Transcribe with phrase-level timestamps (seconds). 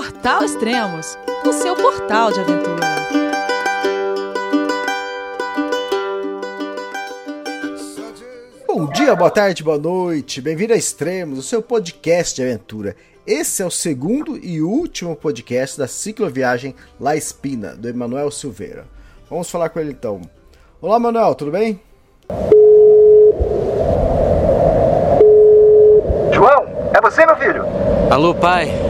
[0.00, 2.86] Portal Extremos, o seu portal de aventura.
[8.66, 10.40] Bom dia, boa tarde, boa noite.
[10.40, 12.96] Bem-vindo a Extremos, o seu podcast de aventura.
[13.26, 18.86] Esse é o segundo e último podcast da cicloviagem La Espina, do Emanuel Silveira.
[19.28, 20.22] Vamos falar com ele então.
[20.80, 21.78] Olá, Manuel, tudo bem?
[26.32, 26.64] João,
[26.94, 27.64] é você, meu filho?
[28.10, 28.89] Alô, pai.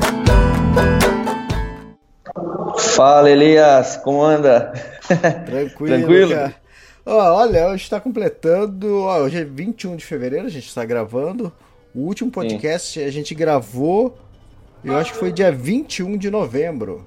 [2.95, 4.73] Fala, Elias, como anda?
[5.45, 6.53] Tranquilo, Tranquilo?
[7.05, 9.01] Ó, olha, hoje está completando.
[9.01, 11.51] Ó, hoje é 21 de fevereiro, a gente está gravando.
[11.95, 14.17] O último podcast a gente gravou,
[14.83, 17.05] eu acho que foi dia 21 de novembro.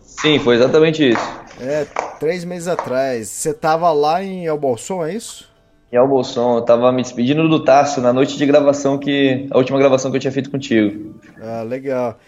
[0.00, 1.40] Sim, foi exatamente isso.
[1.60, 1.86] É,
[2.18, 3.28] três meses atrás.
[3.28, 5.48] Você tava lá em Elbolson, é isso?
[5.92, 9.46] E Albolson, eu tava me despedindo do Tássio na noite de gravação que.
[9.50, 11.14] A última gravação que eu tinha feito contigo.
[11.40, 12.18] Ah, legal.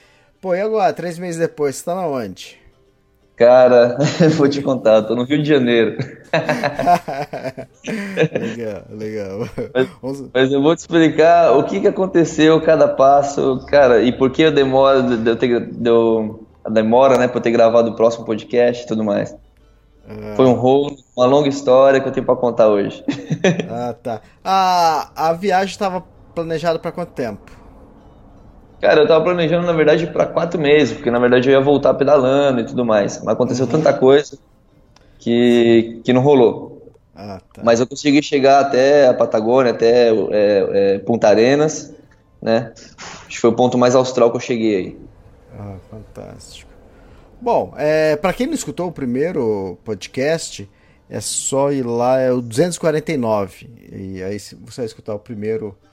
[0.41, 2.60] Pô, e agora, três meses depois, você tá na onde?
[3.41, 3.97] Cara,
[4.37, 5.97] vou te contar, tô no Rio de Janeiro.
[8.39, 9.49] legal, legal.
[9.75, 9.89] Mas,
[10.35, 14.43] mas eu vou te explicar o que, que aconteceu cada passo, cara, e por que
[14.43, 18.27] eu demoro, de eu ter, eu- a demora, né, pra eu ter gravado o próximo
[18.27, 19.35] podcast e tudo mais.
[20.37, 23.03] Foi um rolo, uma longa história que eu tenho pra contar hoje.
[23.71, 24.21] Ah, tá.
[24.45, 27.41] A, a viagem estava planejada para quanto tempo?
[28.81, 31.93] Cara, eu tava planejando, na verdade, pra quatro meses, porque na verdade eu ia voltar
[31.95, 33.19] pedalando e tudo mais.
[33.23, 34.39] Mas aconteceu tanta coisa
[35.19, 36.91] que, que não rolou.
[37.15, 37.61] Ah, tá.
[37.63, 40.15] Mas eu consegui chegar até a Patagônia, até é,
[40.73, 41.95] é, Punta Arenas,
[42.41, 42.73] né?
[42.77, 44.99] Acho que foi o ponto mais austral que eu cheguei aí.
[45.59, 46.71] Ah, fantástico.
[47.39, 50.67] Bom, é, para quem não escutou o primeiro podcast,
[51.09, 53.69] é só ir lá, é o 249.
[53.93, 55.90] E aí você vai escutar o primeiro podcast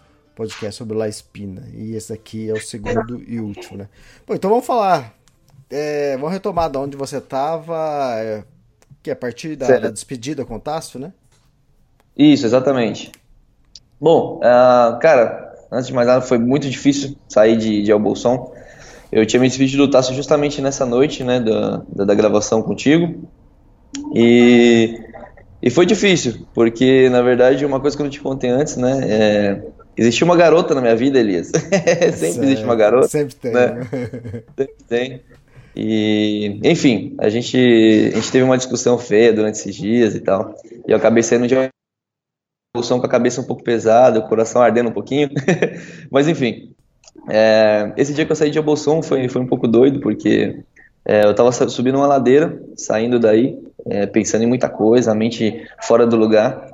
[0.71, 1.63] sobre La Espina.
[1.73, 3.89] E esse aqui é o segundo e último, né?
[4.25, 5.15] Bom, então vamos falar.
[5.69, 8.43] É, vamos retomar de onde você estava, é,
[9.03, 11.11] que é a partir da, da despedida com o Tássio, né?
[12.15, 13.11] Isso, exatamente.
[13.99, 18.53] Bom, ah, cara, antes de mais nada, foi muito difícil sair de, de Albolson.
[19.11, 23.27] Eu tinha me despedido do Tasso justamente nessa noite, né, da, da, da gravação contigo.
[24.13, 24.99] E,
[25.61, 28.99] e foi difícil, porque, na verdade, uma coisa que eu não te contei antes, né,
[29.03, 29.61] é,
[29.97, 31.47] existia uma garota na minha vida, Elias.
[32.15, 33.07] Sempre existe uma garota.
[33.07, 33.51] Sempre tem.
[33.53, 33.67] né?
[33.67, 33.81] né?
[34.57, 35.21] Sempre tem.
[35.75, 37.57] E, enfim, a gente,
[38.13, 40.55] a gente teve uma discussão feia durante esses dias e tal.
[40.87, 41.69] E eu acabei saindo de uma
[42.75, 45.29] discussão com a cabeça um pouco pesada, o coração ardendo um pouquinho.
[46.09, 46.71] Mas, enfim,
[47.29, 50.63] é, esse dia que eu saí de Abolson foi, foi um pouco doido, porque
[51.05, 55.15] é, eu tava sa- subindo uma ladeira, saindo daí, é, pensando em muita coisa, a
[55.15, 56.71] mente fora do lugar.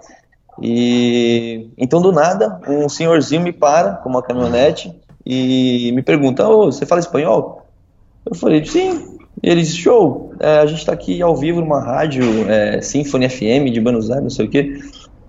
[0.61, 4.93] E então, do nada, um senhorzinho me para com uma caminhonete
[5.25, 7.65] e me pergunta: Ô, você fala espanhol?
[8.25, 9.17] Eu falei: sim.
[9.41, 13.29] E ele disse: show, é, a gente está aqui ao vivo numa rádio é, Symphony
[13.29, 14.79] FM de Buenos Aires, não sei o quê,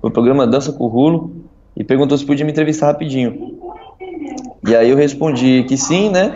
[0.02, 1.44] o programa Dança com o Rulo,
[1.76, 3.58] e perguntou se podia me entrevistar rapidinho.
[4.66, 6.34] E aí eu respondi que sim, né?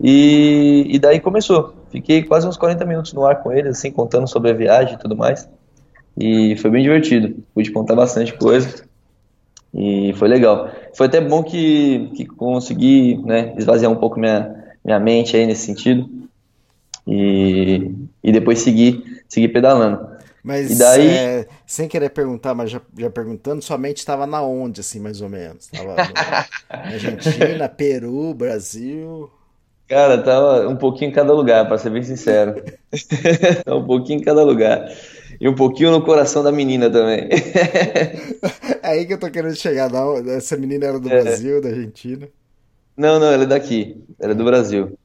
[0.00, 1.74] E, e daí começou.
[1.90, 4.98] Fiquei quase uns 40 minutos no ar com ele, assim, contando sobre a viagem e
[4.98, 5.48] tudo mais.
[6.18, 7.34] E foi bem divertido.
[7.54, 8.84] Pude contar bastante coisa.
[9.74, 10.70] E foi legal.
[10.94, 15.64] Foi até bom que, que consegui, né, esvaziar um pouco minha, minha mente aí nesse
[15.66, 16.08] sentido.
[17.06, 17.90] E,
[18.22, 20.12] e depois seguir, seguir pedalando.
[20.44, 24.42] Mas E daí- é, sem querer perguntar, mas já, já perguntando, sua mente estava na
[24.42, 25.68] onde, assim, mais ou menos?
[25.68, 25.96] Tava
[26.72, 29.30] Argentina, Peru, Brasil.
[29.88, 32.62] Cara, tava um pouquinho em cada lugar, pra ser bem sincero.
[33.66, 34.86] Um pouquinho em cada lugar.
[35.42, 37.28] E um pouquinho no coração da menina também.
[38.82, 39.92] É aí que eu tô querendo chegar.
[39.92, 41.22] onde- Essa menina era do É.
[41.22, 42.28] Brasil, da Argentina.
[42.96, 43.96] Não, não, ela é daqui.
[44.20, 44.96] Ela é do Brasil.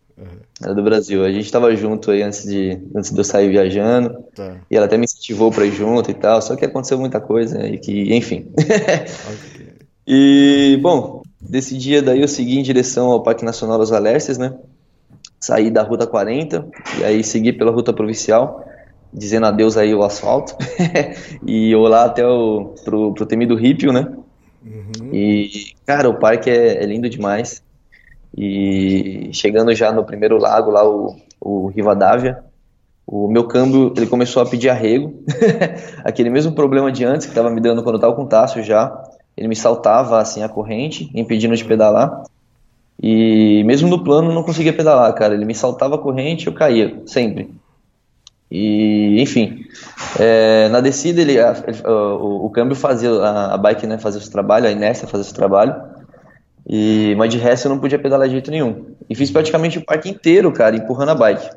[0.61, 1.23] Ela é do Brasil.
[1.23, 4.23] A gente tava junto aí antes de, antes de eu sair viajando.
[4.35, 4.57] Tá.
[4.69, 6.41] E ela até me incentivou pra ir junto e tal.
[6.41, 8.47] Só que aconteceu muita coisa e que, enfim.
[8.57, 9.67] ok.
[10.09, 14.53] E, bom, desse dia daí eu segui em direção ao Parque Nacional dos Alerces, né?
[15.39, 16.65] Saí da Ruta 40
[16.99, 18.63] e aí segui pela Ruta Provincial,
[19.13, 20.55] dizendo adeus aí ao asfalto.
[21.45, 24.11] e eu lá até o, pro, pro temido Rípio, né?
[24.65, 25.13] Uhum.
[25.13, 27.63] E, cara, o parque é, é lindo demais.
[28.35, 32.43] E chegando já no primeiro lago, lá o, o Rivadavia,
[33.05, 35.23] o meu câmbio ele começou a pedir arrego.
[36.03, 38.61] Aquele mesmo problema de antes que estava me dando quando eu estava com o Tássio
[38.61, 39.03] já.
[39.35, 42.23] Ele me saltava assim a corrente, impedindo de pedalar.
[43.01, 45.35] E mesmo no plano não conseguia pedalar, cara.
[45.35, 47.49] Ele me saltava a corrente e eu caía, sempre.
[48.49, 49.65] E, enfim,
[50.19, 51.53] é, na descida ele, a,
[51.85, 55.35] o, o, câmbio fazia, a, a bike né, fazia o trabalho, a inércia fazia o
[55.35, 55.75] trabalho.
[56.69, 58.95] E, mas de resto eu não podia pedalar de jeito nenhum.
[59.09, 61.49] E fiz praticamente o parque inteiro, cara, empurrando a bike.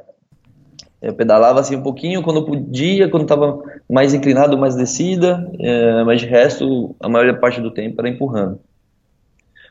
[1.00, 3.58] Eu pedalava assim um pouquinho quando podia, quando estava
[3.88, 8.60] mais inclinado, mais descida, é, mas de resto, a maior parte do tempo era empurrando.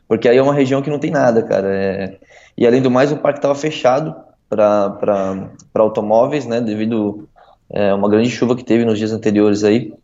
[0.08, 1.68] Porque aí é uma região que não tem nada, cara.
[1.68, 2.18] É...
[2.58, 4.14] E além do mais, o parque estava fechado
[4.50, 7.28] para automóveis, né, devido
[7.72, 9.94] a é, uma grande chuva que teve nos dias anteriores aí.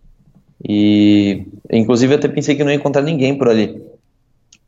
[0.66, 3.84] E inclusive eu até pensei que não ia encontrar ninguém por ali.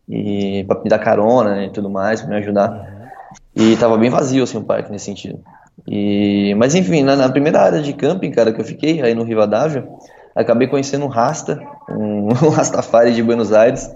[0.09, 3.13] E para me dar carona né, e tudo mais, para me ajudar.
[3.55, 5.39] E tava bem vazio assim o parque nesse sentido.
[5.87, 9.23] E mas enfim, na, na, primeira área de camping, cara, que eu fiquei aí no
[9.23, 9.87] Rivadavia,
[10.35, 13.89] acabei conhecendo um Rasta, um, um Rastafari de Buenos Aires,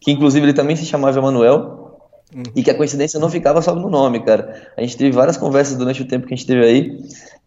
[0.00, 1.79] que inclusive ele também se chamava Emanuel,
[2.34, 2.42] Uhum.
[2.54, 4.62] E que a coincidência não ficava só no nome, cara.
[4.76, 6.98] A gente teve várias conversas durante o tempo que a gente teve aí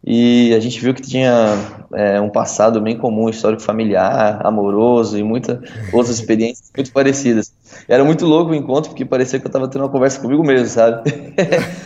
[0.05, 1.57] e a gente viu que tinha
[1.93, 5.59] é, um passado bem comum, histórico familiar, amoroso e muitas
[5.93, 7.53] outras experiências muito parecidas.
[7.87, 10.67] Era muito louco o encontro porque parecia que eu tava tendo uma conversa comigo mesmo,
[10.67, 11.09] sabe?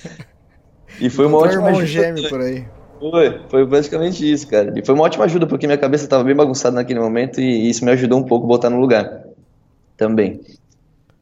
[1.00, 1.86] e foi uma ótima ajuda.
[1.86, 2.66] Gêmeo por aí.
[3.00, 4.74] Foi, foi basicamente isso, cara.
[4.76, 7.86] E foi uma ótima ajuda porque minha cabeça estava bem bagunçada naquele momento e isso
[7.86, 9.24] me ajudou um pouco a botar no lugar
[9.96, 10.42] também.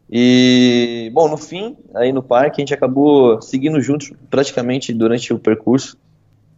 [0.10, 5.40] E, bom, no fim, aí no parque, a gente acabou seguindo juntos praticamente durante o
[5.40, 5.98] percurso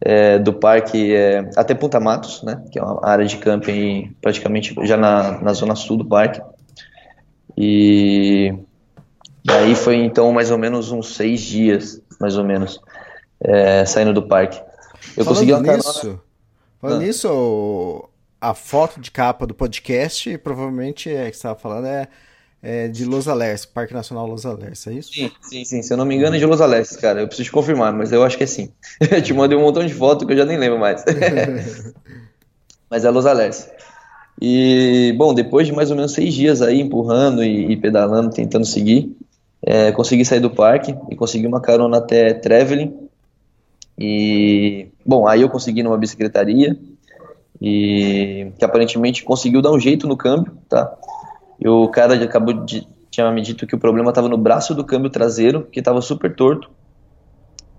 [0.02, 4.76] é, do parque é, até Punta Matos, né, que é uma área de camping praticamente
[4.84, 6.42] já na, na zona sul do parque.
[7.58, 8.54] E
[9.50, 12.80] aí foi então mais ou menos uns seis dias, mais ou menos,
[13.40, 14.62] é, saindo do parque.
[15.16, 16.22] Eu falando consegui uma nisso,
[16.80, 17.06] Falando ah.
[17.06, 18.10] nisso,
[18.40, 22.08] a foto de capa do podcast, provavelmente é que você estava falando, é
[22.68, 25.14] é, de Los Alerces, Parque Nacional Los Alerces, é isso?
[25.14, 25.82] Sim, sim, sim.
[25.82, 27.22] Se eu não me engano é de Los Alerces, cara.
[27.22, 28.70] Eu preciso confirmar, mas eu acho que é sim.
[29.00, 31.02] eu te mandei um montão de fotos que eu já nem lembro mais.
[32.92, 33.70] mas é Los Alerces.
[34.42, 38.66] E, bom, depois de mais ou menos seis dias aí empurrando e, e pedalando, tentando
[38.66, 39.16] seguir,
[39.62, 42.94] é, consegui sair do parque e consegui uma carona até Trevelin.
[43.98, 46.78] E, bom, aí eu consegui numa bicicletaria
[47.62, 50.94] e que aparentemente conseguiu dar um jeito no câmbio, tá?
[51.60, 54.86] E o cara acabou de tinha me dito que o problema estava no braço do
[54.86, 56.70] câmbio traseiro, que estava super torto.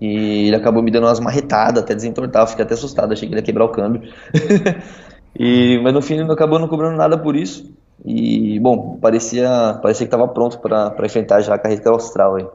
[0.00, 3.40] E ele acabou me dando umas marretadas, até desentortar, fiquei até assustado, achei que ele
[3.40, 4.02] ia quebrar o câmbio.
[5.38, 7.72] e, mas no fim ele não acabou não cobrando nada por isso.
[8.04, 12.46] E, bom, parecia, parecia que estava pronto para enfrentar já a carreira austral aí.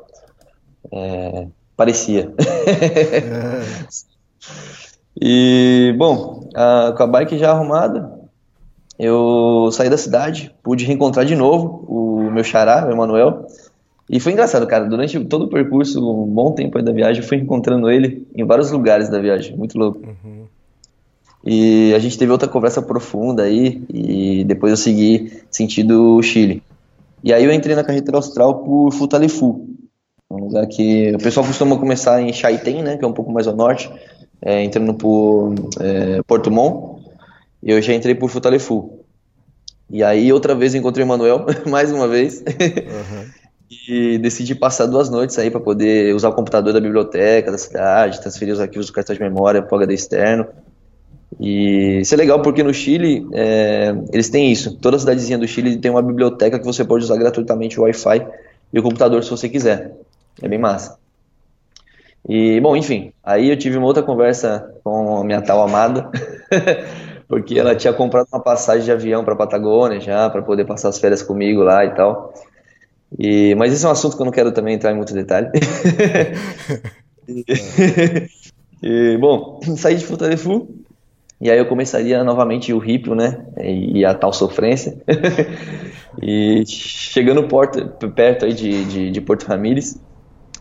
[0.91, 2.33] É, parecia.
[2.39, 4.03] é.
[5.21, 8.11] E, bom, a, com a bike já arrumada,
[8.97, 13.45] eu saí da cidade, pude reencontrar de novo o meu xará, o Emanuel,
[14.09, 14.85] e foi engraçado, cara.
[14.85, 18.71] Durante todo o percurso, um bom tempo da viagem, eu fui encontrando ele em vários
[18.71, 19.99] lugares da viagem, muito louco.
[19.99, 20.43] Uhum.
[21.45, 26.61] E a gente teve outra conversa profunda aí, e depois eu segui sentido Chile.
[27.23, 29.67] E aí eu entrei na carretera austral por Futalefu,
[30.29, 33.47] um lugar que o pessoal costuma começar em Chaitén, né, que é um pouco mais
[33.47, 33.89] ao norte,
[34.41, 36.92] é, entrando por é, Porto Montt,
[37.63, 38.99] e eu já entrei por Futalefu.
[39.89, 42.41] E aí outra vez encontrei o Manuel, mais uma vez.
[42.41, 43.25] Uhum.
[43.87, 48.21] e decidi passar duas noites aí para poder usar o computador da biblioteca da cidade,
[48.21, 50.47] transferir os arquivos do cartão de memória para o HD externo.
[51.39, 54.75] E isso é legal porque no Chile é, eles têm isso.
[54.77, 58.27] Toda cidadezinha do Chile tem uma biblioteca que você pode usar gratuitamente o Wi-Fi
[58.71, 59.91] e o computador se você quiser.
[60.41, 60.97] É bem massa.
[62.27, 66.09] E, bom, enfim, aí eu tive uma outra conversa com a minha tal amada.
[67.33, 70.99] porque ela tinha comprado uma passagem de avião para Patagônia já, para poder passar as
[70.99, 72.31] férias comigo lá e tal.
[73.17, 75.49] E, mas esse é um assunto que eu não quero também entrar em muito detalhe.
[77.27, 77.43] e,
[78.83, 80.67] e, bom, saí de Futalefu
[81.41, 83.43] e aí eu começaria novamente o ripio, né?
[83.57, 85.01] E a tal sofrência.
[86.21, 89.99] e chegando porto, perto aí de, de, de Porto Ramírez,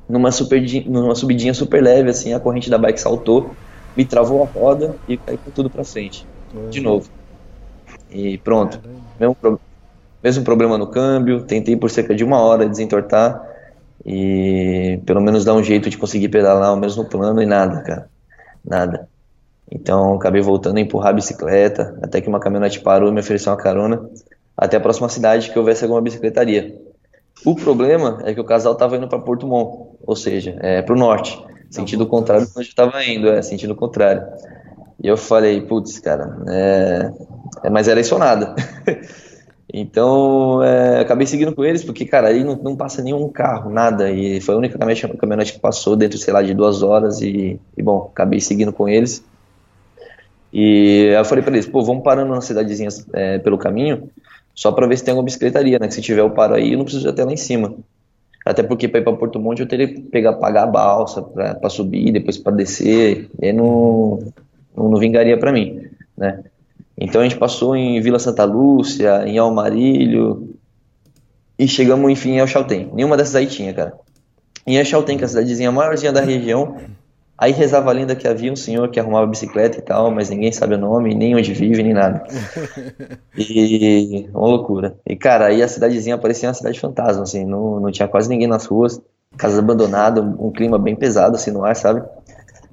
[0.08, 3.54] numa, super, numa subidinha super leve, assim, a corrente da bike saltou,
[3.94, 6.26] me travou a roda e com tudo para frente
[6.70, 7.08] de novo.
[8.10, 8.80] E pronto.
[9.18, 9.60] Mesmo, pro...
[10.22, 13.42] mesmo problema no câmbio, tentei por cerca de uma hora desentortar
[14.04, 18.08] e pelo menos dar um jeito de conseguir pedalar o mesmo plano e nada, cara.
[18.64, 19.08] Nada.
[19.70, 23.52] Então acabei voltando a empurrar a bicicleta, até que uma caminhonete parou e me ofereceu
[23.52, 24.06] uma carona
[24.56, 26.78] até a próxima cidade que houvesse alguma bicicletaria.
[27.44, 30.94] O problema é que o casal estava indo para Porto Montt, ou seja, é, para
[30.94, 34.22] o norte, sentido contrário do que eu estava indo, é, sentido contrário.
[35.02, 37.12] E eu falei, putz, cara, é,
[37.64, 38.54] é, mas era isso ou nada.
[39.72, 44.12] então, é, acabei seguindo com eles, porque, cara, aí não, não, passa nenhum carro, nada,
[44.12, 47.82] e foi a única caminhonete que passou dentro, sei lá, de duas horas, e, e
[47.82, 49.24] bom, acabei seguindo com eles.
[50.52, 54.08] E eu falei para eles, pô, vamos parando nas cidadezinhas é, pelo caminho,
[54.54, 55.88] só para ver se tem alguma bicicletaria, né?
[55.88, 57.74] Que se tiver eu paro aí, eu não preciso até lá em cima.
[58.44, 61.70] Até porque para ir para Porto Monte eu teria que pegar, pagar a balsa para
[61.70, 64.18] subir, depois para descer, e não,
[64.76, 66.42] não, não vingaria para mim, né?
[66.96, 70.56] Então a gente passou em Vila Santa Lúcia, em Almarilho,
[71.58, 72.90] e chegamos enfim em El Chaltén.
[72.92, 73.94] Nenhuma dessas aí tinha, cara.
[74.66, 76.76] Em El Chaltén, que é a cidadezinha maiorzinha da região,
[77.42, 80.52] Aí rezava a lenda que havia um senhor que arrumava bicicleta e tal, mas ninguém
[80.52, 82.22] sabe o nome, nem onde vive, nem nada.
[83.36, 84.94] E uma loucura.
[85.04, 88.46] E cara, aí a cidadezinha parecia uma cidade fantasma, assim, não, não tinha quase ninguém
[88.46, 89.00] nas ruas,
[89.36, 92.02] casas abandonadas, um clima bem pesado assim no ar, sabe?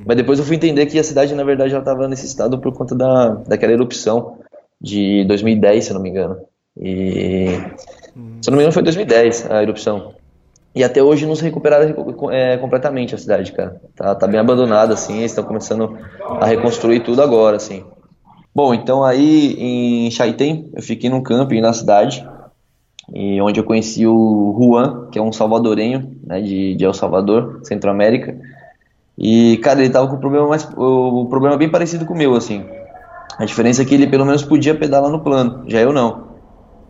[0.06, 2.74] Mas depois eu fui entender que a cidade, na verdade, já estava nesse estado por
[2.74, 4.38] conta da, daquela erupção
[4.80, 6.38] de 2010, se eu não me engano.
[6.78, 7.48] E.
[8.42, 10.14] Se eu não me engano, foi 2010 a erupção.
[10.74, 11.94] E até hoje não se recuperaram
[12.32, 13.82] é, completamente a cidade, cara.
[13.96, 15.98] Tá, tá bem abandonada, assim, eles estão começando
[16.40, 17.84] a reconstruir tudo agora, assim.
[18.56, 22.26] Bom, então aí em Chaitén, eu fiquei num camping na cidade,
[23.14, 27.62] e onde eu conheci o Juan, que é um salvadorenho, né, de, de El Salvador,
[27.64, 28.38] Centro-América.
[29.22, 32.36] E, cara, ele tava com o problema mais, o, problema bem parecido com o meu,
[32.36, 32.64] assim.
[33.38, 36.30] A diferença é que ele pelo menos podia pedalar no plano, já eu não.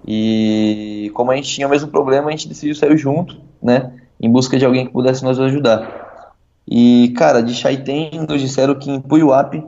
[0.08, 3.94] E como a gente tinha o mesmo problema, a gente decidiu sair junto, né?
[4.22, 6.24] Em busca de alguém que pudesse nos ajudar.
[6.70, 9.64] E, cara, de Chaitén nos disseram que em Puyuap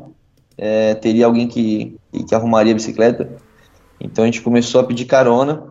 [0.55, 3.27] é, teria alguém que, que arrumaria a bicicleta.
[3.99, 5.63] Então a gente começou a pedir carona,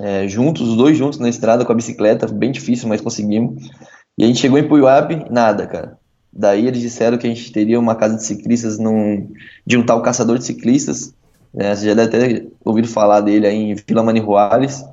[0.00, 3.70] é, juntos, os dois juntos na estrada com a bicicleta, bem difícil, mas conseguimos.
[4.18, 5.96] E a gente chegou em Puyuap, nada, cara.
[6.32, 9.30] Daí eles disseram que a gente teria uma casa de ciclistas num,
[9.64, 11.14] de um tal caçador de ciclistas,
[11.54, 11.74] né?
[11.74, 14.84] Você já deve ter ouvido falar dele aí em Vila Manihuales.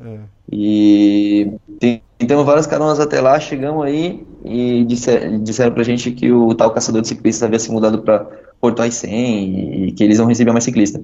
[0.00, 0.18] É.
[0.50, 6.30] E tem, temos várias caronas até lá, chegamos aí e disser, disseram pra gente que
[6.30, 8.26] o tal caçador de ciclistas havia se mudado para
[8.60, 11.00] Porto Aicem e que eles não recebiam mais ciclista.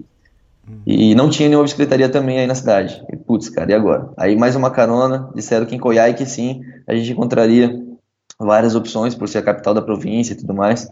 [0.86, 3.02] E não tinha nenhuma bicicletaria também aí na cidade.
[3.12, 4.10] E, putz, cara, e agora?
[4.16, 7.84] Aí mais uma carona, disseram que em Coiai sim, a gente encontraria
[8.38, 10.88] várias opções por ser a capital da província e tudo mais.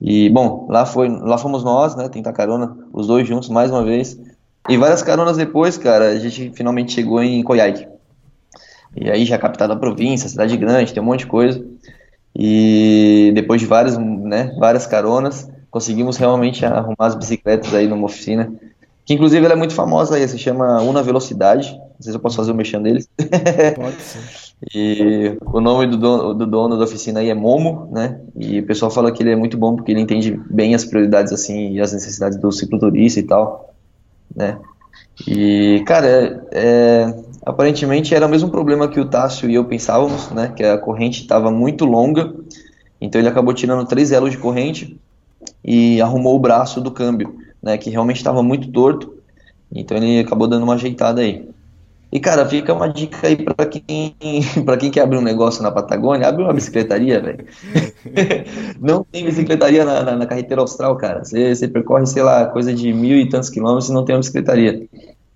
[0.00, 3.84] E, bom, lá, foi, lá fomos nós, né, tentar carona, os dois juntos, mais uma
[3.84, 4.18] vez.
[4.68, 7.86] E várias caronas depois, cara, a gente finalmente chegou em Coiaque.
[8.96, 11.64] E aí já capital da província, cidade grande, tem um monte de coisa.
[12.34, 18.52] E depois de várias, né, várias caronas, conseguimos realmente arrumar as bicicletas aí numa oficina.
[19.10, 21.72] Que inclusive ela é muito famosa aí, se chama Una Velocidade.
[21.72, 23.08] Não sei se eu posso fazer o mexendo deles.
[23.74, 24.20] Pode ser.
[24.72, 28.20] E o nome do dono, do dono da oficina aí é Momo, né?
[28.36, 31.32] E o pessoal fala que ele é muito bom porque ele entende bem as prioridades
[31.32, 33.74] assim e as necessidades do cicloturista e tal,
[34.36, 34.58] né?
[35.26, 37.14] E cara, é, é,
[37.46, 40.52] aparentemente era o mesmo problema que o Tássio e eu pensávamos, né?
[40.54, 42.34] Que a corrente estava muito longa,
[43.00, 45.00] então ele acabou tirando três elos de corrente
[45.64, 47.78] e arrumou o braço do câmbio, né?
[47.78, 49.14] Que realmente estava muito torto,
[49.72, 51.48] então ele acabou dando uma ajeitada aí.
[52.12, 54.16] E, cara, fica uma dica aí pra quem,
[54.64, 57.46] pra quem quer abrir um negócio na Patagônia, abre uma bicicletaria, velho.
[58.80, 61.24] não tem bicicletaria na, na, na, carreteira austral, cara.
[61.24, 64.20] Você, você percorre, sei lá, coisa de mil e tantos quilômetros e não tem uma
[64.20, 64.88] bicicletaria.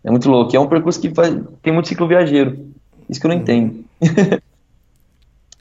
[0.02, 0.54] É muito louco.
[0.56, 2.66] É um percurso que faz, tem muito ciclo viajeiro.
[3.08, 3.84] Isso que eu não entendo.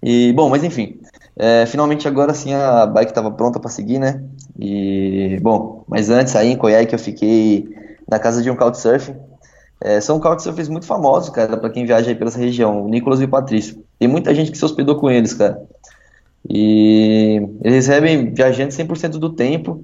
[0.02, 1.00] e, bom, mas enfim.
[1.36, 4.24] É, finalmente agora sim a bike estava pronta para seguir, né?
[4.60, 7.68] E, bom, mas antes aí em Coiai que eu fiquei
[8.08, 9.16] na casa de um couchsurfing
[9.84, 13.26] é, são couchsurfers muito famosos, cara, para quem viaja aí pela região, o Nicolas e
[13.26, 13.84] o Patrício.
[14.00, 15.62] Tem muita gente que se hospedou com eles, cara.
[16.50, 19.84] E eles recebem viajantes 100% do tempo.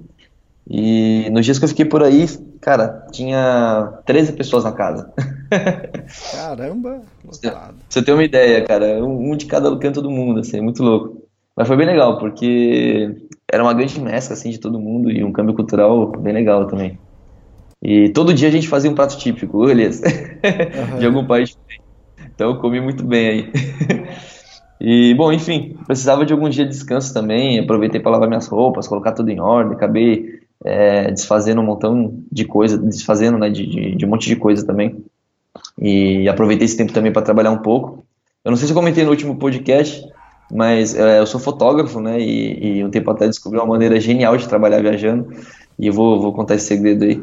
[0.68, 2.26] E nos dias que eu fiquei por aí,
[2.62, 5.12] cara, tinha 13 pessoas na casa.
[6.32, 7.02] Caramba!
[7.24, 7.52] Você,
[7.88, 11.19] você tem uma ideia, cara, um, de cada canto do mundo, assim, muito louco.
[11.60, 13.14] Mas foi bem legal, porque
[13.46, 16.98] era uma grande mescla, assim, de todo mundo e um câmbio cultural bem legal também.
[17.82, 20.96] E todo dia a gente fazia um prato típico, beleza, uhum.
[20.98, 21.54] de algum país
[22.34, 23.52] Então eu comi muito bem aí.
[24.80, 28.88] e, bom, enfim, precisava de algum dia de descanso também, aproveitei para lavar minhas roupas,
[28.88, 33.96] colocar tudo em ordem, acabei é, desfazendo um montão de coisa, desfazendo, né, de, de,
[33.96, 35.04] de um monte de coisa também.
[35.78, 38.02] E aproveitei esse tempo também para trabalhar um pouco.
[38.42, 40.02] Eu não sei se eu comentei no último podcast,
[40.50, 42.20] mas é, eu sou fotógrafo, né?
[42.20, 45.28] E, e, um tempo até descobri uma maneira genial de trabalhar viajando.
[45.78, 47.20] E eu vou, vou contar esse segredo aí.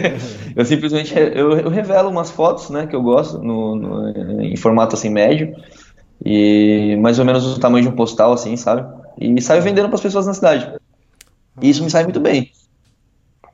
[0.56, 4.94] eu simplesmente eu, eu, revelo umas fotos, né, que eu gosto, no, no, em formato
[4.94, 5.54] assim médio,
[6.24, 8.86] e mais ou menos o tamanho de um postal, assim, sabe?
[9.20, 10.72] E saio vendendo para as pessoas na cidade.
[11.60, 12.50] E isso me sai muito bem.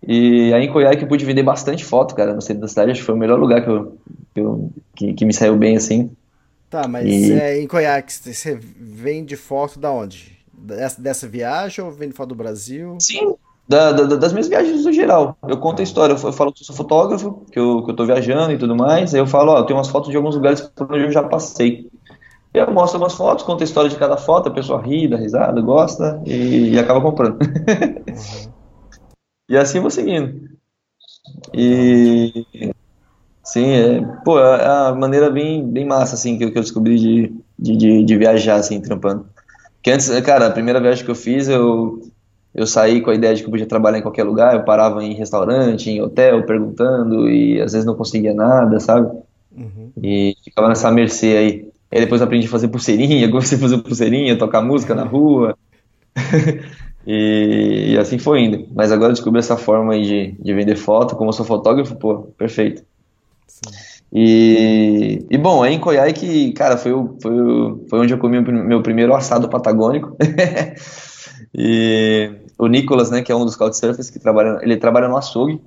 [0.06, 2.90] E aí em Coiá que eu pude vender bastante foto, cara, no centro da cidade,
[2.90, 3.98] acho que foi o melhor lugar que, eu,
[4.34, 6.10] que, eu, que, que me saiu bem, assim.
[6.68, 7.32] Tá, mas e...
[7.32, 10.36] é, em Coiá você vende foto da onde?
[10.52, 12.96] Dessa, dessa viagem ou vende foto do Brasil?
[13.00, 13.34] Sim,
[13.68, 15.36] da, da, das minhas viagens no geral.
[15.46, 18.04] Eu conto a história, eu, falo que eu sou fotógrafo, que eu, que eu tô
[18.04, 20.60] viajando e tudo mais, aí eu falo, ó, eu tenho umas fotos de alguns lugares
[20.60, 21.90] por onde eu já passei.
[22.52, 25.60] Eu mostro algumas fotos, conto a história de cada foto, a pessoa ri, dá risada,
[25.60, 27.38] gosta e, e acaba comprando.
[27.42, 28.52] Uhum.
[29.48, 30.54] e assim eu vou seguindo.
[31.52, 32.46] E
[33.44, 36.98] sim, é, pô, é a maneira bem, bem massa assim que eu, que eu descobri
[36.98, 39.26] de, de, de, de viajar assim, trampando.
[39.82, 42.00] Que antes, cara, a primeira viagem que eu fiz, eu
[42.54, 45.02] eu saí com a ideia de que eu podia trabalhar em qualquer lugar, eu parava
[45.02, 49.10] em restaurante, em hotel, perguntando e às vezes não conseguia nada, sabe?
[49.56, 49.90] Uhum.
[50.00, 51.68] E ficava nessa mercê aí.
[51.90, 55.58] Aí depois aprendi a fazer pulseirinha, comecei a fazer pulseirinha, tocar música na rua.
[57.04, 58.68] e, e, assim foi indo.
[58.72, 61.96] Mas agora eu descobri essa forma aí de, de vender foto, como eu sou fotógrafo,
[61.96, 62.84] pô, perfeito.
[64.12, 68.18] E, e bom, aí em Coiai que, cara, foi, o, foi, o, foi onde eu
[68.18, 70.16] comi o meu primeiro assado patagônico.
[71.52, 75.60] e o Nicolas, né, que é um dos couchsurfers que trabalha, ele trabalha no açougue.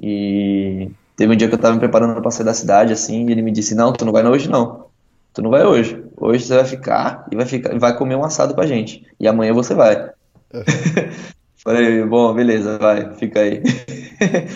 [0.00, 3.32] E teve um dia que eu tava me preparando para sair da cidade, assim, e
[3.32, 4.86] ele me disse: Não, tu não vai hoje não.
[5.34, 6.00] Tu não vai hoje.
[6.16, 9.04] Hoje você vai ficar e vai, ficar, vai comer um assado com a gente.
[9.18, 10.10] E amanhã você vai.
[11.56, 13.60] Falei, bom, beleza, vai, fica aí.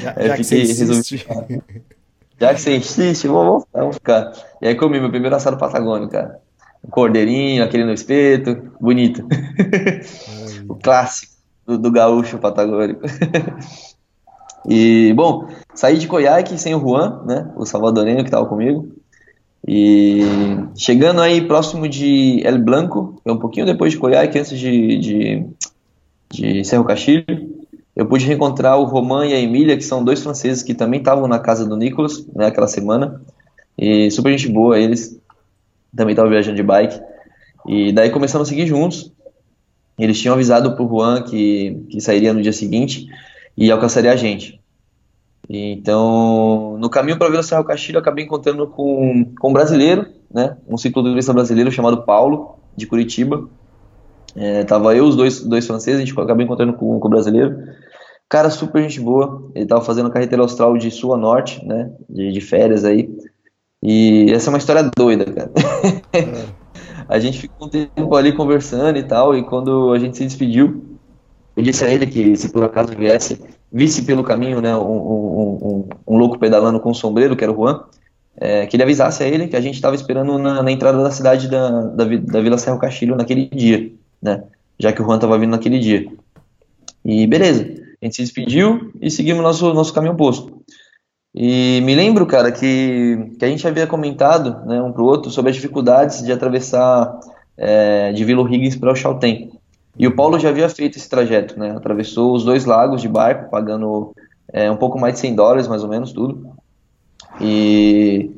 [0.00, 1.26] Já, já que você insiste.
[2.42, 4.32] Já que você insiste, vamos, vamos ficar.
[4.61, 6.40] E aí comi meu primeiro assado patagônico, cara.
[6.84, 9.25] Um cordeirinho, aquele no espeto, bonito.
[10.68, 11.34] o clássico
[11.64, 13.02] do, do gaúcho patagônico.
[14.68, 18.92] e, bom, saí de Coiaque sem o Juan, né, o salvadorenho que estava comigo.
[19.64, 20.22] E
[20.75, 25.46] chegando aí próximo de El Blanco, é um pouquinho depois de Coiaque, antes de, de,
[26.28, 27.51] de Cerro Castilho,
[27.94, 31.28] eu pude reencontrar o Roman e a Emília, que são dois franceses que também estavam
[31.28, 33.21] na casa do Nicolas, né, aquela semana.
[33.76, 35.19] E super gente boa, eles
[35.95, 37.00] também estavam viajando de bike.
[37.67, 39.12] E daí começamos a seguir juntos.
[39.99, 43.06] Eles tinham avisado pro Juan que, que sairia no dia seguinte
[43.56, 44.58] e alcançaria a gente.
[45.49, 50.56] Então, no caminho para ver o Cerro Castilho, acabei encontrando com, com um brasileiro, né,
[50.67, 53.49] um cicloturista brasileiro chamado Paulo, de Curitiba.
[54.34, 57.56] É, tava eu, os dois, dois franceses, a gente acabei encontrando com, com o brasileiro.
[58.28, 59.50] Cara, super gente boa.
[59.54, 63.10] Ele tava fazendo a carreteira austral de sul a norte, né, de, de férias aí.
[63.82, 65.50] E essa é uma história doida, cara.
[66.12, 66.62] É.
[67.08, 70.99] A gente ficou um tempo ali conversando e tal, e quando a gente se despediu,
[71.54, 73.38] eu disse a ele que se por acaso viesse,
[73.71, 77.52] visse pelo caminho né, um, um, um, um louco pedalando com um sombreiro, que era
[77.52, 77.84] o Juan,
[78.36, 81.10] é, que ele avisasse a ele que a gente estava esperando na, na, entrada da
[81.10, 83.92] cidade da, da, da Vila Serra Castilho naquele dia,
[84.23, 84.45] né?
[84.78, 86.06] Já que o Juan estava vindo naquele dia.
[87.04, 87.63] E beleza,
[88.00, 90.63] a gente se despediu e seguimos nosso, nosso caminho oposto.
[91.35, 95.50] E me lembro, cara, que, que a gente havia comentado, né, um pro outro, sobre
[95.50, 97.19] as dificuldades de atravessar
[97.56, 99.50] é, de Vila Higgins para o Chaltén.
[99.99, 101.73] E o Paulo já havia feito esse trajeto, né?
[101.76, 104.15] Atravessou os dois lagos de barco, pagando
[104.52, 106.50] é, um pouco mais de 100 dólares, mais ou menos, tudo.
[107.41, 108.30] E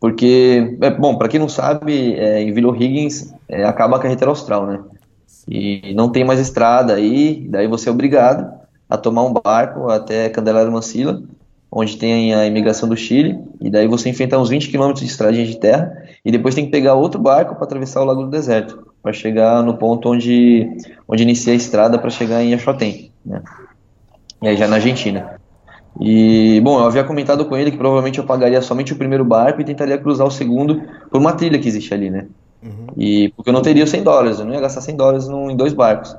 [0.00, 4.30] porque, é, bom, para quem não sabe, é, em Vila Higgins é, acaba a carretera
[4.30, 4.80] austral, né?
[5.48, 8.52] E não tem mais estrada aí, daí você é obrigado
[8.88, 11.22] a tomar um barco até Candelária Mancila
[11.74, 15.46] onde tem a imigração do Chile, e daí você enfrenta uns 20 km de estradinha
[15.46, 15.90] de terra,
[16.22, 19.62] e depois tem que pegar outro barco para atravessar o Lago do Deserto, para chegar
[19.62, 20.68] no ponto onde,
[21.08, 23.42] onde inicia a estrada para chegar em Achotem, né?
[24.42, 25.40] E aí já na Argentina.
[25.98, 29.60] E, bom, eu havia comentado com ele que provavelmente eu pagaria somente o primeiro barco
[29.60, 32.26] e tentaria cruzar o segundo por uma trilha que existe ali, né?
[32.62, 32.86] Uhum.
[32.96, 35.56] E porque eu não teria 100 dólares, eu não ia gastar 100 dólares num, em
[35.56, 36.16] dois barcos.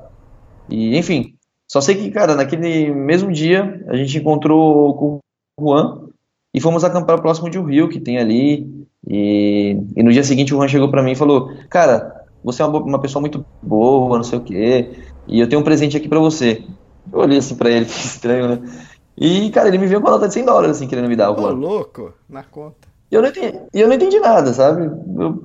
[0.70, 1.36] E, enfim,
[1.68, 5.20] só sei que, cara, naquele mesmo dia a gente encontrou com
[5.60, 6.08] Juan
[6.54, 8.86] e fomos acampar próximo de um rio que tem ali.
[9.08, 12.66] E, e no dia seguinte o Juan chegou para mim e falou: Cara, você é
[12.66, 14.92] uma, uma, pessoa muito boa, não sei o quê,
[15.28, 16.64] e eu tenho um presente aqui para você.
[17.12, 18.60] Eu olhei assim pra ele, que estranho, né?
[19.18, 21.32] E, cara, ele me veio com uma nota de 100 dólares, assim, querendo me dar
[21.32, 21.52] o Juan.
[21.52, 22.88] louco, na conta.
[23.12, 24.86] E eu não entendi, eu não entendi nada, sabe?
[24.86, 25.44] Eu,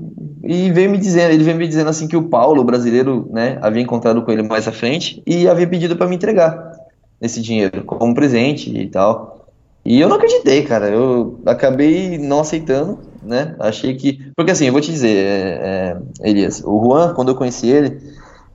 [0.51, 3.59] e veio me dizendo, ele veio me dizendo assim que o Paulo, o brasileiro, né,
[3.61, 6.73] havia encontrado com ele mais à frente e havia pedido para me entregar
[7.21, 9.47] esse dinheiro como presente e tal.
[9.85, 10.89] E eu não acreditei, cara.
[10.89, 13.57] Eu acabei não aceitando, né?
[13.59, 14.33] Achei que.
[14.35, 18.01] Porque assim, eu vou te dizer, é, é, Elias, o Juan, quando eu conheci ele,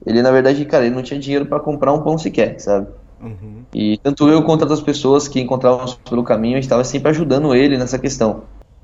[0.03, 2.87] ele na verdade, cara, ele não tinha dinheiro para comprar um pão sequer, sabe?
[3.21, 3.65] Uhum.
[3.71, 7.53] E tanto eu quanto outras pessoas que encontrávamos pelo caminho, a gente estava sempre ajudando
[7.53, 8.41] ele nessa questão.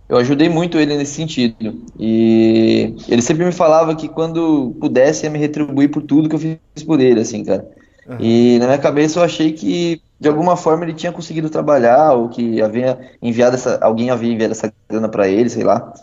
[0.10, 1.84] Eu ajudei muito ele nesse sentido.
[2.00, 6.40] E ele sempre me falava que quando pudesse ia me retribuir por tudo que eu
[6.40, 7.70] fiz por ele, assim, cara.
[8.08, 8.18] Uhum.
[8.20, 12.28] E na minha cabeça eu achei que de alguma forma ele tinha conseguido trabalhar ou
[12.28, 15.94] que havia enviado essa, alguém havia enviado essa grana para ele, sei lá.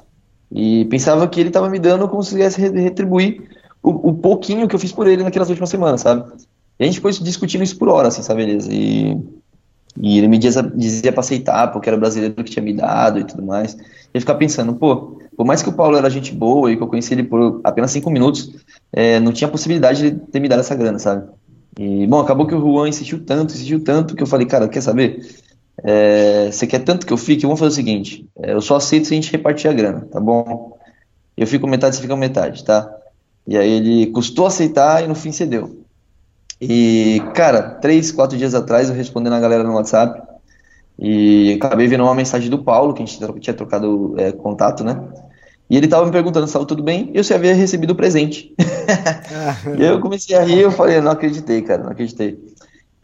[0.53, 3.43] E pensava que ele estava me dando como se quisesse retribuir
[3.83, 6.25] o, o, pouquinho que eu fiz por ele naquelas últimas semanas, sabe?
[6.79, 8.73] E a gente ficou discutindo isso por hora, assim, sabe, beleza?
[8.73, 9.19] E,
[10.01, 13.25] e ele me dizia, dizia pra aceitar, porque era brasileiro que tinha me dado e
[13.25, 13.77] tudo mais.
[14.13, 16.87] E ficava pensando, pô, por mais que o Paulo era gente boa e que eu
[16.87, 18.53] conheci ele por apenas cinco minutos,
[18.93, 21.29] é, não tinha possibilidade de ter me dado essa grana, sabe?
[21.79, 24.81] E, bom, acabou que o Juan insistiu tanto, insistiu tanto, que eu falei, cara, quer
[24.81, 25.21] saber?
[25.85, 27.43] É, você quer tanto que eu fique?
[27.43, 30.19] Vamos fazer o seguinte: é, eu só aceito se a gente repartir a grana, tá
[30.19, 30.77] bom?
[31.37, 32.91] Eu fico metade, você fica metade, tá?
[33.47, 35.86] E aí ele custou aceitar e no fim cedeu.
[36.61, 40.23] E, cara, três, quatro dias atrás eu respondendo a galera no WhatsApp
[40.99, 44.99] e acabei vendo uma mensagem do Paulo, que a gente tinha trocado é, contato, né?
[45.69, 48.55] E ele tava me perguntando se tudo bem e eu se havia recebido o presente.
[49.79, 52.39] eu comecei a rir eu falei, não acreditei, cara, não acreditei.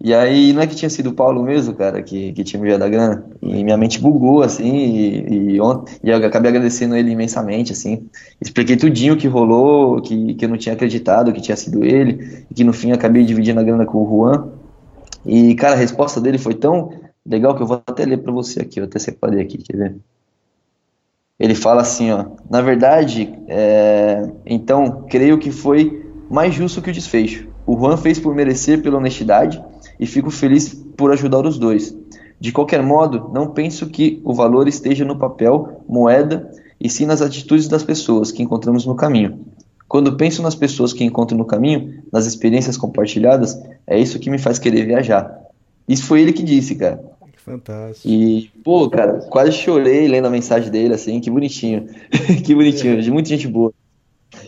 [0.05, 2.67] E aí, não é que tinha sido o Paulo mesmo, cara, que, que tinha me
[2.67, 3.25] enviado a grana?
[3.41, 8.09] E minha mente bugou, assim, e, e, ontem, e eu acabei agradecendo ele imensamente, assim.
[8.41, 12.55] Expliquei tudinho que rolou, que, que eu não tinha acreditado que tinha sido ele, e
[12.55, 14.49] que no fim acabei dividindo a grana com o Juan.
[15.25, 16.91] E, cara, a resposta dele foi tão
[17.25, 19.97] legal que eu vou até ler pra você aqui, eu até separei aqui, quer ver?
[21.39, 26.93] Ele fala assim, ó, na verdade, é, então, creio que foi mais justo que o
[26.93, 27.47] desfecho.
[27.65, 29.63] O Juan fez por merecer pela honestidade,
[30.03, 31.97] e fico feliz por ajudar os dois.
[32.41, 37.23] De qualquer modo, não penso que o valor esteja no papel, moeda, e sim nas
[37.23, 39.39] atitudes das pessoas que encontramos no caminho.
[39.87, 44.39] Quando penso nas pessoas que encontro no caminho, nas experiências compartilhadas, é isso que me
[44.39, 45.39] faz querer viajar.
[45.87, 47.01] Isso foi ele que disse, cara.
[47.37, 48.09] Fantástico.
[48.09, 51.87] E, pô, cara, quase chorei lendo a mensagem dele, assim, que bonitinho.
[52.45, 53.73] que bonitinho, de muita gente boa.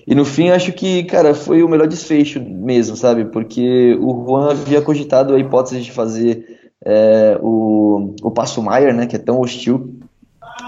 [0.07, 3.25] E no fim, acho que, cara, foi o melhor desfecho mesmo, sabe?
[3.25, 9.07] Porque o Juan havia cogitado a hipótese de fazer é, o, o Passo Maier, né?
[9.07, 9.99] Que é tão hostil.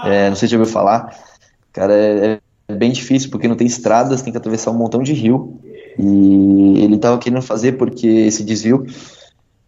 [0.03, 1.15] É, não sei se já ouviu falar.
[1.71, 5.13] Cara, é, é, bem difícil porque não tem estradas, tem que atravessar um montão de
[5.13, 5.59] rio.
[5.99, 8.85] E ele estava querendo fazer porque esse desvio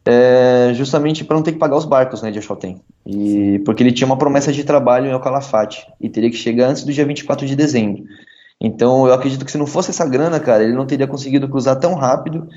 [0.05, 2.81] é justamente para não ter que pagar os barcos né, de Oxaltem.
[3.05, 6.69] E porque ele tinha uma promessa de trabalho em El Calafate e teria que chegar
[6.69, 8.03] antes do dia 24 de dezembro.
[8.61, 11.79] Então eu acredito que se não fosse essa grana, cara, ele não teria conseguido cruzar
[11.79, 12.47] tão rápido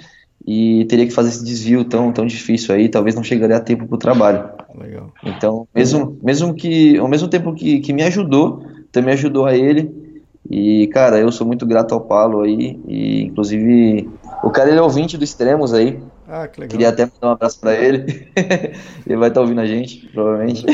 [0.46, 3.86] e teria que fazer esse desvio tão, tão difícil aí, talvez não chegaria a tempo
[3.86, 4.50] para o trabalho.
[4.74, 5.12] Legal.
[5.24, 10.02] Então, mesmo, mesmo que, ao mesmo tempo que, que me ajudou, também ajudou a ele.
[10.50, 12.80] E, cara, eu sou muito grato ao Paulo aí.
[12.88, 14.10] E, inclusive,
[14.42, 16.02] o cara ele é ouvinte do Extremos aí.
[16.26, 16.70] Ah, que legal.
[16.70, 18.26] Queria até mandar um abraço para ele.
[19.06, 20.66] ele vai estar tá ouvindo a gente, provavelmente.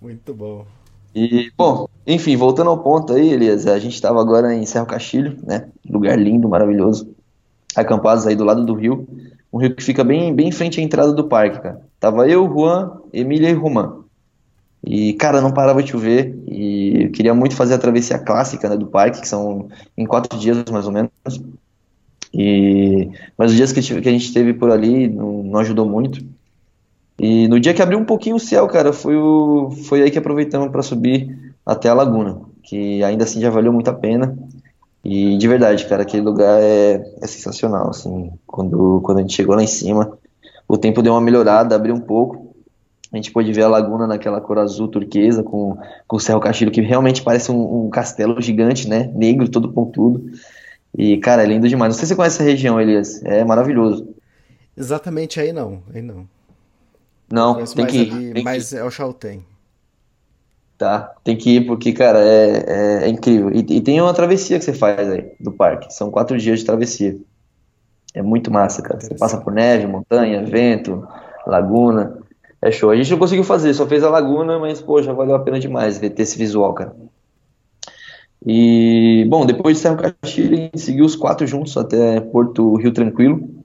[0.00, 0.64] muito bom.
[1.14, 5.36] E, bom, enfim, voltando ao ponto aí, Elias, a gente estava agora em Serra Castilho,
[5.46, 5.68] né?
[5.88, 7.14] Lugar lindo, maravilhoso.
[7.76, 9.06] Acampados aí do lado do rio.
[9.52, 11.80] Um rio que fica bem, bem em frente à entrada do parque, cara.
[12.00, 14.00] Tava eu, Juan, Emília e Romã.
[14.84, 16.36] E, cara, não parava de chover.
[16.48, 20.36] E eu queria muito fazer a travessia clássica né, do parque, que são em quatro
[20.38, 21.10] dias mais ou menos.
[22.32, 26.24] E, mas os dias que, que a gente teve por ali não, não ajudou muito.
[27.18, 30.18] E no dia que abriu um pouquinho o céu, cara, foi, o, foi aí que
[30.18, 34.36] aproveitamos para subir até a laguna, que ainda assim já valeu muito a pena.
[35.04, 39.54] E de verdade, cara, aquele lugar é, é sensacional, assim, quando, quando a gente chegou
[39.54, 40.18] lá em cima,
[40.66, 42.54] o tempo deu uma melhorada, abriu um pouco,
[43.12, 45.76] a gente pôde ver a laguna naquela cor azul turquesa, com,
[46.08, 50.24] com o Cerro Castilho, que realmente parece um, um castelo gigante, né, negro, todo pontudo,
[50.96, 51.92] e, cara, é lindo demais.
[51.92, 54.08] Não sei se você conhece essa região, Elias, é maravilhoso.
[54.76, 56.26] Exatamente aí não, aí não.
[57.30, 58.10] Não, tem que.
[58.10, 58.76] Ali, tem mas que...
[58.76, 59.44] é o Chaltén.
[60.76, 63.50] Tá, tem que ir porque, cara, é, é, é incrível.
[63.52, 65.94] E, e, tem uma travessia que você faz aí do parque.
[65.94, 67.16] São quatro dias de travessia.
[68.12, 69.00] É muito massa, cara.
[69.00, 71.06] Você passa por neve, montanha, vento,
[71.46, 72.18] laguna.
[72.60, 72.90] É show.
[72.90, 75.98] A gente não conseguiu fazer, só fez a laguna, mas, já valeu a pena demais
[75.98, 76.94] ver ter esse visual, cara.
[78.44, 82.92] E, bom, depois de Serra Castilho, a gente seguiu os quatro juntos até Porto Rio
[82.92, 83.63] Tranquilo.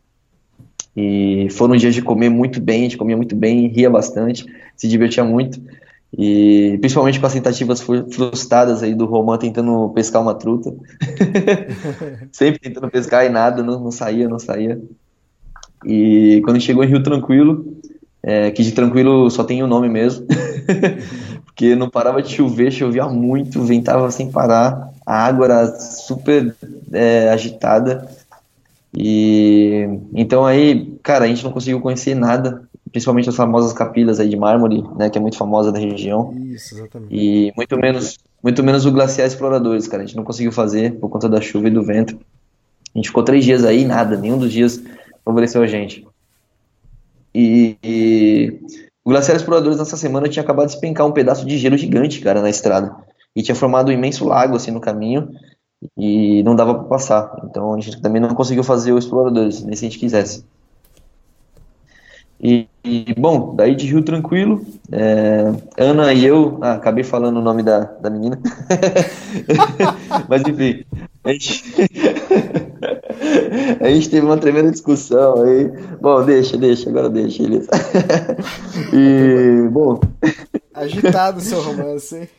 [0.95, 4.87] E foram dias de comer muito bem, a gente comia muito bem, ria bastante, se
[4.87, 5.61] divertia muito.
[6.17, 10.73] E principalmente com as tentativas frustradas aí do Roman tentando pescar uma truta.
[12.31, 14.81] Sempre tentando pescar e nada, não, não, saía, não saía.
[15.85, 17.77] E quando chegou em Rio Tranquilo,
[18.23, 20.25] é, que de tranquilo só tem o nome mesmo,
[21.45, 26.55] porque não parava de chover, chovia muito, ventava sem parar, a água era super
[26.91, 28.07] é, agitada.
[28.93, 34.29] E então aí cara, a gente não conseguiu conhecer nada, principalmente as famosas capilas aí
[34.29, 36.33] de mármore, né, que é muito famosa da região.
[36.37, 37.15] Isso, exatamente.
[37.15, 40.03] E muito menos, muito menos o Glaciar Exploradores, cara.
[40.03, 42.17] A gente não conseguiu fazer por conta da chuva e do vento.
[42.93, 44.81] A gente ficou três dias aí, nada, nenhum dos dias
[45.23, 46.05] favoreceu a gente.
[47.33, 48.59] E, e
[49.03, 52.41] o Glaciar Exploradores nessa semana tinha acabado de despencar um pedaço de gelo gigante, cara,
[52.41, 52.95] na estrada.
[53.35, 55.29] E tinha formado um imenso lago assim no caminho
[55.97, 57.41] e não dava para passar.
[57.43, 60.43] Então a gente também não conseguiu fazer o Exploradores, nem se a gente quisesse.
[62.41, 67.41] E, e, bom, daí de Rio Tranquilo, é, Ana e eu, ah, acabei falando o
[67.41, 68.39] nome da, da menina,
[70.29, 70.85] mas enfim,
[71.21, 71.65] a gente,
[73.83, 77.67] a gente teve uma tremenda discussão aí, bom, deixa, deixa, agora deixa, Elias.
[78.93, 79.99] e, bom...
[80.73, 82.29] Agitado o seu romance, hein?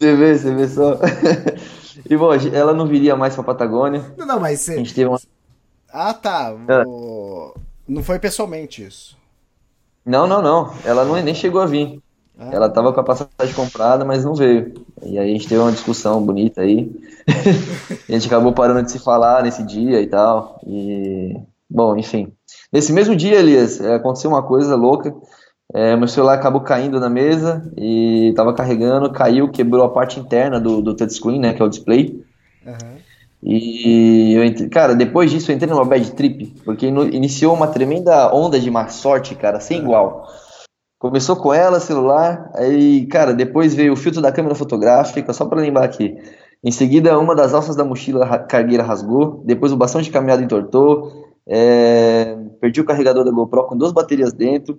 [0.00, 0.98] Você vê, você vê só.
[2.08, 4.02] E, bom, ela não viria mais pra Patagônia.
[4.16, 4.72] Não, não mas você...
[4.72, 5.20] A gente teve uma...
[5.92, 6.82] Ah, tá, É.
[6.86, 7.54] o...
[7.86, 9.16] não foi pessoalmente isso.
[10.04, 12.00] Não, não, não, ela não, nem chegou a vir.
[12.38, 12.48] Ah.
[12.52, 14.72] Ela tava com a passagem comprada, mas não veio.
[15.02, 16.90] E aí a gente teve uma discussão bonita aí.
[18.08, 20.58] a gente acabou parando de se falar nesse dia e tal.
[20.66, 21.36] E,
[21.68, 22.32] bom, enfim.
[22.72, 25.14] Nesse mesmo dia, Elias, aconteceu uma coisa louca.
[25.72, 30.58] É, meu celular acabou caindo na mesa e tava carregando, caiu, quebrou a parte interna
[30.58, 32.24] do, do touchscreen, né, que é o display.
[32.66, 32.96] Aham.
[33.42, 37.68] E eu entrei, cara, depois disso eu entrei numa bad trip, porque ino- iniciou uma
[37.68, 40.26] tremenda onda de má sorte, cara, sem igual.
[40.98, 45.60] Começou com ela, celular, aí, cara, depois veio o filtro da câmera fotográfica, só pra
[45.60, 46.18] lembrar aqui.
[46.62, 50.42] Em seguida, uma das alças da mochila ra- cargueira rasgou, depois o bastão de caminhada
[50.42, 54.78] entortou, é, perdi o carregador da GoPro com duas baterias dentro,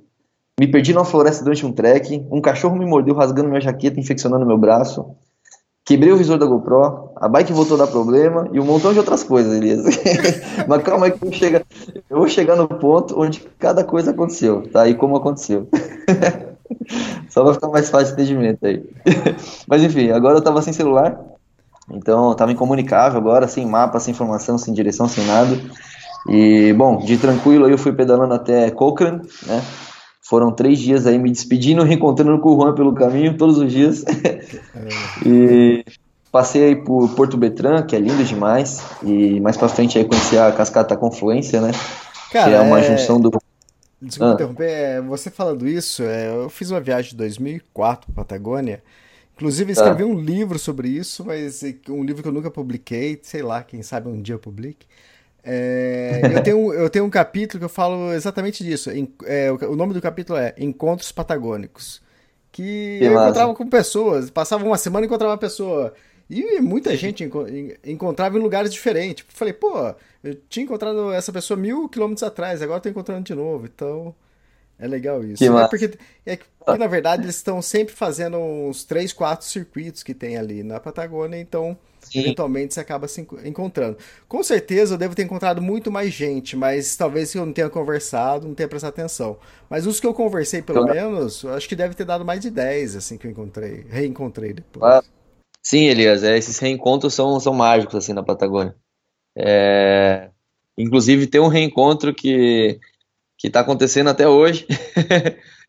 [0.62, 4.45] me perdi numa floresta durante um trek, um cachorro me mordeu rasgando minha jaqueta, infeccionando
[4.45, 5.15] meu braço,
[5.84, 9.00] Quebrei o visor da GoPro, a bike voltou a dar problema e um montão de
[9.00, 9.82] outras coisas, Elias.
[10.69, 11.65] Mas calma aí que eu, chega,
[12.08, 14.88] eu vou chegar no ponto onde cada coisa aconteceu, tá?
[14.88, 15.67] E como aconteceu.
[17.30, 18.88] Só vai ficar mais fácil o entendimento aí.
[19.67, 21.19] Mas enfim, agora eu tava sem celular,
[21.91, 25.60] então eu tava incomunicável agora, sem mapa, sem informação, sem direção, sem nada.
[26.30, 29.63] E, bom, de tranquilo eu fui pedalando até Cochrane, né?
[30.32, 34.06] Foram três dias aí me despedindo, reencontrando com o Juan pelo caminho, todos os dias.
[35.26, 35.84] e
[36.32, 38.82] passei aí por Porto Betran, que é lindo demais.
[39.04, 41.72] E mais pra frente aí conheci a Cascata Confluência, né?
[42.32, 43.30] Cara, que é uma é- junção do.
[44.02, 44.36] Desculpa Ah.
[44.36, 48.82] interromper, é, você falando isso, é, eu fiz uma viagem de 2004 para Patagônia.
[49.36, 53.44] Inclusive, escrevi um livro sobre isso, mas é um livro que eu nunca publiquei, sei
[53.44, 54.88] lá, quem sabe um dia eu publique.
[55.43, 58.91] É, eu, tenho, eu tenho um capítulo que eu falo exatamente disso.
[58.91, 62.01] Em- é, o, o nome do capítulo é Encontros Patagônicos.
[62.51, 63.25] Que, Que eu massa.
[63.25, 65.93] encontrava com pessoas, passava uma semana e encontrava uma pessoa.
[66.30, 69.25] E muita gente enco- en- encontrava em lugares diferentes.
[69.30, 73.65] Falei, pô, eu tinha encontrado essa pessoa mil quilômetros atrás, agora tô encontrando de novo.
[73.65, 74.13] Então,
[74.77, 75.38] é legal isso.
[75.38, 79.45] Que É porque, é que, porque, na verdade, eles estão sempre fazendo uns três, quatro
[79.47, 81.77] circuitos que tem ali na Patagônia, então.
[82.19, 83.97] Eventualmente, você acaba se enco- encontrando.
[84.28, 88.47] Com certeza, eu devo ter encontrado muito mais gente, mas talvez eu não tenha conversado,
[88.47, 89.38] não tenha prestado atenção.
[89.69, 90.93] Mas os que eu conversei, pelo Claro.
[90.93, 94.82] menos, acho que deve ter dado mais de 10, assim, que eu encontrei, reencontrei depois.
[94.82, 95.06] Claro.
[95.63, 98.76] Sim, Elias, é, esses reencontros são, são mágicos assim na Patagônia.
[99.38, 100.30] É,
[100.78, 102.80] inclusive tem um reencontro que
[103.38, 104.67] que está acontecendo até hoje.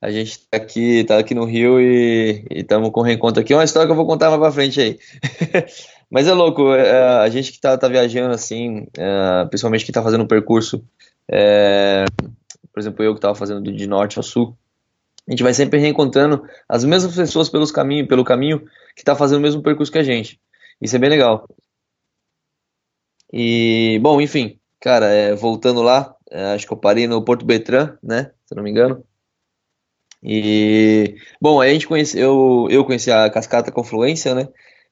[0.00, 3.52] A gente tá aqui, tá aqui no Rio e estamos com um reencontro aqui.
[3.52, 4.98] É uma história que eu vou contar mais pra frente aí.
[6.10, 10.02] Mas é louco, é, a gente que tá, tá viajando assim, é, principalmente que tá
[10.02, 10.84] fazendo um percurso,
[11.28, 12.04] é,
[12.72, 14.56] por exemplo, eu que tava fazendo do- de norte ao sul,
[15.26, 18.62] a gente vai sempre reencontrando as mesmas pessoas pelos caminho, pelo caminho
[18.94, 20.40] que tá fazendo o mesmo percurso que a gente.
[20.80, 21.48] Isso é bem legal.
[23.32, 27.96] E, bom, enfim, cara, é, voltando lá, é, acho que eu parei no Porto Betran,
[28.02, 28.32] né?
[28.46, 29.04] Se não me engano.
[30.22, 34.48] E, bom, aí a gente conhece, eu, eu conheci a Cascata Confluência, né?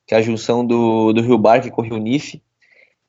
[0.07, 2.41] Que é a junção do, do Rio Barque com o Rio Nif,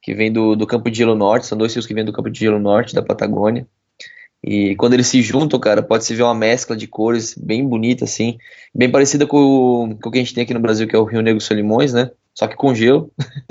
[0.01, 2.29] que vem do, do Campo de Gelo Norte, são dois rios que vêm do Campo
[2.31, 3.67] de Gelo Norte, da Patagônia.
[4.43, 8.37] E quando eles se juntam, cara, pode-se ver uma mescla de cores bem bonita, assim,
[8.73, 9.37] bem parecida com,
[9.91, 11.41] o- com o que a gente tem aqui no Brasil, que é o Rio Negro
[11.41, 12.11] Solimões, né?
[12.33, 13.11] Só que com gelo.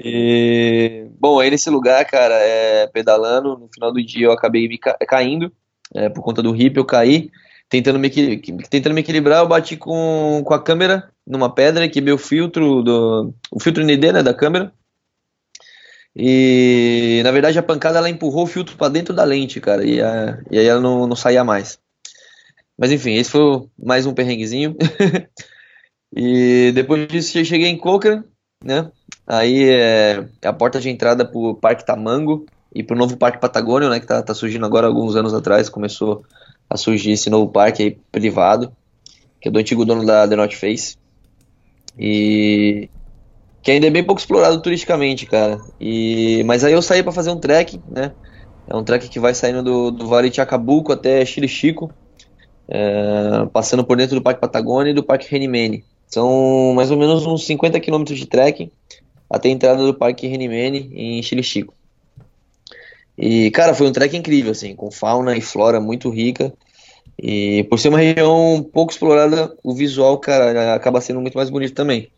[0.00, 4.78] E, bom, aí nesse lugar, cara, é, pedalando, no final do dia eu acabei me
[4.78, 5.52] ca- caindo,
[5.94, 7.30] é, por conta do hip eu caí,
[7.68, 8.10] tentando me,
[8.70, 12.82] tentando me equilibrar, eu bati com, com a câmera numa pedra e quebrei o filtro
[12.82, 14.72] do, o filtro ND, né, da câmera.
[16.16, 20.00] E na verdade a pancada ela empurrou o filtro para dentro da lente, cara, e,
[20.00, 21.78] a- e aí ela não, não saía mais.
[22.76, 24.76] Mas enfim, esse foi mais um perrenguezinho.
[26.10, 28.24] E depois disso eu cheguei em Cochrane,
[28.64, 28.90] né?
[29.26, 33.88] Aí é a porta de entrada pro Parque Tamango, e para o novo Parque Patagônia,
[33.88, 36.24] né, que tá, tá surgindo agora alguns anos atrás, começou
[36.68, 38.72] a surgir esse novo parque aí, privado,
[39.40, 40.96] que é do antigo dono da The North Face.
[41.98, 42.90] E
[43.62, 45.60] que ainda é bem pouco explorado turisticamente, cara.
[45.80, 48.12] E mas aí eu saí para fazer um trek, né?
[48.66, 51.90] É um trek que vai saindo do, do Vale de Acapulco até Chirichico,
[52.68, 55.84] é, passando por dentro do Parque Patagônia e do Parque Renimene.
[56.06, 58.70] São mais ou menos uns 50 quilômetros de trekking
[59.28, 61.77] até a entrada do Parque Renimene em Chilichico.
[63.18, 66.52] E, cara, foi um trek incrível, assim, com fauna e flora muito rica.
[67.20, 71.74] E por ser uma região pouco explorada, o visual, cara, acaba sendo muito mais bonito
[71.74, 72.08] também.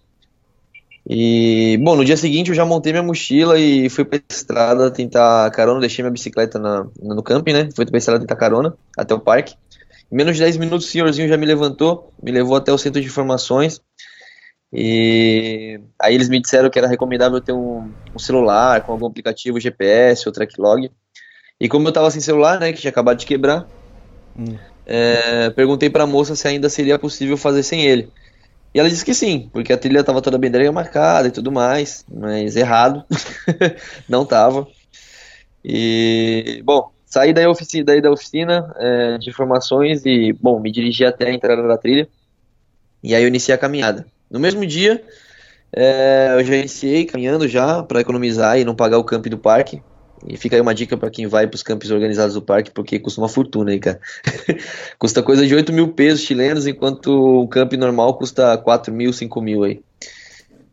[1.09, 5.51] E, bom, no dia seguinte eu já montei minha mochila e fui pra estrada tentar
[5.51, 7.69] carona, deixei minha bicicleta na, no camping, né?
[7.75, 9.55] Fui pra estrada tentar carona até o parque.
[10.13, 13.01] Em menos de 10 minutos o senhorzinho já me levantou, me levou até o centro
[13.01, 13.81] de informações.
[14.73, 19.59] E aí eles me disseram que era recomendável ter um, um celular com algum aplicativo
[19.59, 20.91] GPS ou tracklog.
[21.61, 23.67] E como eu tava sem celular, né, que tinha acabado de quebrar,
[24.39, 24.57] hum.
[24.87, 28.11] é, perguntei pra moça se ainda seria possível fazer sem ele.
[28.73, 32.05] E ela disse que sim, porque a trilha tava toda bem marcada e tudo mais,
[32.09, 33.05] mas errado,
[34.09, 34.67] não tava.
[35.65, 41.05] E, bom, saí da oficina, daí da oficina é, de informações e, bom, me dirigi
[41.05, 42.09] até a entrada da trilha.
[43.03, 44.07] E aí eu iniciei a caminhada.
[44.31, 45.03] No mesmo dia,
[45.75, 49.83] é, eu já iniciei caminhando já para economizar e não pagar o camp do parque.
[50.27, 52.99] E fica aí uma dica para quem vai para os campos organizados do parque, porque
[52.99, 53.99] custa uma fortuna aí, cara.
[54.99, 57.09] custa coisa de 8 mil pesos chilenos, enquanto
[57.43, 59.81] o camp normal custa 4 mil, 5 mil aí.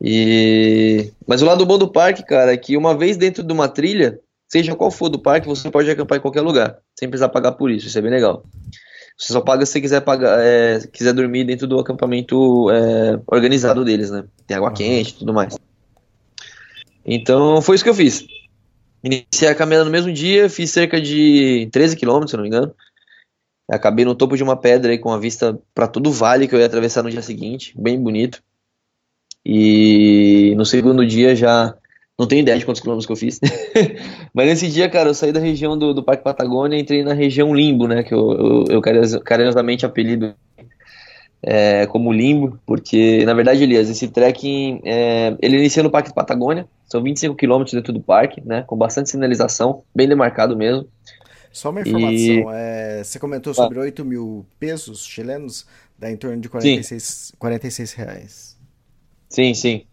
[0.02, 1.12] E...
[1.26, 4.20] Mas o lado bom do parque, cara, é que uma vez dentro de uma trilha,
[4.48, 7.72] seja qual for do parque, você pode acampar em qualquer lugar, sem precisar pagar por
[7.72, 8.44] isso, isso é bem legal.
[9.18, 13.84] Você só paga se você quiser, pagar, é, quiser dormir dentro do acampamento é, organizado
[13.84, 14.26] deles, né?
[14.46, 14.76] Tem água uhum.
[14.76, 15.58] quente e tudo mais.
[17.04, 18.28] Então foi isso que eu fiz.
[19.04, 22.76] Iniciei a caminhada no mesmo dia, fiz cerca de 13 quilômetros, se não me engano.
[23.70, 26.54] Acabei no topo de uma pedra aí com a vista para todo o vale que
[26.54, 28.42] eu ia atravessar no dia seguinte, bem bonito.
[29.44, 31.76] E no segundo dia já
[32.18, 33.40] não tenho ideia de quantos quilômetros que eu fiz.
[34.34, 37.14] Mas nesse dia, cara, eu saí da região do, do Parque Patagônia e entrei na
[37.14, 38.02] região Limbo, né?
[38.02, 40.34] Que eu, eu, eu carinhosamente apelido
[41.44, 46.68] é, como Limbo, porque, na verdade, Elias, esse trekking, é, ele inicia no Parque Patagônia,
[46.86, 48.64] são 25 quilômetros dentro do parque, né?
[48.66, 50.88] Com bastante sinalização, bem demarcado mesmo.
[51.52, 52.46] Só uma informação, e...
[52.52, 53.84] é, você comentou sobre ah.
[53.84, 58.58] 8 mil pesos chilenos, dá em torno de 46, 46 reais.
[59.30, 59.86] Sim, sim.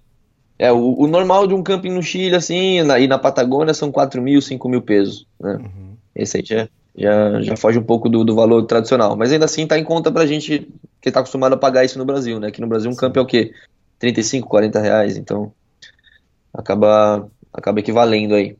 [0.58, 3.90] É, o, o, normal de um camping no Chile, assim, na, e na Patagônia são
[3.90, 5.54] 4 mil, 5 mil pesos, né?
[5.56, 5.96] Uhum.
[6.14, 9.16] Esse aí já, já, já foge um pouco do, do valor tradicional.
[9.16, 10.68] Mas ainda assim tá em conta pra gente
[11.00, 12.48] que tá acostumado a pagar isso no Brasil, né?
[12.48, 13.52] Aqui no Brasil um camping é o quê?
[13.98, 15.52] 35, 40 reais, então
[16.52, 18.56] acaba, acaba equivalendo aí.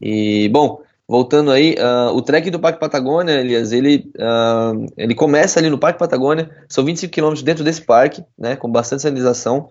[0.00, 5.58] E, bom, voltando aí, uh, o trek do Parque Patagônia, Elias, ele, uh, ele começa
[5.58, 9.68] ali no Parque Patagônia, são 25 quilômetros dentro desse parque, né, com bastante sinalização,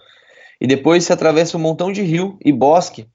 [0.60, 3.08] e depois se atravessa um montão de rio e bosque.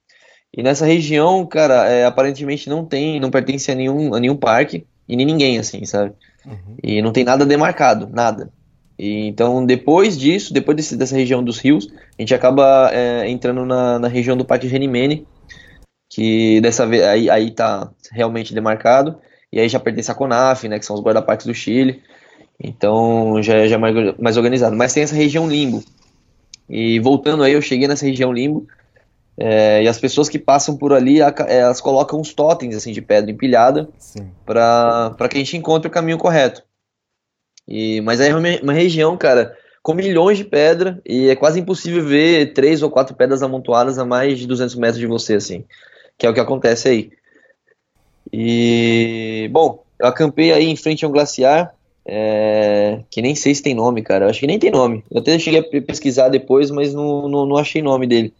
[0.57, 4.87] E nessa região, cara, é, aparentemente não tem, não pertence a nenhum, a nenhum parque
[5.09, 6.13] e nem ninguém, assim, sabe?
[6.47, 6.77] Uhum.
[6.83, 8.51] E não tem nada demarcado, nada.
[8.99, 13.67] E, então, depois disso, depois desse, dessa região dos rios, a gente acaba é, entrando
[13.67, 15.27] na, na, região do Parque Renimene,
[16.09, 19.19] que dessa vez aí, aí tá realmente demarcado,
[19.53, 22.03] e aí já pertence à CONAF, né, que são os guarda-parques do Chile,
[22.61, 24.77] então já, já é mais, mais organizado.
[24.77, 25.83] Mas tem essa região limbo,
[26.69, 28.67] e voltando aí, eu cheguei nessa região limbo,
[29.37, 33.31] é, e as pessoas que passam por ali, elas colocam uns totens assim de pedra
[33.31, 33.89] empilhada
[34.47, 36.63] para que a gente encontre o caminho correto.
[37.67, 42.05] E, mas é uma, uma região, cara, com milhões de pedra e é quase impossível
[42.05, 45.65] ver três ou quatro pedras amontoadas a mais de 200 metros de você, assim,
[46.17, 47.11] que é o que acontece aí.
[48.33, 51.75] E, bom, eu acampei aí em frente a um glaciar
[52.07, 54.27] é, que nem sei se tem nome, cara.
[54.27, 55.05] Eu acho que nem tem nome.
[55.11, 58.33] Eu até cheguei a pesquisar depois, mas não, não, não achei nome dele.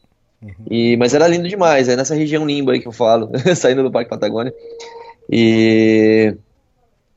[0.43, 0.53] Uhum.
[0.71, 3.91] E, mas era lindo demais, é nessa região limba aí que eu falo, saindo do
[3.91, 4.53] Parque Patagônia.
[5.31, 6.37] E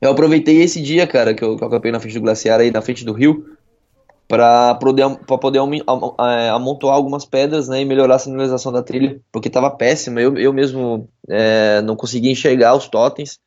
[0.00, 2.70] eu aproveitei esse dia, cara, que eu, que eu acampei na frente do glaciar aí,
[2.70, 3.44] na frente do rio,
[4.26, 9.20] para poder, pra poder é, amontoar algumas pedras né, e melhorar a sinalização da trilha,
[9.32, 10.20] porque tava péssima.
[10.20, 13.38] Eu, eu mesmo é, não conseguia enxergar os totens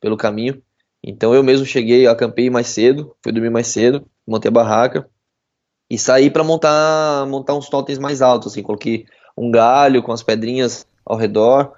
[0.00, 0.62] pelo caminho.
[1.06, 5.08] Então eu mesmo cheguei, acampei mais cedo, fui dormir mais cedo, montei a barraca
[5.88, 9.06] e saí para montar montar uns totens mais altos, assim, coloquei
[9.38, 11.72] um galho com as pedrinhas ao redor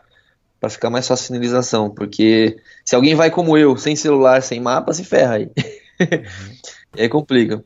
[0.58, 4.60] para ficar mais fácil a sinalização, porque se alguém vai como eu, sem celular, sem
[4.60, 5.44] mapa, se ferra aí.
[5.44, 6.56] Uhum.
[6.94, 7.62] aí complica.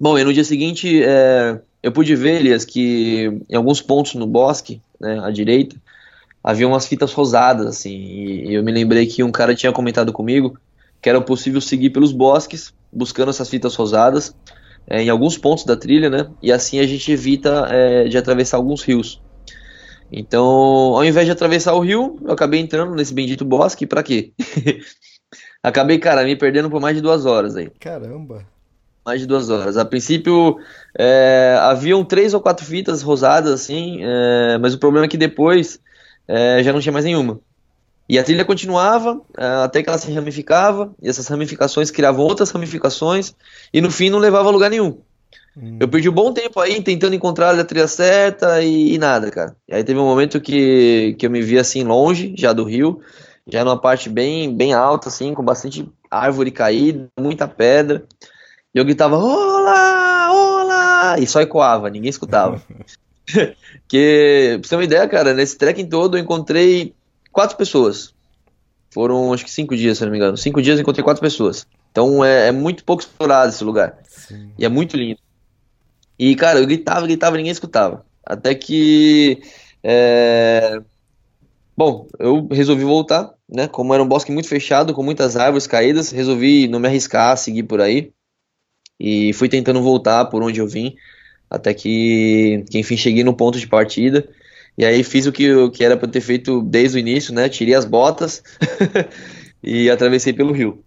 [0.00, 4.26] Bom, e no dia seguinte é, eu pude ver, Elias, que em alguns pontos no
[4.28, 5.76] bosque, né, à direita,
[6.42, 10.58] havia umas fitas rosadas, assim, e eu me lembrei que um cara tinha comentado comigo
[11.02, 14.34] que era possível seguir pelos bosques, buscando essas fitas rosadas,
[14.86, 16.30] é, em alguns pontos da trilha, né?
[16.40, 19.20] E assim a gente evita é, de atravessar alguns rios.
[20.10, 24.32] Então, ao invés de atravessar o rio, eu acabei entrando nesse bendito bosque, para quê?
[25.60, 27.68] acabei, cara, me perdendo por mais de duas horas aí.
[27.80, 28.46] Caramba!
[29.04, 29.76] Mais de duas horas.
[29.76, 30.58] A princípio,
[30.96, 35.80] é, haviam três ou quatro fitas rosadas, assim, é, mas o problema é que depois
[36.26, 37.40] é, já não tinha mais nenhuma.
[38.08, 42.50] E a trilha continuava é, até que ela se ramificava, e essas ramificações criavam outras
[42.50, 43.34] ramificações,
[43.72, 44.98] e no fim não levava a lugar nenhum.
[45.56, 45.76] Hum.
[45.80, 49.56] Eu perdi um bom tempo aí tentando encontrar a trilha certa e, e, nada, cara.
[49.68, 53.00] E aí teve um momento que, que eu me vi assim longe, já do rio,
[53.46, 58.04] já numa parte bem, bem alta, assim, com bastante árvore caída, muita pedra.
[58.74, 61.16] E eu gritava, olá, olá!
[61.18, 62.60] E só ecoava, ninguém escutava.
[63.92, 66.94] que, pra você ter uma ideia, cara, nesse trekking todo eu encontrei
[67.30, 68.14] quatro pessoas.
[68.90, 70.34] Foram acho que cinco dias, se não me engano.
[70.34, 71.66] Cinco dias eu encontrei quatro pessoas.
[71.90, 73.98] Então é, é muito pouco explorado esse lugar.
[74.08, 74.50] Sim.
[74.58, 75.20] E é muito lindo.
[76.18, 78.02] E, cara, eu gritava, gritava, ninguém escutava.
[78.24, 79.42] Até que.
[79.82, 80.80] É...
[81.76, 83.68] Bom, eu resolvi voltar, né?
[83.68, 87.36] Como era um bosque muito fechado, com muitas árvores caídas, resolvi não me arriscar a
[87.36, 88.10] seguir por aí.
[88.98, 90.94] E fui tentando voltar por onde eu vim.
[91.52, 94.26] Até que, que enfim, cheguei no ponto de partida.
[94.78, 97.46] E aí fiz o que, o que era para ter feito desde o início, né?
[97.48, 98.42] Tirei as botas
[99.62, 100.82] e atravessei pelo rio.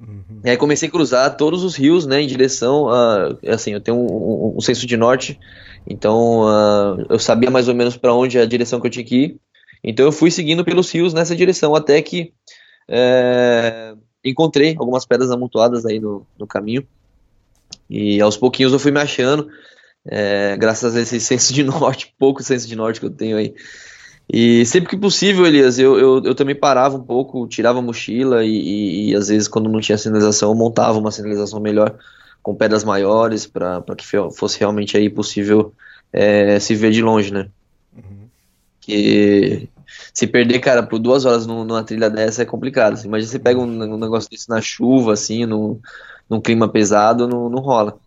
[0.00, 0.40] Uhum.
[0.44, 3.96] E aí comecei a cruzar todos os rios, né, em direção a, assim, eu tenho
[3.96, 5.40] um, um, um senso de norte,
[5.84, 9.04] então uh, eu sabia mais ou menos para onde é a direção que eu tinha
[9.04, 9.40] que ir.
[9.82, 12.32] Então eu fui seguindo pelos rios nessa direção até que
[12.88, 13.94] é,
[14.24, 16.86] encontrei algumas pedras amontoadas aí no, no caminho.
[17.90, 19.48] E aos pouquinhos eu fui me achando,
[20.08, 23.54] é, graças a esse senso de norte, pouco senso de norte que eu tenho aí.
[24.30, 28.44] E sempre que possível, Elias, eu, eu, eu também parava um pouco, tirava a mochila
[28.44, 31.96] e, e, e, às vezes quando não tinha sinalização, eu montava uma sinalização melhor
[32.42, 35.72] com pedras maiores para que fosse realmente aí possível
[36.12, 37.48] é, se ver de longe, né?
[37.96, 38.28] Uhum.
[38.80, 39.68] Que
[40.12, 42.94] se perder, cara, por duas horas numa trilha dessa é complicado.
[42.94, 43.08] Assim.
[43.08, 45.80] Imagina você pega um, um negócio desse na chuva, assim, no,
[46.28, 47.98] num clima pesado, não, não rola.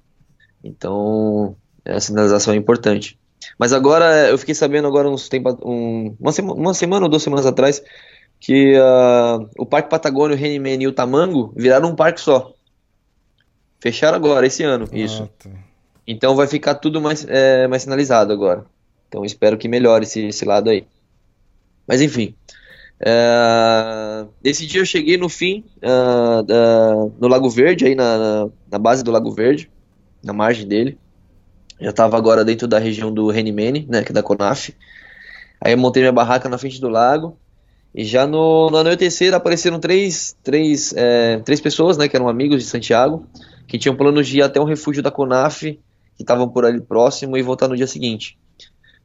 [0.63, 3.17] Então, a sinalização é importante.
[3.57, 7.23] Mas agora, eu fiquei sabendo agora uns tempo, um, uma, semana, uma semana ou duas
[7.23, 7.81] semanas atrás,
[8.39, 12.53] que uh, o Parque Patagônio, o Renimene e o Tamango viraram um parque só.
[13.79, 15.29] Fecharam agora, esse ano, ah, isso.
[15.39, 15.49] Tá.
[16.05, 18.65] Então vai ficar tudo mais, é, mais sinalizado agora.
[19.07, 20.85] Então espero que melhore esse, esse lado aí.
[21.87, 22.35] Mas enfim.
[23.01, 28.77] Uh, esse dia eu cheguei no fim, uh, no Lago Verde, aí na, na, na
[28.77, 29.69] base do Lago Verde,
[30.23, 30.97] na margem dele.
[31.81, 34.69] Já estava agora dentro da região do Renimene, né, que é da Conaf.
[35.59, 37.37] Aí eu montei minha barraca na frente do lago.
[37.93, 42.63] E já no, no anoitecer apareceram três, três, é, três pessoas, né, que eram amigos
[42.63, 43.27] de Santiago,
[43.67, 45.79] que tinham planos de ir até um refúgio da Conaf, que
[46.19, 48.37] estavam por ali próximo, e voltar no dia seguinte.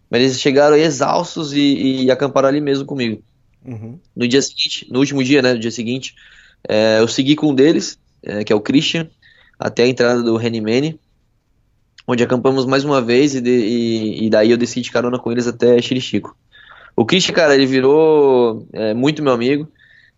[0.08, 3.22] Mas eles chegaram exaustos e, e acamparam ali mesmo comigo.
[3.64, 3.98] Uhum.
[4.14, 6.14] No dia seguinte, no último dia, né, no dia seguinte,
[6.68, 9.08] é, eu segui com um deles, é, que é o Christian,
[9.58, 11.00] até a entrada do Renimene
[12.06, 15.46] onde acampamos mais uma vez e, de, e, e daí eu decidi carona com eles
[15.46, 16.36] até Chirichico.
[16.94, 19.68] O Christian, cara, ele virou é, muito meu amigo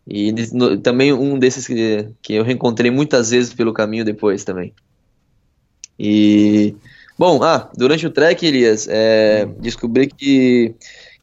[0.07, 4.73] e no, também um desses que, que eu reencontrei muitas vezes pelo caminho depois também.
[5.99, 6.75] E,
[7.19, 10.75] bom, ah, durante o trek, Elias, é, descobri que,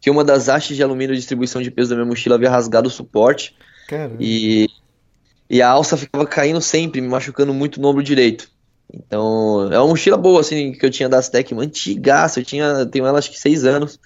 [0.02, 2.88] que uma das hastes de alumínio de distribuição de peso da minha mochila havia rasgado
[2.88, 3.56] o suporte.
[3.88, 4.18] Caramba.
[4.20, 4.68] E,
[5.50, 8.50] e a alça ficava caindo sempre, me machucando muito no ombro direito.
[8.94, 12.86] Então, é uma mochila boa, assim, que eu tinha da Aztec, uma antigaça, eu tinha,
[12.86, 14.00] tenho ela acho que seis anos.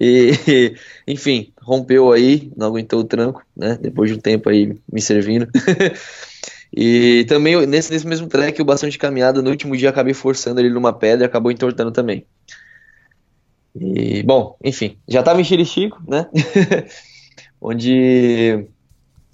[0.00, 0.32] E,
[1.06, 3.78] enfim, rompeu aí, não aguentou o tranco, né?
[3.80, 5.48] Depois de um tempo aí me servindo.
[6.74, 10.60] e também, nesse, nesse mesmo trek, o bastão de caminhada, no último dia acabei forçando
[10.60, 12.26] ele numa pedra e acabou entortando também.
[13.74, 16.28] E, bom, enfim, já tava em Chirichico, né?
[17.60, 18.66] Onde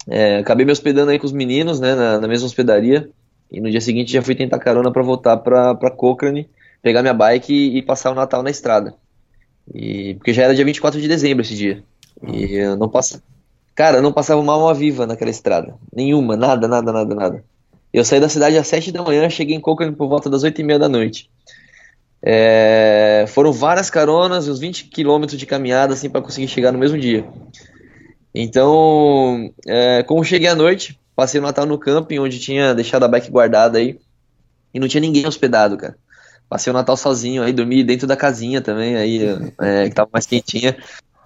[0.07, 1.95] é, acabei me hospedando aí com os meninos, né?
[1.95, 3.09] Na, na mesma hospedaria.
[3.51, 6.49] E no dia seguinte já fui tentar carona para voltar pra, pra Cochrane,
[6.81, 8.95] pegar minha bike e, e, passar o Natal na estrada.
[9.73, 11.83] E, porque já era dia 24 de dezembro esse dia.
[12.31, 13.21] E eu não passava.
[13.75, 15.75] Cara, eu não passava uma alma viva naquela estrada.
[15.93, 17.43] Nenhuma, nada, nada, nada, nada.
[17.93, 20.61] Eu saí da cidade às 7 da manhã, cheguei em Cochrane por volta das 8
[20.61, 21.29] e meia da noite.
[22.23, 26.97] É, foram várias caronas, uns 20 quilômetros de caminhada assim para conseguir chegar no mesmo
[26.97, 27.25] dia.
[28.33, 33.07] Então, é, como cheguei à noite, Passei o Natal no camping, onde tinha deixado a
[33.07, 33.99] bike guardada aí.
[34.73, 35.95] E não tinha ninguém hospedado, cara.
[36.49, 39.21] Passei o Natal sozinho aí, dormi dentro da casinha também, aí,
[39.59, 40.75] é, que tava mais quentinha.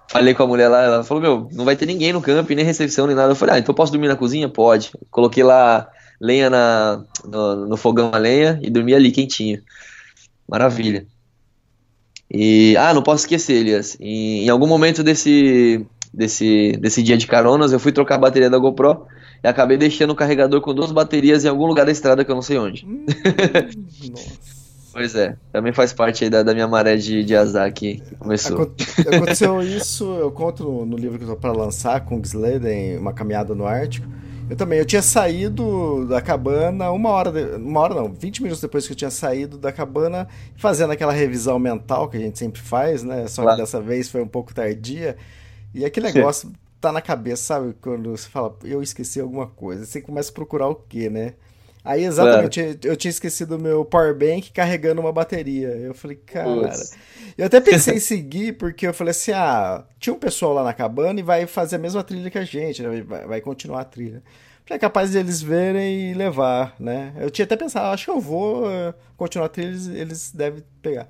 [0.08, 2.64] falei com a mulher lá, ela falou, meu, não vai ter ninguém no campo, nem
[2.64, 3.32] recepção, nem nada.
[3.32, 4.48] Eu falei, ah, então posso dormir na cozinha?
[4.48, 4.92] Pode.
[5.10, 5.88] Coloquei lá
[6.20, 9.62] lenha na, no, no fogão a lenha e dormi ali quentinho.
[10.48, 11.06] Maravilha.
[12.30, 17.26] E, ah, não posso esquecer, Elias, em, em algum momento desse, desse, desse dia de
[17.26, 19.06] caronas, eu fui trocar a bateria da GoPro
[19.42, 22.34] e acabei deixando o carregador com duas baterias em algum lugar da estrada que eu
[22.34, 22.86] não sei onde.
[22.86, 23.04] Hum,
[24.10, 24.56] nossa.
[24.96, 28.72] Pois é, também faz parte aí da, da minha maré de, de azar que começou.
[29.12, 33.12] Aconteceu isso, eu conto no, no livro que eu tô para lançar, com Kungsleden, Uma
[33.12, 34.08] Caminhada no Ártico.
[34.48, 38.62] Eu também, eu tinha saído da cabana uma hora, de, uma hora não, 20 minutos
[38.62, 42.62] depois que eu tinha saído da cabana, fazendo aquela revisão mental que a gente sempre
[42.62, 43.26] faz, né?
[43.26, 43.56] Só claro.
[43.58, 45.16] que dessa vez foi um pouco tardia.
[45.74, 46.50] E aquele negócio
[46.80, 47.74] tá na cabeça, sabe?
[47.80, 49.84] Quando você fala, eu esqueci alguma coisa.
[49.84, 51.34] Você começa a procurar o quê, né?
[51.84, 52.78] Aí, exatamente, claro.
[52.82, 55.68] eu, tinha esquecido o meu powerbank carregando uma bateria.
[55.68, 56.72] Eu falei, cara.
[57.38, 60.72] Eu até pensei em seguir, porque eu falei assim: ah, tinha um pessoal lá na
[60.72, 63.02] cabana e vai fazer a mesma trilha que a gente, né?
[63.02, 64.20] vai, vai continuar a trilha.
[64.68, 67.14] É capaz de eles verem e levar, né?
[67.20, 70.64] Eu tinha até pensado, acho que eu vou eh, continuar a trilha, eles, eles devem
[70.82, 71.06] pegar.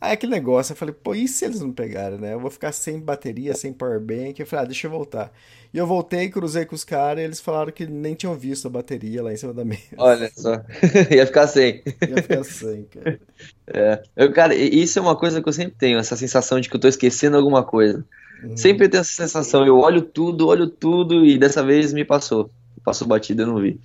[0.00, 2.34] Aí aquele negócio, eu falei, pô, e se eles não pegarem, né?
[2.34, 4.38] Eu vou ficar sem bateria, sem powerbank.
[4.38, 5.32] Eu falei, ah, deixa eu voltar.
[5.72, 8.70] E eu voltei, cruzei com os caras e eles falaram que nem tinham visto a
[8.70, 9.82] bateria lá em cima da mesa.
[9.96, 10.62] Olha só,
[11.10, 11.82] ia ficar sem.
[11.86, 13.20] Ia ficar sem, cara.
[13.68, 14.00] É.
[14.14, 16.80] Eu, cara, isso é uma coisa que eu sempre tenho, essa sensação de que eu
[16.80, 18.04] tô esquecendo alguma coisa.
[18.44, 18.56] Uhum.
[18.56, 22.48] Sempre tenho essa sensação, eu olho tudo, olho tudo e dessa vez me passou.
[22.84, 23.80] Passou batida, eu não vi.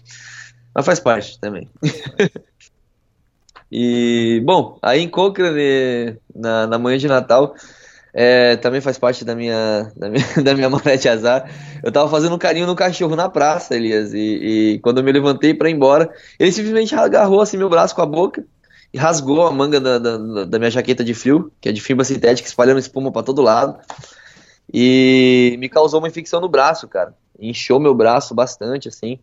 [0.73, 1.67] Mas faz parte também.
[3.71, 7.55] E, bom, aí em Cochrane, na, na manhã de Natal,
[8.13, 11.49] é, também faz parte da minha, da minha, da minha de azar.
[11.81, 14.19] Eu tava fazendo um carinho no cachorro na praça, Elias, e,
[14.75, 18.01] e quando eu me levantei para ir embora, ele simplesmente agarrou assim meu braço com
[18.01, 18.43] a boca
[18.93, 22.03] e rasgou a manga da, da, da minha jaqueta de frio, que é de fibra
[22.03, 23.79] sintética, espalhando espuma para todo lado,
[24.73, 27.15] e me causou uma infecção no braço, cara.
[27.39, 29.17] Inchou meu braço bastante, assim.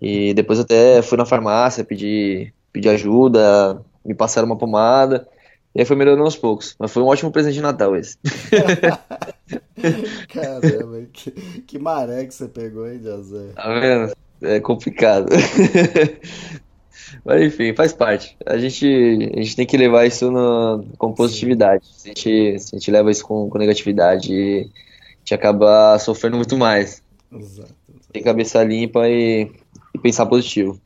[0.00, 5.28] E depois até fui na farmácia, pedi pedi ajuda, me passaram uma pomada.
[5.74, 6.76] E aí foi melhorando aos poucos.
[6.78, 8.18] Mas foi um ótimo presente de Natal esse.
[10.28, 11.30] Caramba, que,
[11.66, 13.52] que maré que você pegou, hein, José?
[13.54, 14.12] Tá vendo?
[14.42, 15.32] É complicado.
[17.24, 18.36] Mas enfim, faz parte.
[18.44, 18.86] A gente,
[19.34, 21.86] a gente tem que levar isso no, com positividade.
[21.86, 26.36] Se a, gente, se a gente leva isso com, com negatividade, a gente acaba sofrendo
[26.36, 27.02] muito mais.
[27.30, 27.74] Exato.
[28.12, 29.50] Tem cabeça limpa e,
[29.94, 30.78] e pensar positivo.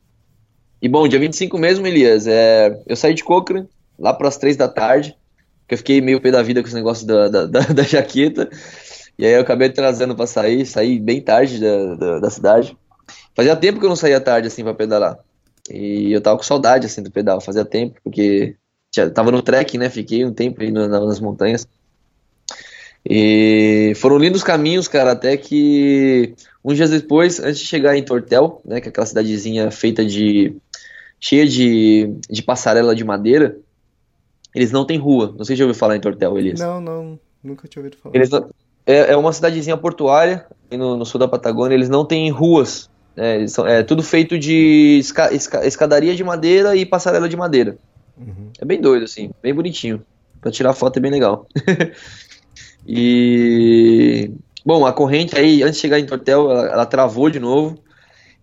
[0.81, 3.67] E bom, dia 25 mesmo, Elias, é, eu saí de Cochrane
[3.97, 5.15] lá para as 3 da tarde,
[5.67, 8.49] que eu fiquei meio pé da vida com esse negócio da, da, da, da jaqueta.
[9.17, 12.77] E aí eu acabei trazendo para sair, saí bem tarde da, da, da, cidade.
[13.35, 15.17] Fazia tempo que eu não saía tarde assim para pedalar.
[15.71, 18.55] E eu tava com saudade assim do pedal, fazia tempo, porque
[18.95, 19.89] já tava no trek, né?
[19.89, 21.67] Fiquei um tempo aí no, nas montanhas.
[23.09, 28.61] E foram lindos caminhos, cara, até que uns dias depois, antes de chegar em Tortel,
[28.65, 30.55] né, que é aquela cidadezinha feita de
[31.19, 33.57] cheia de, de passarela de madeira,
[34.53, 35.33] eles não têm rua.
[35.37, 36.59] Não sei se já ouviu falar em Tortel, Elias.
[36.59, 38.15] Não, não, nunca tinha ouvido falar.
[38.15, 38.49] Eles não,
[38.85, 42.89] é, é uma cidadezinha portuária no, no, sul da Patagônia, eles não têm ruas.
[43.15, 47.77] Né, são, é tudo feito de esca, esca, escadaria de madeira e passarela de madeira.
[48.17, 48.51] Uhum.
[48.59, 50.01] É bem doido, assim, bem bonitinho.
[50.39, 51.47] Pra tirar foto é bem legal.
[52.87, 54.31] e.
[54.65, 57.77] Bom, a corrente aí, antes de chegar em Tortel, ela, ela travou de novo.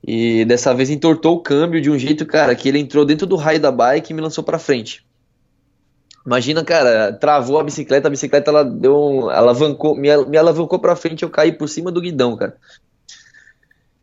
[0.07, 3.37] E dessa vez entortou o câmbio de um jeito, cara, que ele entrou dentro do
[3.37, 5.03] raio da bike e me lançou para frente.
[6.27, 10.97] Imagina, cara, travou a bicicleta, a bicicleta ela deu um, alavancou, me, me alavancou para
[10.97, 12.57] frente, eu caí por cima do guidão, cara.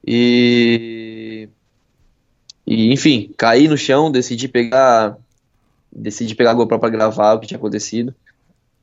[0.06, 1.48] E
[2.66, 5.18] e enfim, caí no chão, decidi pegar
[5.92, 8.14] decidi pegar a GoPro para gravar o que tinha acontecido.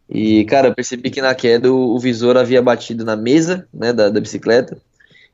[0.09, 3.93] E, cara, eu percebi que na queda o, o visor havia batido na mesa, né,
[3.93, 4.79] da, da bicicleta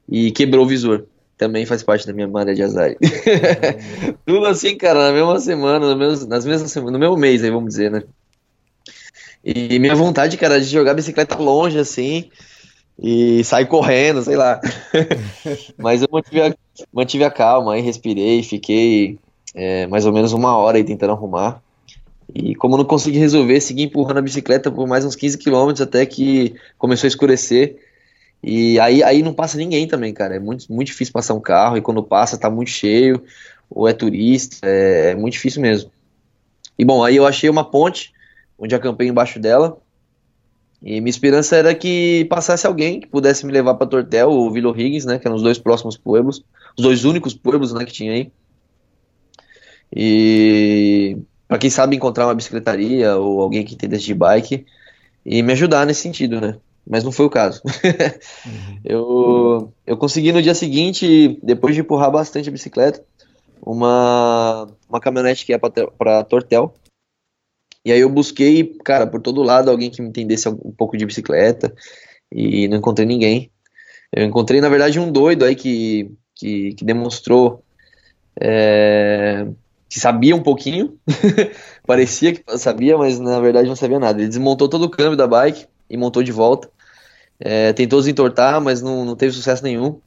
[0.08, 1.06] e quebrou o visor
[1.36, 2.94] também faz parte da minha banda de azar.
[4.24, 7.50] Tudo assim, cara, na mesma semana, no mesmo, nas mesmas semanas, no mesmo mês aí,
[7.50, 8.02] vamos dizer, né?
[9.44, 12.30] E minha vontade, cara, de jogar bicicleta longe, assim,
[12.98, 14.60] e sair correndo, sei lá.
[15.76, 16.54] Mas eu mantive a,
[16.92, 19.18] mantive a calma, aí respirei, fiquei
[19.54, 21.62] é, mais ou menos uma hora aí tentando arrumar.
[22.34, 26.06] E como não consegui resolver, segui empurrando a bicicleta por mais uns 15 quilômetros até
[26.06, 27.76] que começou a escurecer.
[28.46, 30.36] E aí, aí não passa ninguém também, cara.
[30.36, 33.22] É muito, muito difícil passar um carro, e quando passa tá muito cheio,
[33.70, 35.90] ou é turista, é, é muito difícil mesmo.
[36.78, 38.12] E bom, aí eu achei uma ponte,
[38.58, 39.78] onde acampei embaixo dela,
[40.82, 44.78] e minha esperança era que passasse alguém que pudesse me levar para Tortel ou Vila
[44.78, 46.44] Higgins, né, que eram os dois próximos pueblos,
[46.76, 48.30] os dois únicos pueblos, né, que tinha aí.
[49.90, 51.16] E
[51.48, 54.66] para quem sabe encontrar uma bicicletaria ou alguém que entendesse de bike
[55.24, 56.56] e me ajudar nesse sentido, né?
[56.86, 57.62] Mas não foi o caso.
[58.84, 63.04] eu, eu consegui no dia seguinte, depois de empurrar bastante a bicicleta,
[63.64, 66.74] uma, uma caminhonete que ia para Tortel.
[67.84, 71.06] E aí eu busquei, cara, por todo lado alguém que me entendesse um pouco de
[71.06, 71.74] bicicleta
[72.32, 73.50] e não encontrei ninguém.
[74.12, 77.62] Eu encontrei, na verdade, um doido aí que, que, que demonstrou
[78.40, 79.46] é,
[79.88, 80.98] que sabia um pouquinho,
[81.86, 84.20] parecia que sabia, mas na verdade não sabia nada.
[84.20, 86.70] Ele desmontou todo o câmbio da bike e montou de volta.
[87.38, 90.00] É, tentou desentortar, mas não, não teve sucesso nenhum.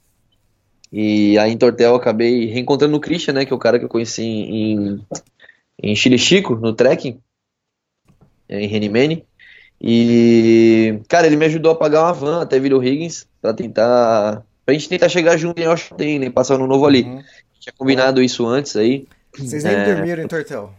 [0.91, 3.85] E aí em Tortel eu acabei reencontrando o Christian, né, que é o cara que
[3.85, 5.05] eu conheci em,
[5.81, 7.19] em Chile Chico, no trekking,
[8.47, 9.25] é, em Renimene.
[9.79, 14.43] E, cara, ele me ajudou a pagar uma van até Vila Higgins pra tentar.
[14.65, 16.29] Pra gente tentar chegar junto em Alchaden, né?
[16.29, 17.03] Passar no novo ali.
[17.03, 17.23] Uhum.
[17.59, 19.07] Tinha combinado isso antes aí.
[19.37, 19.93] Vocês nem é...
[19.93, 20.73] dormiram em Tortel?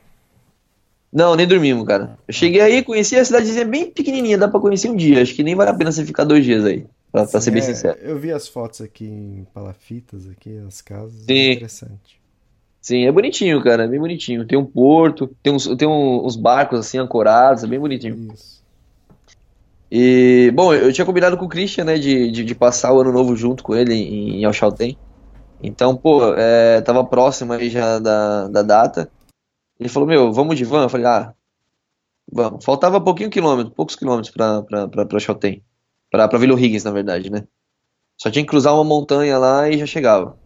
[1.13, 2.19] Não, nem dormimos, cara.
[2.29, 5.23] Eu cheguei aí, conheci a cidadezinha bem pequenininha, dá pra conhecer um dia.
[5.23, 7.51] Acho que nem vale a pena você ficar dois dias aí, pra, Sim, pra ser
[7.51, 7.99] bem é, sincero.
[8.03, 11.23] Eu vi as fotos aqui em Palafitas, aqui, as casas.
[11.23, 11.33] Sim.
[11.33, 12.19] É interessante.
[12.81, 14.47] Sim, é bonitinho, cara, é bem bonitinho.
[14.47, 18.33] Tem um porto, tem uns, tem uns barcos assim ancorados, é bem bonitinho.
[18.33, 18.59] Isso.
[19.91, 23.11] E, bom, eu tinha combinado com o Christian, né, de, de, de passar o ano
[23.11, 24.99] novo junto com ele em, em.
[25.63, 29.11] Então, pô, é, tava próximo aí já da, da data.
[29.79, 30.85] Ele falou, meu, vamos de van?
[30.85, 31.33] Eu falei, ah,
[32.31, 32.65] vamos.
[32.65, 35.63] Faltava pouquinho quilômetro, poucos quilômetros pra, pra, pra, pra Chaltén.
[36.11, 37.45] Pra, pra Vila Higgins, na verdade, né?
[38.17, 40.37] Só tinha que cruzar uma montanha lá e já chegava.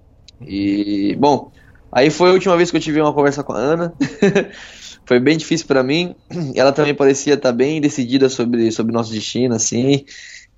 [0.41, 1.51] E, bom,
[1.91, 3.95] aí foi a última vez que eu tive uma conversa com a Ana.
[5.07, 6.15] foi bem difícil para mim.
[6.55, 10.05] Ela também parecia estar tá bem decidida sobre sobre nosso destino, assim.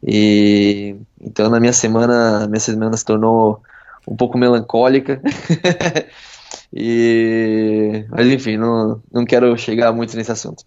[0.02, 3.62] E então na minha semana, minha semana se tornou
[4.08, 5.22] um pouco melancólica.
[6.74, 10.64] e mas enfim, não, não quero chegar muito nesse assunto.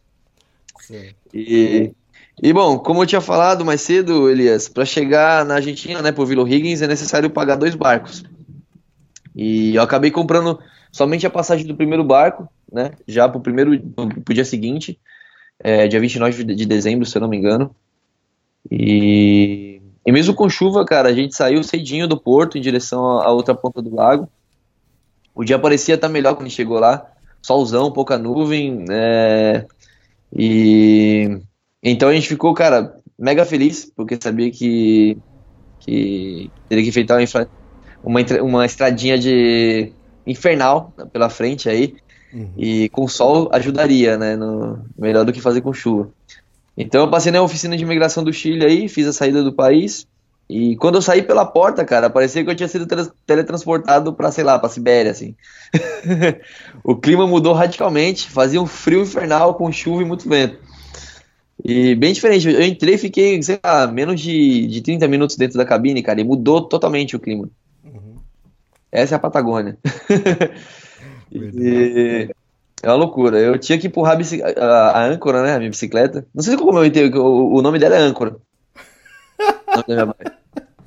[0.80, 1.10] Sim.
[1.34, 1.92] E
[2.42, 6.28] e bom, como eu tinha falado mais cedo, Elias, para chegar na Argentina, né, por
[6.28, 8.24] Vila Higgins, é necessário pagar dois barcos.
[9.36, 10.60] E eu acabei comprando
[10.92, 12.92] somente a passagem do primeiro barco, né?
[13.08, 13.80] Já pro primeiro
[14.24, 15.00] pro dia seguinte,
[15.60, 17.76] é, dia 29 de dezembro, se eu não me engano.
[18.70, 23.32] E, e mesmo com chuva, cara, a gente saiu cedinho do porto em direção à
[23.32, 24.30] outra ponta do lago.
[25.38, 27.06] O dia parecia estar melhor quando chegou lá,
[27.44, 29.66] solzão, pouca nuvem, é,
[30.36, 31.40] e
[31.84, 35.16] então a gente ficou, cara, mega feliz, porque sabia que,
[35.80, 37.20] que teria que enfrentar
[38.04, 39.92] uma, uma estradinha de
[40.26, 41.96] infernal pela frente aí.
[42.34, 42.50] Uhum.
[42.58, 44.36] E com sol ajudaria, né?
[44.36, 46.10] No, melhor do que fazer com chuva.
[46.76, 50.08] Então eu passei na oficina de imigração do Chile aí, fiz a saída do país.
[50.50, 52.88] E quando eu saí pela porta, cara, parecia que eu tinha sido
[53.26, 55.36] teletransportado para, sei lá, para Sibéria, assim.
[56.84, 60.58] o clima mudou radicalmente, fazia um frio infernal com chuva e muito vento.
[61.66, 65.58] E bem diferente, eu entrei e fiquei, sei lá, menos de, de 30 minutos dentro
[65.58, 67.50] da cabine, cara, e mudou totalmente o clima.
[68.90, 69.78] Essa é a Patagônia.
[71.30, 72.30] e...
[72.82, 73.40] É uma loucura.
[73.40, 75.56] Eu tinha que empurrar a, a, a, âncora, né?
[75.56, 76.26] A minha bicicleta.
[76.34, 78.38] Não sei como eu entendi, o, o nome dela é âncora.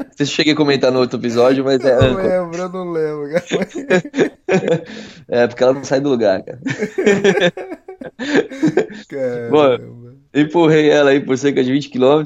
[0.00, 1.94] Não sei se cheguei a comentar no outro episódio, mas é.
[1.94, 4.84] Eu lembro, eu não lembro, cara.
[5.28, 6.58] é, porque ela não sai do lugar, cara.
[9.50, 12.22] Bom, empurrei ela aí por cerca de 20 km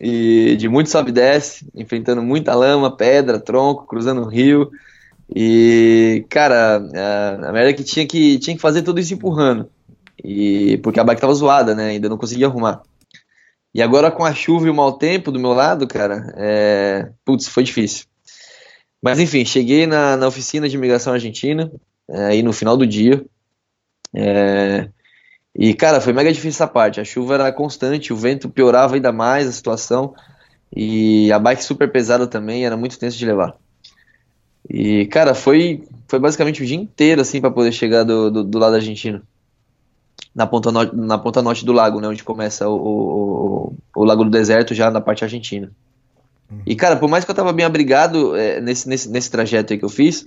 [0.00, 4.70] e de muito sobe e desce, enfrentando muita lama, pedra, tronco, cruzando o rio.
[5.34, 9.68] E, cara, a, a merda é que tinha, que tinha que fazer tudo isso empurrando.
[10.22, 11.90] E, porque a bike tava zoada, né?
[11.90, 12.82] Ainda não conseguia arrumar.
[13.74, 17.10] E agora com a chuva e o mau tempo do meu lado, cara, é...
[17.24, 18.06] putz, foi difícil.
[19.02, 21.70] Mas enfim, cheguei na, na oficina de imigração argentina,
[22.08, 23.24] é, aí no final do dia.
[24.14, 24.88] É...
[25.56, 27.00] E, cara, foi mega difícil essa parte.
[27.00, 30.14] A chuva era constante, o vento piorava ainda mais a situação.
[30.74, 33.56] E a bike super pesada também, era muito tenso de levar.
[34.68, 38.58] E, cara, foi, foi basicamente o dia inteiro, assim, para poder chegar do, do, do,
[38.58, 39.22] lado argentino.
[40.34, 42.08] Na ponta, no, na ponta norte do lago, né?
[42.08, 45.70] Onde começa o, o, o, Lago do Deserto, já na parte argentina.
[46.66, 49.78] E, cara, por mais que eu tava bem abrigado é, nesse, nesse, nesse trajeto aí
[49.78, 50.26] que eu fiz,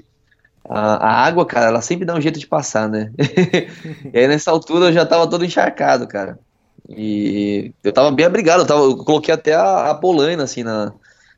[0.69, 3.11] a, a, água, cara, ela sempre dá um jeito de passar, né?
[4.13, 6.39] e aí nessa altura eu já tava todo encharcado, cara.
[6.89, 10.93] E eu tava bem abrigado, eu, tava, eu coloquei até a, a polaina, assim, na,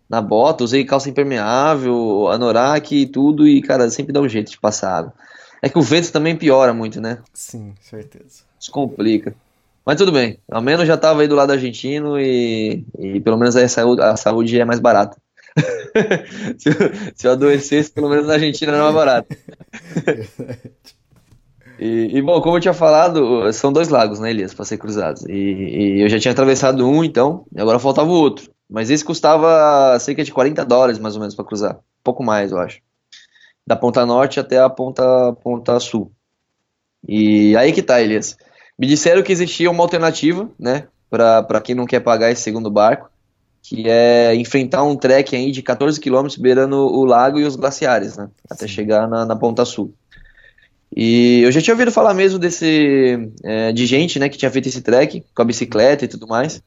[0.09, 4.59] na bota, usei calça impermeável, anorak e tudo, e, cara, sempre dá um jeito de
[4.59, 5.13] passar água.
[5.61, 7.19] É que o vento também piora muito, né?
[7.33, 8.43] Sim, certeza.
[8.59, 9.35] Isso complica.
[9.85, 13.55] Mas tudo bem, ao menos já tava aí do lado argentino e, e pelo menos
[13.55, 15.17] a saúde, a saúde é mais barata.
[16.57, 16.75] se, eu,
[17.15, 19.35] se, eu, adoecesse, pelo menos na Argentina era mais barato.
[21.79, 25.25] e, e, bom, como eu tinha falado, são dois lagos, né, Elias, para ser cruzados.
[25.25, 28.49] E, e, eu já tinha atravessado um, então, e agora faltava o outro.
[28.69, 31.77] Mas esse custava cerca de 40 dólares, mais ou menos, para cruzar.
[31.77, 32.79] Um pouco mais, eu acho.
[33.69, 36.11] Da ponta norte até a ponta, ponta sul.
[37.07, 38.35] E aí que tá, Elias.
[38.79, 43.11] Me disseram que existia uma alternativa, né, para quem não quer pagar esse segundo barco,
[43.61, 48.17] que é enfrentar um trek aí de 14 quilômetros beirando o lago e os glaciares,
[48.17, 49.93] né, até chegar na, na ponta sul.
[50.97, 54.67] E eu já tinha ouvido falar mesmo desse é, de gente, né, que tinha feito
[54.67, 56.59] esse trek com a bicicleta e tudo mais.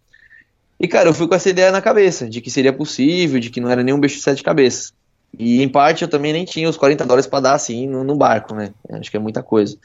[0.78, 3.60] E cara, eu fui com essa ideia na cabeça de que seria possível, de que
[3.60, 4.92] não era nenhum bicho de sete cabeças.
[5.38, 8.14] E em parte eu também nem tinha os 40 dólares para dar assim no, no,
[8.14, 8.72] barco, né?
[8.90, 9.76] Acho que é muita coisa.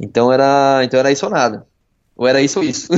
[0.00, 1.66] Então era, então era isso ou nada.
[2.16, 2.88] Ou era isso ou isso.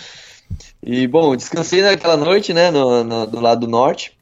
[0.82, 4.16] e bom, descansei naquela noite, né, no, no, do lado do norte.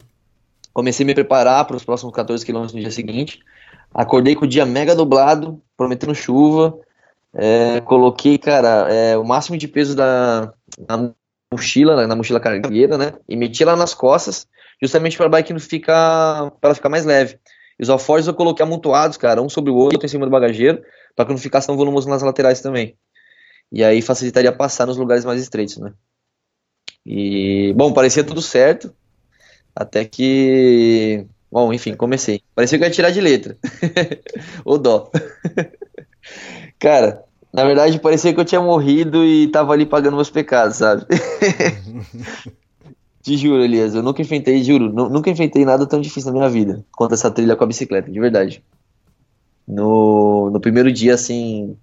[0.73, 3.41] Comecei a me preparar para os próximos 14 quilômetros no dia seguinte.
[3.93, 6.79] Acordei com o dia mega nublado, prometendo chuva.
[7.35, 10.53] É, coloquei, cara, é, o máximo de peso da
[10.89, 11.13] na
[11.53, 13.13] mochila, na mochila cargueira, né?
[13.29, 14.47] E meti lá nas costas,
[14.83, 17.39] justamente para a bike não ficar, para ficar mais leve.
[17.79, 20.83] E os alforjes eu coloquei amontoados, cara, um sobre o outro em cima do bagageiro,
[21.15, 22.97] para que não ficasse tão volumoso nas laterais também.
[23.71, 25.93] E aí facilitaria passar nos lugares mais estreitos, né?
[27.07, 28.95] E, bom, parecia tudo certo,
[29.75, 32.43] até que Bom, enfim, comecei.
[32.55, 33.59] Parecia que eu ia tirar de letra.
[34.65, 35.11] o dó.
[36.81, 37.23] Cara,
[37.53, 41.05] na verdade parecia que eu tinha morrido e tava ali pagando meus pecados, sabe?
[43.23, 46.85] Te juro, Elias, eu nunca enfrentei, juro, nunca enfrentei nada tão difícil na minha vida
[46.91, 48.65] quanto essa trilha com a bicicleta, de verdade.
[49.67, 51.77] No, no primeiro dia, assim,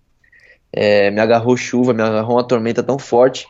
[0.71, 3.47] é, me agarrou chuva, me agarrou uma tormenta tão forte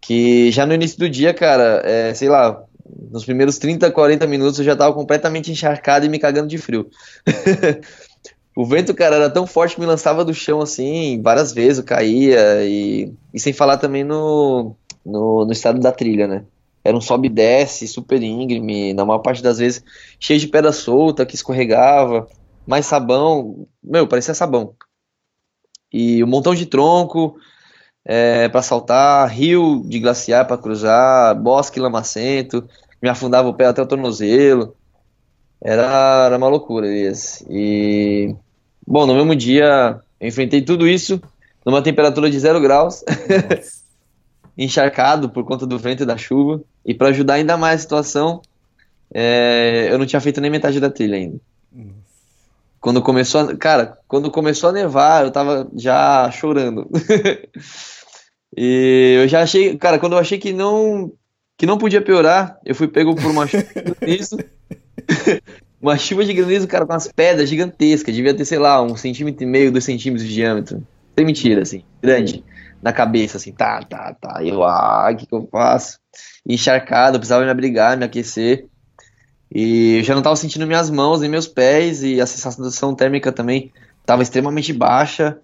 [0.00, 2.64] que já no início do dia, cara, é, sei lá,
[3.10, 6.90] nos primeiros 30, 40 minutos eu já tava completamente encharcado e me cagando de frio.
[8.56, 11.84] o vento, cara, era tão forte que me lançava do chão assim, várias vezes eu
[11.84, 16.44] caía, e, e sem falar também no, no, no estado da trilha, né?
[16.84, 19.84] Era um sobe e desce, super íngreme, na maior parte das vezes
[20.18, 22.26] cheio de pedra solta que escorregava,
[22.66, 24.74] mais sabão, meu, parecia sabão.
[25.92, 27.36] E um montão de tronco,
[28.04, 32.68] é, para saltar, rio de glaciar para cruzar, bosque lamacento,
[33.00, 34.76] me afundava o pé até o tornozelo.
[35.60, 37.44] Era, era uma loucura isso.
[37.48, 38.34] E,
[38.86, 41.20] bom, no mesmo dia eu enfrentei tudo isso
[41.64, 43.04] numa temperatura de zero graus,
[44.58, 46.62] encharcado por conta do vento e da chuva.
[46.84, 48.42] E para ajudar ainda mais a situação,
[49.14, 51.38] é, eu não tinha feito nem metade da trilha ainda.
[52.80, 56.90] Quando começou a, cara, quando começou a nevar, eu tava já chorando.
[58.56, 61.12] e eu já achei, cara, quando eu achei que não
[61.56, 64.36] que não podia piorar, eu fui pego por uma chuva de granizo.
[65.80, 69.44] uma chuva de granizo, cara, com umas pedras gigantescas, devia ter, sei lá, um centímetro
[69.44, 70.84] e meio, dois centímetros de diâmetro.
[71.16, 72.42] Sem mentira, assim, grande.
[72.82, 74.44] Na cabeça, assim, tá, tá, tá.
[74.44, 76.00] Eu, ah, o que, que eu faço?
[76.44, 78.66] Encharcado, eu precisava me abrigar, me aquecer.
[79.54, 83.30] E eu já não estava sentindo minhas mãos nem meus pés, e a sensação térmica
[83.30, 85.38] também estava extremamente baixa.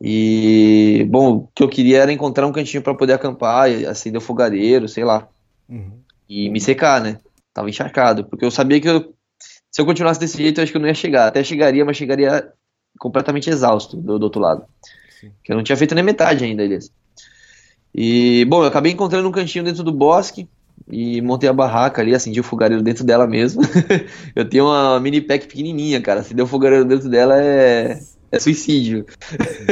[0.00, 4.24] E, bom, o que eu queria era encontrar um cantinho para poder acampar, acender o
[4.24, 5.28] fogareiro, sei lá.
[5.68, 6.00] Uhum.
[6.28, 7.18] E me secar, né?
[7.52, 9.12] Tava encharcado, porque eu sabia que eu,
[9.70, 11.26] se eu continuasse desse jeito, eu acho que eu não ia chegar.
[11.26, 12.52] Até chegaria, mas chegaria
[12.98, 14.64] completamente exausto do, do outro lado.
[15.42, 16.90] Que eu não tinha feito nem metade ainda, Elias.
[17.94, 20.48] E, bom, eu acabei encontrando um cantinho dentro do bosque,
[20.88, 23.62] e montei a barraca ali, acendi o fogareiro dentro dela mesmo.
[24.34, 26.22] eu tenho uma mini pack pequenininha, cara.
[26.22, 28.00] Se der o fogareiro dentro dela é,
[28.30, 29.06] é suicídio.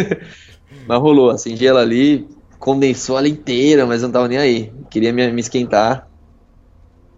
[0.86, 2.26] mas rolou, acendi ela ali,
[2.58, 4.72] condensou ela inteira, mas não tava nem aí.
[4.90, 6.08] Queria me, me esquentar.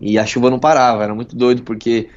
[0.01, 2.09] E a chuva não parava, era muito doido, porque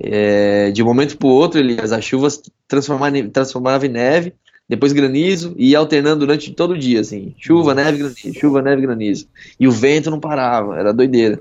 [0.00, 2.28] é, de um momento pro outro, Elias, a chuva
[2.66, 4.34] transformava, transformava em neve,
[4.68, 8.82] depois granizo e ia alternando durante todo o dia, assim, chuva, neve, granizo, chuva, neve,
[8.82, 9.28] granizo.
[9.60, 11.38] E o vento não parava, era doideira.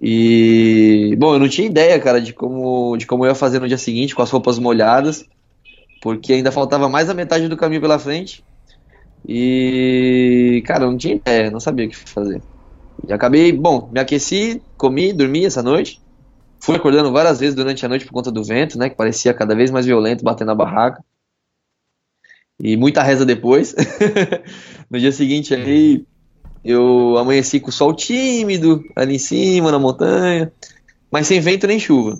[0.00, 3.66] E bom, eu não tinha ideia, cara, de como de como eu ia fazer no
[3.66, 5.24] dia seguinte com as roupas molhadas,
[6.02, 8.44] porque ainda faltava mais da metade do caminho pela frente.
[9.26, 12.42] E cara, eu não tinha ideia, não sabia o que fazer.
[13.08, 16.00] E acabei, bom, me aqueci, comi, dormi essa noite.
[16.60, 19.54] Fui acordando várias vezes durante a noite por conta do vento, né, que parecia cada
[19.54, 21.02] vez mais violento batendo na barraca
[22.60, 23.74] e muita reza depois.
[24.90, 26.04] no dia seguinte aí
[26.64, 30.52] eu amanheci com o sol tímido ali em cima na montanha,
[31.10, 32.18] mas sem vento nem chuva.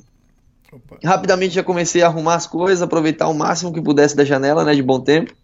[0.72, 0.98] Opa.
[1.02, 4.74] Rapidamente já comecei a arrumar as coisas, aproveitar o máximo que pudesse da janela, né,
[4.74, 5.34] de bom tempo.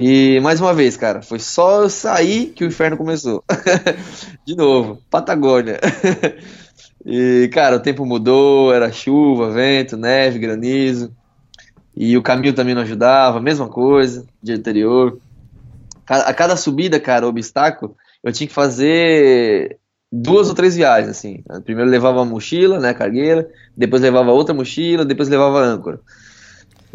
[0.00, 3.42] E mais uma vez, cara, foi só eu sair que o inferno começou.
[4.46, 5.80] de novo, Patagônia.
[7.04, 11.12] e, cara, o tempo mudou, era chuva, vento, neve, granizo.
[12.00, 15.18] E o caminho também não ajudava, mesma coisa, dia anterior.
[16.06, 19.78] A cada subida, cara, obstáculo, eu tinha que fazer
[20.10, 21.42] duas ou três viagens, assim.
[21.64, 25.98] Primeiro levava a mochila, né, cargueira, depois levava outra mochila, depois levava a âncora.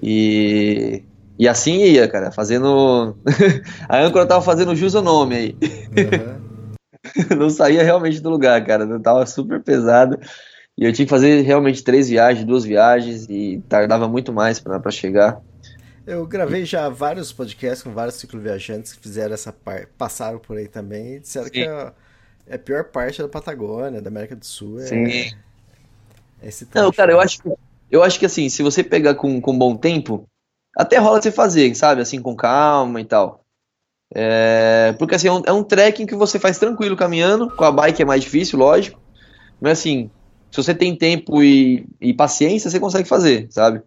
[0.02, 1.04] E,
[1.38, 3.18] e assim ia, cara, fazendo.
[3.90, 5.58] a âncora tava fazendo jus ao nome aí.
[5.62, 7.36] Uhum.
[7.38, 8.98] Não saía realmente do lugar, cara.
[9.02, 10.18] Tava super pesado.
[10.78, 14.92] E eu tinha que fazer realmente três viagens, duas viagens, e tardava muito mais para
[14.92, 15.40] chegar.
[16.06, 20.68] Eu gravei já vários podcasts com vários cicloviajantes que fizeram essa parte, passaram por aí
[20.68, 21.52] também e disseram Sim.
[21.52, 21.94] que a,
[22.48, 24.80] é a pior parte da Patagônia, da América do Sul.
[24.80, 25.06] É, Sim.
[26.42, 27.40] É esse Não, cara, eu acho,
[27.90, 30.28] eu acho que assim, se você pegar com, com bom tempo,
[30.76, 32.02] até rola você fazer, sabe?
[32.02, 33.46] Assim, com calma e tal.
[34.14, 37.72] É, porque assim, é um, é um trekking que você faz tranquilo caminhando, com a
[37.72, 39.00] bike é mais difícil, lógico.
[39.62, 40.12] Mas assim,
[40.54, 43.82] se você tem tempo e, e paciência, você consegue fazer, sabe?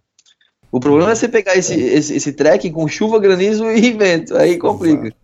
[0.72, 4.36] O problema é você pegar esse, esse, esse trekking com chuva, granizo e vento.
[4.36, 5.14] Aí complica.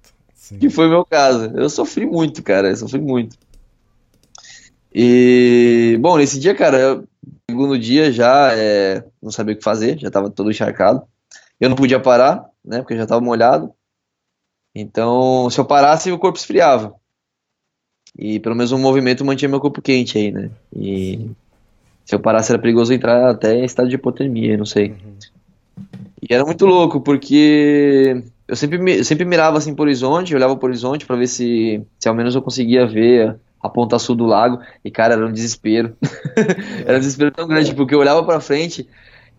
[0.60, 1.50] Que foi o meu caso.
[1.56, 2.68] Eu sofri muito, cara.
[2.68, 3.36] Eu sofri muito.
[4.94, 7.02] E, bom, nesse dia, cara,
[7.50, 11.02] segundo dia já é, não sabia o que fazer, já tava todo encharcado.
[11.58, 13.74] Eu não podia parar, né, porque eu já tava molhado.
[14.72, 16.94] Então, se eu parasse, o corpo esfriava.
[18.18, 20.50] E pelo menos o movimento mantinha meu corpo quente aí, né?
[20.74, 21.30] E
[22.04, 24.90] se eu parasse era perigoso entrar até em estado de hipotermia, não sei.
[24.90, 25.84] Uhum.
[26.20, 30.68] E era muito louco, porque eu sempre, eu sempre mirava assim pro horizonte, olhava pro
[30.68, 34.60] horizonte para ver se, se ao menos eu conseguia ver a ponta sul do lago.
[34.84, 35.96] E, cara, era um desespero.
[36.86, 38.86] era um desespero tão grande, porque eu olhava pra frente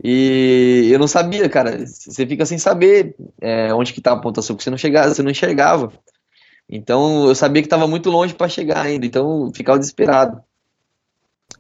[0.03, 1.85] e eu não sabia, cara.
[1.85, 5.13] Você fica sem saber é, onde que tá a ponta sul, porque você não, chegava,
[5.13, 5.91] você não enxergava.
[6.75, 10.41] Então eu sabia que estava muito longe para chegar ainda, então ficava desesperado.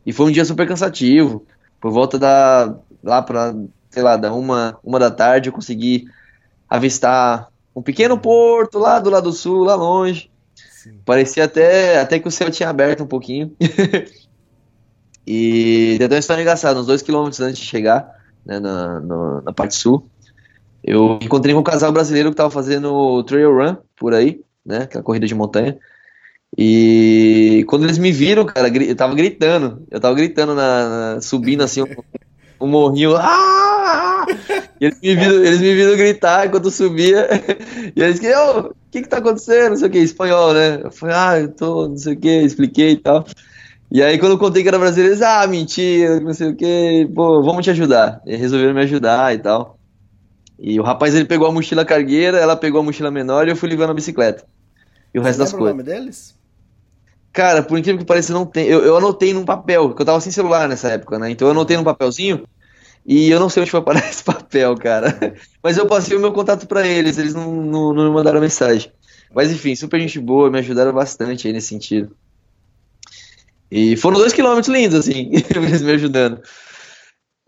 [0.03, 1.45] E foi um dia super cansativo.
[1.79, 3.53] Por volta da lá para
[3.91, 6.05] sei lá, da uma, uma da tarde eu consegui
[6.67, 10.31] avistar um pequeno porto lá do lado sul, lá longe.
[10.55, 10.99] Sim.
[11.05, 13.55] Parecia até, até que o céu tinha aberto um pouquinho.
[15.27, 19.41] e tem até uma história engraçada, uns dois quilômetros antes de chegar né, na, na,
[19.41, 20.09] na, parte sul,
[20.83, 25.27] eu encontrei um casal brasileiro que estava fazendo trail run por aí, né, aquela corrida
[25.27, 25.77] de montanha.
[26.57, 31.63] E quando eles me viram, cara, eu tava gritando, eu tava gritando na, na subindo
[31.63, 31.87] assim um,
[32.61, 33.15] um morrinho.
[33.17, 34.25] Ah!
[34.79, 37.27] E eles me, viram, eles me viram gritar enquanto eu subia.
[37.95, 39.71] E eles que, o que que tá acontecendo?
[39.71, 40.81] Não sei o que, espanhol, né?
[40.83, 43.25] Eu falei, ah, eu tô, não sei o que, expliquei e tal.
[43.91, 47.09] E aí quando eu contei que era brasileiro, eles, ah, mentira, não sei o que,
[47.13, 48.21] pô, vamos te ajudar.
[48.25, 49.77] E resolveram me ajudar e tal.
[50.59, 53.55] E o rapaz, ele pegou a mochila cargueira, ela pegou a mochila menor e eu
[53.55, 54.45] fui levando a bicicleta.
[55.13, 55.67] E o Você resto das coisas.
[55.67, 56.35] o nome deles?
[57.31, 58.67] Cara, por incrível que pareça, não tem.
[58.67, 61.31] Eu, eu anotei num papel, porque eu tava sem celular nessa época, né?
[61.31, 62.47] Então eu anotei num papelzinho
[63.05, 65.35] e eu não sei onde foi parar esse papel, cara.
[65.61, 68.91] Mas eu passei o meu contato para eles, eles não, não, não me mandaram mensagem.
[69.33, 72.15] Mas enfim, super gente boa, me ajudaram bastante aí nesse sentido.
[73.71, 76.39] E foram dois quilômetros lindos, assim, eles me ajudando.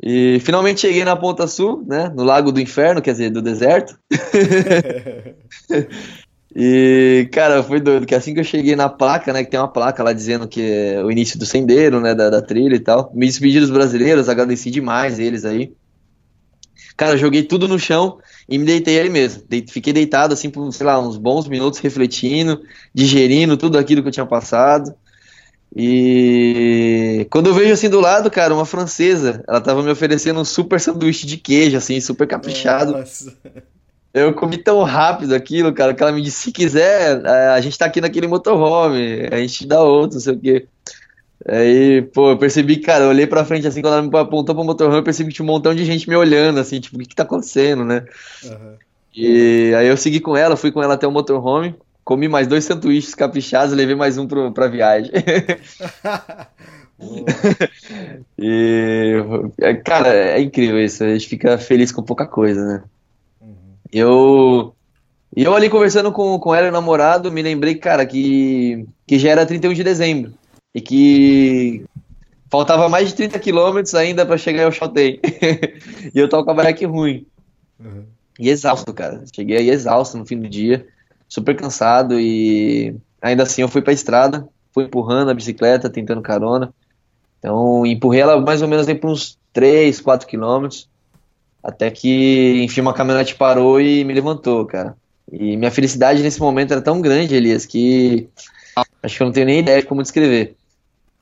[0.02, 3.98] E finalmente cheguei na Ponta Sul, né, no Lago do Inferno, quer dizer, do deserto.
[6.58, 9.68] E, cara, foi doido, que assim que eu cheguei na placa, né, que tem uma
[9.68, 13.12] placa lá dizendo que é o início do sendeiro, né, da, da trilha e tal,
[13.14, 15.74] me despedi dos brasileiros, agradeci demais eles aí.
[16.96, 19.44] Cara, joguei tudo no chão e me deitei aí mesmo.
[19.68, 22.62] fiquei deitado, assim, por, sei lá, uns bons minutos, refletindo,
[22.94, 24.96] digerindo tudo aquilo que eu tinha passado.
[25.76, 30.46] E quando eu vejo assim do lado, cara, uma francesa, ela tava me oferecendo um
[30.46, 32.94] super sanduíche de queijo, assim, super caprichado.
[32.94, 33.36] Nossa.
[34.16, 37.78] Eu comi tão rápido aquilo, cara, que ela me disse, se quiser, é, a gente
[37.78, 40.68] tá aqui naquele motorhome, a gente dá outro, não sei o quê.
[41.46, 44.64] Aí, pô, eu percebi, cara, eu olhei pra frente assim, quando ela me apontou pro
[44.64, 47.10] motorhome, eu percebi que tinha um montão de gente me olhando, assim, tipo, o que
[47.10, 48.06] que tá acontecendo, né?
[48.46, 48.76] Uhum.
[49.14, 52.64] E aí eu segui com ela, fui com ela até o motorhome, comi mais dois
[52.64, 55.12] sanduíches caprichados levei mais um pro, pra viagem.
[58.40, 59.22] e,
[59.84, 62.84] cara, é incrível isso, a gente fica feliz com pouca coisa, né?
[63.96, 64.76] Eu.
[65.36, 69.18] E eu ali conversando com, com ela e o namorado, me lembrei, cara, que, que
[69.18, 70.34] já era 31 de dezembro.
[70.74, 71.86] E que
[72.50, 75.20] faltava mais de 30 quilômetros ainda para chegar ao Shotei.
[76.14, 77.26] e eu tava com a bike ruim.
[77.80, 78.04] Uhum.
[78.38, 79.24] E exausto, cara.
[79.34, 80.86] Cheguei aí exausto no fim do dia,
[81.28, 86.74] super cansado e ainda assim eu fui pra estrada, fui empurrando a bicicleta, tentando carona.
[87.40, 90.90] Então empurrei ela mais ou menos aí por uns 3, 4 quilômetros.
[91.66, 94.96] Até que, enfim, uma caminhonete parou e me levantou, cara.
[95.32, 98.30] E minha felicidade nesse momento era tão grande, Elias, que
[99.02, 100.56] acho que eu não tenho nem ideia de como descrever.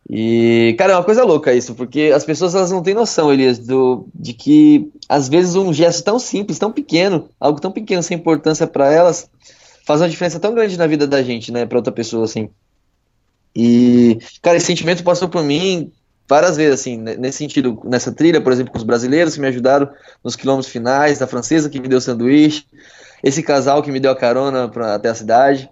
[0.10, 3.58] E, cara, é uma coisa louca isso, porque as pessoas elas não têm noção, Elias,
[3.58, 8.18] do, de que às vezes um gesto tão simples, tão pequeno, algo tão pequeno sem
[8.18, 9.30] importância para elas,
[9.86, 12.50] faz uma diferença tão grande na vida da gente, né, para outra pessoa, assim.
[13.56, 15.90] E, cara, esse sentimento passou por mim
[16.34, 19.88] várias vezes, assim, nesse sentido, nessa trilha, por exemplo, com os brasileiros que me ajudaram
[20.24, 22.66] nos quilômetros finais, da francesa que me deu sanduíche,
[23.24, 25.70] esse casal que me deu a carona pra, até a cidade.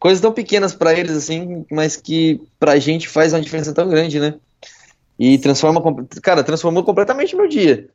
[0.00, 4.18] Coisas tão pequenas para eles, assim, mas que pra gente faz uma diferença tão grande,
[4.18, 4.34] né?
[5.16, 5.80] E transforma,
[6.20, 7.88] cara, transformou completamente meu dia.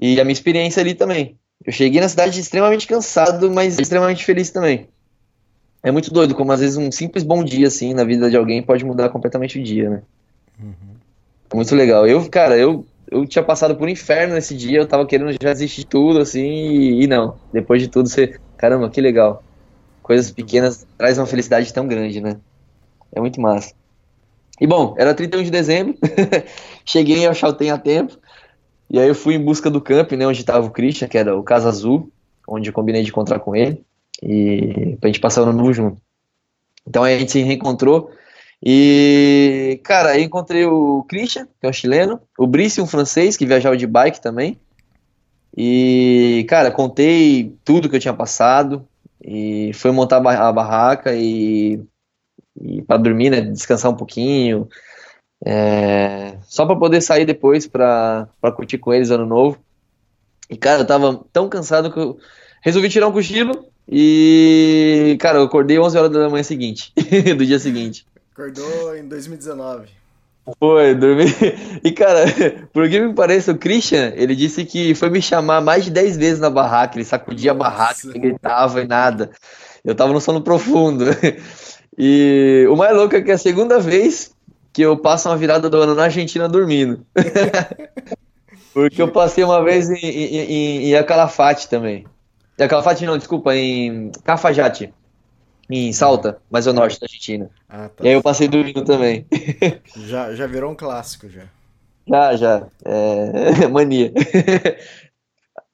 [0.00, 1.36] E a minha experiência ali também.
[1.66, 4.86] Eu cheguei na cidade extremamente cansado, mas extremamente feliz também.
[5.82, 8.62] É muito doido como às vezes um simples bom dia, assim, na vida de alguém
[8.62, 10.02] pode mudar completamente o dia, né?
[10.62, 10.89] Uhum.
[11.52, 12.06] Muito legal.
[12.06, 15.52] Eu, cara, eu, eu tinha passado por um inferno nesse dia, eu tava querendo já
[15.52, 17.36] desistir de tudo, assim, e, e não.
[17.52, 18.38] Depois de tudo, você.
[18.56, 19.42] Caramba, que legal.
[20.02, 22.36] Coisas pequenas traz uma felicidade tão grande, né?
[23.12, 23.74] É muito massa.
[24.60, 25.94] E bom, era 31 de dezembro,
[26.84, 28.18] cheguei ao Chaltén a tempo,
[28.90, 31.34] e aí eu fui em busca do camp, né, onde estava o Christian, que era
[31.34, 32.12] o Casa Azul,
[32.46, 33.82] onde eu combinei de encontrar com ele,
[34.22, 35.96] e pra gente passar o ano novo junto.
[36.86, 38.10] Então aí a gente se reencontrou,
[38.62, 43.46] e, cara, aí encontrei o Christian, que é um chileno, o Brice, um francês, que
[43.46, 44.58] viajava de bike também,
[45.56, 48.86] e, cara, contei tudo que eu tinha passado,
[49.22, 51.80] e foi montar a barraca e
[52.60, 54.68] e para dormir, né, descansar um pouquinho,
[55.44, 59.58] é, só para poder sair depois para curtir com eles ano novo.
[60.48, 62.18] E cara, eu tava tão cansado que eu
[62.60, 66.92] resolvi tirar um cochilo e, cara, eu acordei 11 horas da manhã seguinte,
[67.36, 68.04] do dia seguinte.
[68.40, 69.88] Acordou em 2019.
[70.58, 71.26] Foi, dormi.
[71.84, 72.24] E, cara,
[72.72, 76.16] por que me pareça, o Christian, ele disse que foi me chamar mais de 10
[76.16, 76.96] vezes na barraca.
[76.96, 77.68] Ele sacudia Nossa.
[77.68, 79.30] a barraca, gritava e nada.
[79.84, 81.04] Eu tava no sono profundo.
[82.02, 84.30] E o mais louco é que é a segunda vez
[84.72, 87.04] que eu passo uma virada do ano na Argentina dormindo.
[88.72, 92.06] Porque eu passei uma vez em, em, em Acalafate também.
[92.58, 94.94] Em Acalafate não, desculpa, em Cafajate.
[95.70, 97.48] Em Salta, mais ao norte da Argentina.
[97.68, 98.04] Ah, tá.
[98.04, 99.24] E aí eu passei dormindo também.
[99.96, 101.44] Já, já virou um clássico, já.
[102.06, 102.66] Já, já.
[102.84, 103.68] É...
[103.70, 104.12] Mania.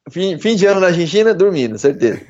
[0.09, 2.21] Fim, fim de ano na Argentina, dormindo, certeza.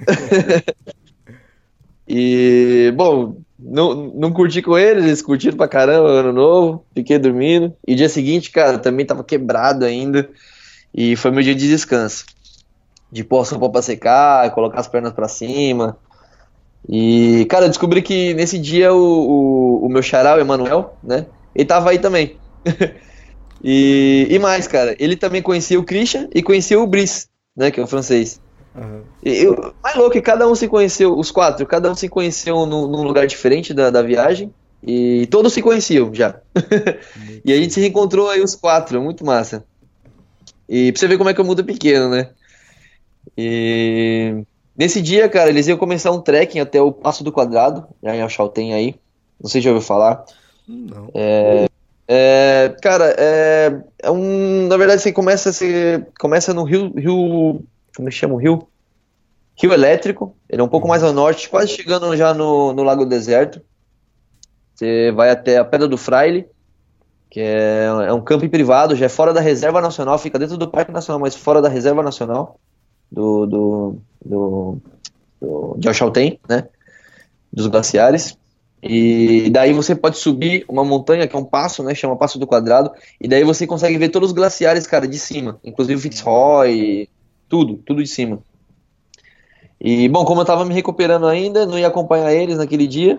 [2.09, 7.75] e, bom, não, não curti com eles, eles curtiram pra caramba ano novo, fiquei dormindo.
[7.87, 10.27] E dia seguinte, cara, também tava quebrado ainda.
[10.95, 12.25] E foi meu dia de descanso.
[13.13, 15.99] De pôr a sopa pra secar, colocar as pernas para cima.
[16.89, 21.27] E, cara, eu descobri que nesse dia o, o, o meu xará, o Emanuel, né?
[21.55, 22.37] Ele tava aí também.
[23.63, 27.27] e, e mais, cara, ele também conhecia o Christian e conhecia o Brice,
[27.57, 27.71] né?
[27.71, 28.41] Que é o francês.
[28.75, 29.03] Uhum.
[29.25, 32.87] Eu, mais louco que cada um se conheceu, os quatro, cada um se conheceu num,
[32.87, 34.53] num lugar diferente da, da viagem.
[34.83, 36.39] E todos se conheciam já.
[37.45, 39.65] e a gente se reencontrou aí os quatro, muito massa.
[40.69, 42.31] E pra você ver como é que o mundo é pequeno, né?
[43.37, 44.45] E
[44.77, 48.23] nesse dia, cara, eles iam começar um trekking até o Passo do Quadrado, já em
[48.23, 48.95] Alchalten aí.
[49.41, 50.25] Não sei se já ouviu falar.
[50.67, 51.11] Não.
[51.15, 51.69] É,
[52.09, 54.67] é, cara, é, é, um.
[54.69, 57.65] Na verdade, você começa, você começa no Rio, Rio
[57.97, 58.69] como é chama o rio?
[59.59, 63.07] Rio Elétrico, ele é um pouco mais ao norte, quase chegando já no, no Lago
[63.07, 63.63] Deserto.
[64.75, 66.47] Você vai até a Pedra do Fraile,
[67.31, 70.69] que é, é um camping privado, já é fora da Reserva Nacional, fica dentro do
[70.69, 72.61] Parque Nacional, mas fora da Reserva Nacional
[73.11, 74.79] do, do, do,
[75.41, 76.69] do de Alchalten, né?
[77.53, 78.37] Dos glaciares.
[78.83, 81.95] E daí você pode subir uma montanha, que é um passo, né?
[81.95, 82.93] Chama Passo do Quadrado.
[83.21, 85.59] E daí você consegue ver todos os glaciares, cara, de cima.
[85.65, 87.09] Inclusive o Fitzroy,
[87.49, 88.39] tudo, tudo de cima.
[89.81, 93.19] E, bom, como eu tava me recuperando ainda, não ia acompanhar eles naquele dia.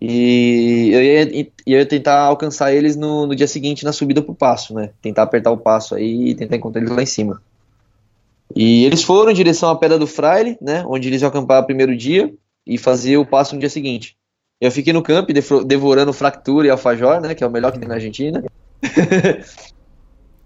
[0.00, 4.34] E eu ia, eu ia tentar alcançar eles no, no, dia seguinte na subida pro
[4.34, 4.90] passo, né?
[5.02, 7.42] Tentar apertar o passo aí e tentar encontrar eles lá em cima.
[8.54, 10.84] E eles foram em direção à Pedra do Fraile, né?
[10.86, 12.32] Onde eles iam acampar o primeiro dia
[12.66, 14.16] e fazer o passo no dia seguinte.
[14.60, 15.32] Eu fiquei no campo
[15.64, 17.34] devorando fractura e alfajor, né?
[17.34, 18.42] Que é o melhor que tem na Argentina.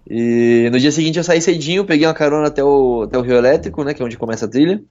[0.09, 3.37] E no dia seguinte eu saí cedinho, peguei uma carona até o, até o Rio
[3.37, 4.83] Elétrico, né, que é onde começa a trilha.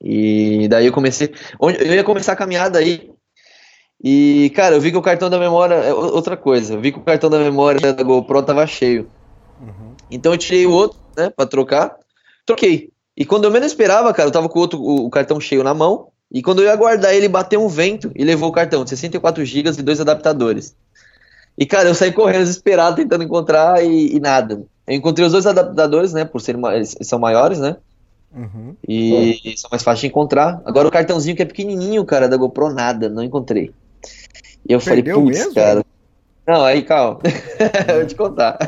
[0.00, 3.10] E daí eu comecei, eu ia começar a caminhada aí.
[4.02, 6.98] E, cara, eu vi que o cartão da memória, é outra coisa, eu vi que
[6.98, 9.08] o cartão da memória da GoPro tava cheio.
[9.60, 9.94] Uhum.
[10.10, 11.94] Então eu tirei o outro, né, pra trocar,
[12.46, 12.90] troquei.
[13.16, 15.62] E quando eu menos esperava, cara, eu tava com o outro, o, o cartão cheio
[15.62, 18.82] na mão, e quando eu ia guardar ele, bateu um vento e levou o cartão
[18.82, 20.74] de 64 GB e dois adaptadores.
[21.56, 24.64] E, cara, eu saí correndo desesperado, tentando encontrar e, e nada.
[24.86, 26.24] Eu encontrei os dois adaptadores, né?
[26.24, 27.76] Por serem eles são maiores, né?
[28.34, 28.74] Uhum.
[28.86, 30.60] E são mais fáceis de encontrar.
[30.64, 33.72] Agora o cartãozinho que é pequenininho, cara, da GoPro, nada, não encontrei.
[34.68, 35.84] E eu Perdeu falei, putz, cara.
[36.46, 37.20] Não, aí, calma.
[37.88, 38.58] eu vou te contar.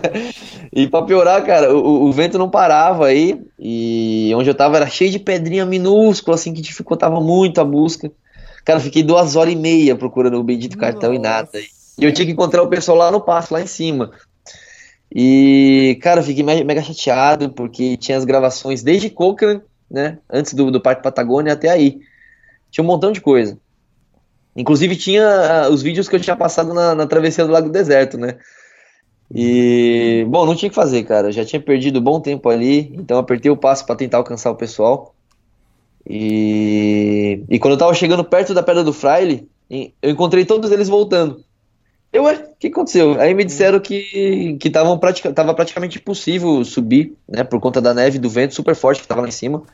[0.73, 3.39] E pra piorar, cara, o, o, vento não parava aí.
[3.59, 8.11] E onde eu tava era cheio de pedrinha minúscula, assim, que dificultava muito a busca.
[8.65, 11.51] Cara, fiquei duas horas e meia procurando o bendito cartão e nada.
[11.99, 14.11] E eu tinha que encontrar o pessoal lá no passo, lá em cima.
[15.15, 19.61] E, cara, fiquei me- mega chateado, porque tinha as gravações desde Cochrane,
[19.91, 20.19] né?
[20.29, 22.01] Antes do, do Parque Patagônia até aí.
[22.71, 23.59] Tinha um montão de coisa.
[24.57, 28.17] Inclusive tinha ah, os vídeos que eu tinha passado na, na travessia do Lago Deserto,
[28.17, 28.39] né?
[29.35, 31.31] E, bom, não tinha o que fazer, cara.
[31.31, 34.57] Já tinha perdido um bom tempo ali, então apertei o passo para tentar alcançar o
[34.57, 35.15] pessoal.
[36.09, 40.89] E, e quando eu tava chegando perto da Pedra do Fraile, eu encontrei todos eles
[40.89, 41.45] voltando.
[42.13, 43.21] Eu, ué, o que aconteceu?
[43.21, 47.93] Aí me disseram que, que tavam pratica, tava praticamente impossível subir, né, por conta da
[47.93, 49.65] neve do vento super forte que tava lá em cima.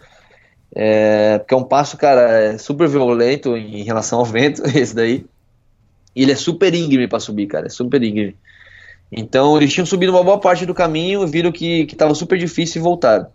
[0.75, 5.27] É, porque é um passo, cara, é super violento em relação ao vento, esse daí.
[6.14, 8.37] E ele é super íngreme pra subir, cara, é super íngreme.
[9.11, 12.81] Então eles tinham subido uma boa parte do caminho, viram que, que tava super difícil
[12.81, 13.27] e voltaram.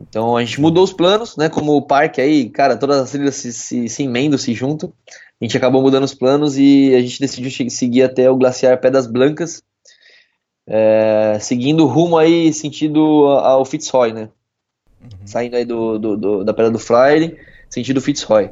[0.00, 1.48] Então a gente mudou os planos, né?
[1.48, 4.92] Como o parque aí, cara, todas as trilhas se, se, se emendam, se juntam.
[5.40, 9.06] A gente acabou mudando os planos e a gente decidiu seguir até o Glaciar Pedras
[9.06, 9.62] Blancas,
[10.66, 14.28] é, seguindo rumo aí, sentido ao Fitzroy, né?
[15.24, 17.36] Saindo aí do, do- do- da Pedra do Fraile,
[17.70, 18.50] sentido Fitzroy.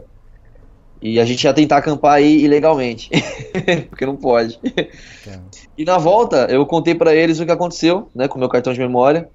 [1.00, 3.10] E a gente ia tentar acampar aí ilegalmente,
[3.90, 4.58] porque não pode.
[5.76, 8.72] E na volta, eu contei pra eles o que aconteceu, né, com o meu cartão
[8.72, 9.28] de memória.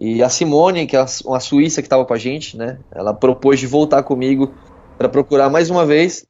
[0.00, 3.60] E a Simone, que é uma suíça que estava com a gente, né, ela propôs
[3.60, 4.52] de voltar comigo
[4.98, 6.26] para procurar mais uma vez.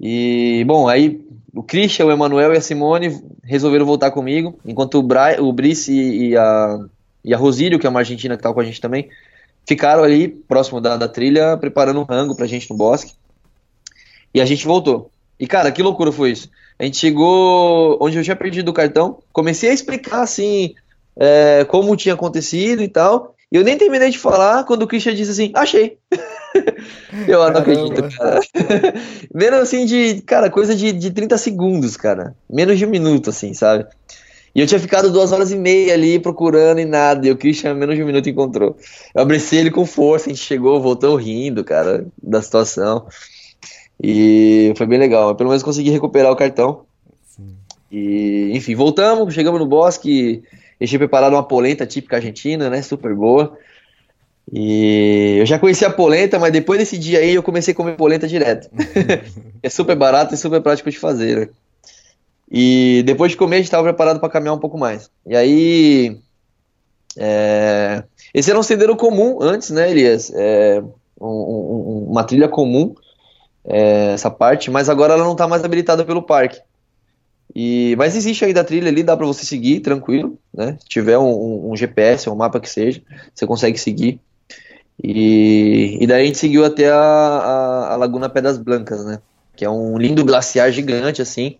[0.00, 1.20] E, bom, aí
[1.52, 5.92] o Christian, o Emanuel e a Simone resolveram voltar comigo, enquanto o, Bra o Brice
[5.92, 6.78] e, e a,
[7.24, 9.08] e a Rosílio, que é uma argentina que estava com a gente também,
[9.66, 13.12] ficaram ali próximo da, da trilha, preparando um rango pra gente no bosque.
[14.32, 15.10] E a gente voltou.
[15.38, 16.48] E, cara, que loucura foi isso.
[16.78, 20.74] A gente chegou onde eu tinha perdido o cartão, comecei a explicar, assim,
[21.16, 25.14] é, como tinha acontecido e tal, e eu nem terminei de falar quando o Christian
[25.14, 25.98] disse assim, achei.
[27.26, 28.40] eu ah, não acredito, cara.
[29.34, 32.34] Menos assim de, cara, coisa de, de 30 segundos, cara.
[32.48, 33.86] Menos de um minuto, assim, sabe?
[34.54, 37.74] E eu tinha ficado duas horas e meia ali procurando e nada, e o Christian
[37.74, 38.76] menos de um minuto encontrou.
[39.14, 43.06] Eu abracei ele com força, a gente chegou, voltou rindo, cara, da situação.
[44.02, 45.34] E foi bem legal.
[45.34, 46.82] Pelo menos consegui recuperar o cartão.
[47.90, 50.42] E, enfim, voltamos, chegamos no bosque.
[50.78, 52.82] Eles tinham preparado uma polenta típica argentina, né?
[52.82, 53.56] Super boa.
[54.52, 57.96] E eu já conhecia a polenta, mas depois desse dia aí eu comecei a comer
[57.96, 58.70] polenta direto.
[59.62, 61.48] é super barato e super prático de fazer, né?
[62.50, 65.10] E depois de comer, a gente estava preparado para caminhar um pouco mais.
[65.26, 66.18] E aí.
[67.16, 70.30] é, Esse era um sendeiro comum antes, né, Elias?
[70.34, 70.80] É,
[71.20, 72.94] um- um- uma trilha comum
[73.64, 76.60] é, essa parte, mas agora ela não está mais habilitada pelo parque.
[77.54, 80.76] E, mas existe ainda a trilha ali, dá para você seguir tranquilo, né?
[80.80, 83.02] Se tiver um, um- um GPS, um mapa que seja,
[83.34, 84.20] você consegue seguir.
[85.02, 89.20] E, e daí a gente seguiu até a, a, a Laguna Pedras Blancas, né?
[89.56, 91.58] Que é um lindo glaciar gigante, assim.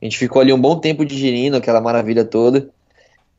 [0.00, 2.68] A gente ficou ali um bom tempo digerindo aquela maravilha toda.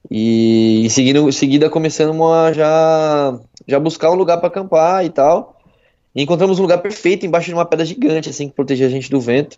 [0.09, 5.57] E em seguida, em seguida começamos já, já buscar um lugar para acampar e tal.
[6.15, 9.09] E encontramos um lugar perfeito embaixo de uma pedra gigante, assim, que protegia a gente
[9.09, 9.57] do vento.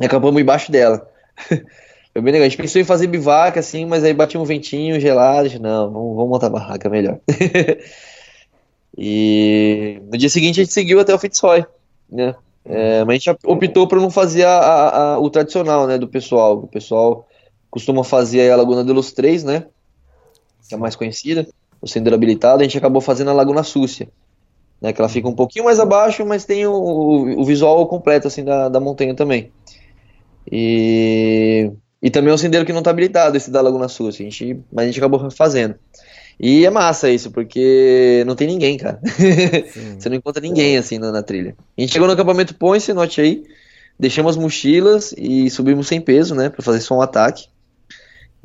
[0.00, 1.08] E acampamos embaixo dela.
[2.12, 2.46] Foi bem legal.
[2.46, 5.48] A gente pensou em fazer bivaca, assim, mas aí batia um ventinho gelado.
[5.60, 7.18] Não, vamos, vamos montar barraca melhor.
[9.00, 11.64] E no dia seguinte a gente seguiu até o Fitzroy,
[12.10, 12.34] né?
[12.68, 16.06] É, mas a gente optou por não fazer a- a- a- o tradicional, né, do
[16.08, 16.58] pessoal.
[16.58, 17.26] O pessoal
[17.70, 19.66] costuma fazer a Laguna de los Três, né?
[20.68, 21.46] Que é a mais conhecida,
[21.80, 22.60] o sendero habilitado.
[22.60, 24.08] A gente acabou fazendo a Laguna Súcia,
[24.82, 24.92] né?
[24.92, 28.44] Que ela fica um pouquinho mais abaixo, mas tem o, o- o visual completo, assim,
[28.44, 29.50] da, da montanha também.
[30.50, 31.70] E,
[32.02, 34.26] e também é um sendeiro que não está habilitado, esse da Laguna Súcia.
[34.26, 35.74] A gente, mas a gente acabou fazendo.
[36.40, 39.00] E é massa isso, porque não tem ninguém, cara.
[39.98, 41.56] Você não encontra ninguém assim na, na trilha.
[41.76, 43.44] A gente chegou no acampamento Ponce, note aí,
[43.98, 47.46] deixamos as mochilas e subimos sem peso, né, Pra fazer só um ataque.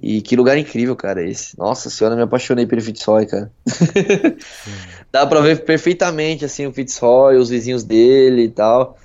[0.01, 1.57] E que lugar incrível, cara, esse.
[1.57, 3.51] Nossa senhora, me apaixonei pelo Fitzroy, cara.
[5.11, 8.97] Dá pra ver perfeitamente, assim, o Fitzroy, os vizinhos dele e tal.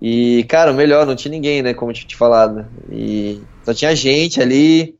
[0.00, 2.66] E, cara, melhor, não tinha ninguém, né, como eu tinha te falado.
[2.90, 4.96] E só tinha gente ali.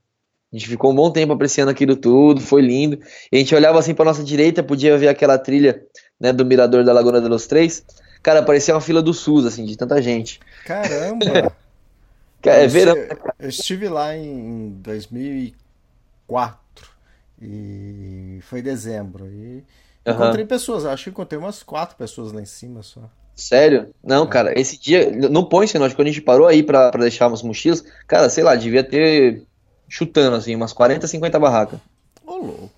[0.53, 2.99] A gente ficou um bom tempo apreciando aquilo tudo, foi lindo.
[3.33, 5.83] E a gente olhava assim pra nossa direita, podia ver aquela trilha,
[6.21, 7.85] né, do mirador da Laguna de los Três.
[8.23, 10.41] Cara, parecia uma fila do SUS, assim, de tanta gente.
[10.65, 11.25] Caramba!
[12.43, 12.97] Cara, é Eu verão.
[12.97, 16.89] esti- Eu estive lá em 2004
[17.41, 19.63] e foi dezembro e
[20.07, 23.01] encontrei pessoas, acho que encontrei umas quatro pessoas lá em cima só.
[23.35, 23.91] Sério?
[24.03, 27.29] Não, cara, esse dia, no Ponce, nós, quando a gente parou aí pra, pra deixar
[27.29, 29.43] umas mochilas, cara, sei lá, devia ter,
[29.89, 31.81] chutando assim, umas 40, 50 barracas.
[32.27, 32.71] Ô, louco.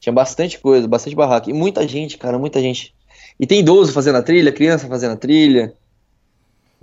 [0.00, 1.50] Tinha bastante coisa, bastante barraca.
[1.50, 2.94] E muita gente, cara, muita gente.
[3.40, 5.72] E tem idoso fazendo a trilha, criança fazendo a trilha.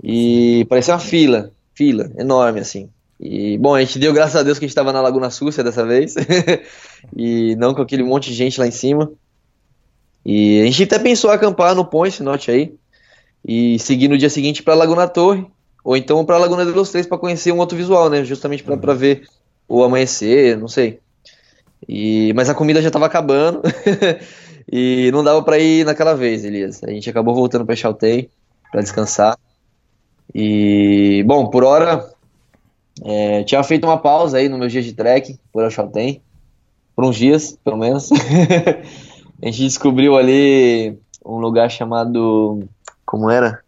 [0.02, 2.90] E parecia uma fila, fila enorme assim.
[3.18, 5.64] E bom, a gente deu graças a Deus que a gente estava na Laguna Súcia
[5.64, 6.14] dessa vez.
[7.16, 9.10] e não com aquele monte de gente lá em cima.
[10.24, 12.74] E a gente até pensou acampar no Point Norte aí
[13.46, 15.46] e seguir no dia seguinte para Laguna Torre
[15.84, 18.24] ou então para Laguna de los Três para conhecer um outro visual, né?
[18.24, 19.28] Justamente para ver
[19.68, 20.98] o amanhecer, não sei.
[21.86, 23.60] E mas a comida já estava acabando
[24.72, 26.82] e não dava para ir naquela vez, Elias.
[26.82, 28.30] A gente acabou voltando para Chaltén
[28.72, 29.38] para descansar.
[30.34, 32.10] E bom, por hora
[33.04, 36.22] é, tinha feito uma pausa aí no meu dia de trek por Chaltén,
[36.96, 38.10] por uns dias, pelo menos.
[39.42, 42.66] a gente descobriu ali um lugar chamado.
[43.04, 43.63] Como era?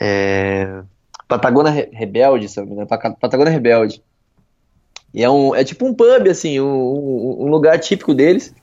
[0.00, 0.82] É,
[1.26, 2.88] Patagônia Rebelde, se não me engano.
[3.20, 4.02] Patagônia Rebelde.
[5.12, 8.54] E é, um, é tipo um pub, assim, um, um lugar típico deles.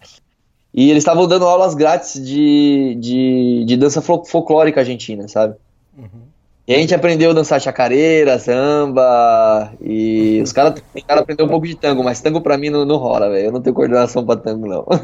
[0.74, 5.56] E eles estavam dando aulas grátis de, de, de dança folclórica argentina, sabe?
[5.98, 6.26] Uhum.
[6.68, 11.68] E a gente aprendeu a dançar chacareira, samba, e os caras tentaram aprender um pouco
[11.68, 13.46] de tango, mas tango pra mim não, não rola, velho.
[13.46, 14.86] Eu não tenho coordenação pra tango, não.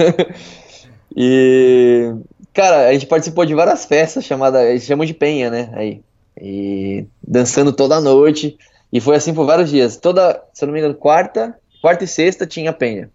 [1.14, 2.14] E,
[2.54, 5.70] cara, a gente participou de várias festas chamadas, eles chamam de penha, né?
[5.74, 6.02] Aí.
[6.42, 8.58] E dançando toda noite.
[8.92, 9.96] E foi assim por vários dias.
[9.96, 13.12] Toda, se eu não me engano, quarta, quarta e sexta tinha penha.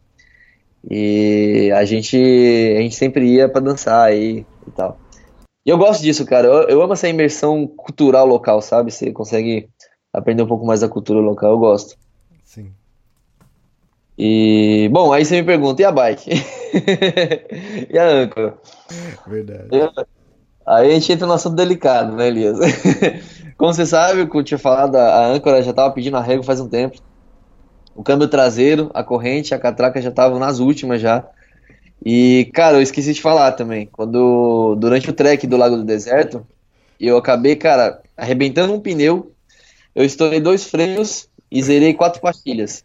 [0.88, 4.98] E a gente, a gente sempre ia para dançar aí e tal.
[5.66, 6.46] E eu gosto disso, cara.
[6.46, 8.92] Eu, eu amo essa imersão cultural local, sabe?
[8.92, 9.68] Você consegue
[10.12, 11.98] aprender um pouco mais da cultura local, eu gosto.
[12.44, 12.72] Sim.
[14.16, 16.30] E, bom, aí você me pergunta, e a bike?
[17.92, 18.56] e a âncora?
[19.26, 19.68] Verdade.
[20.66, 22.58] Aí a gente entra no assunto delicado, né, Elias?
[23.56, 26.68] Como você sabe, como eu tinha falado, a âncora já estava pedindo arrego faz um
[26.68, 26.98] tempo.
[27.94, 31.26] O câmbio traseiro, a corrente, a catraca já estavam nas últimas já.
[32.04, 33.86] E, cara, eu esqueci de falar também.
[33.86, 36.46] Quando, durante o trek do Lago do Deserto,
[37.00, 39.32] eu acabei, cara, arrebentando um pneu,
[39.94, 42.84] eu estourei dois freios e zerei quatro pastilhas.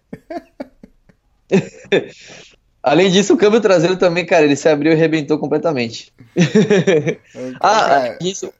[2.83, 6.11] Além disso, o câmbio traseiro também, cara, ele se abriu e arrebentou completamente.
[7.61, 8.51] ah, isso.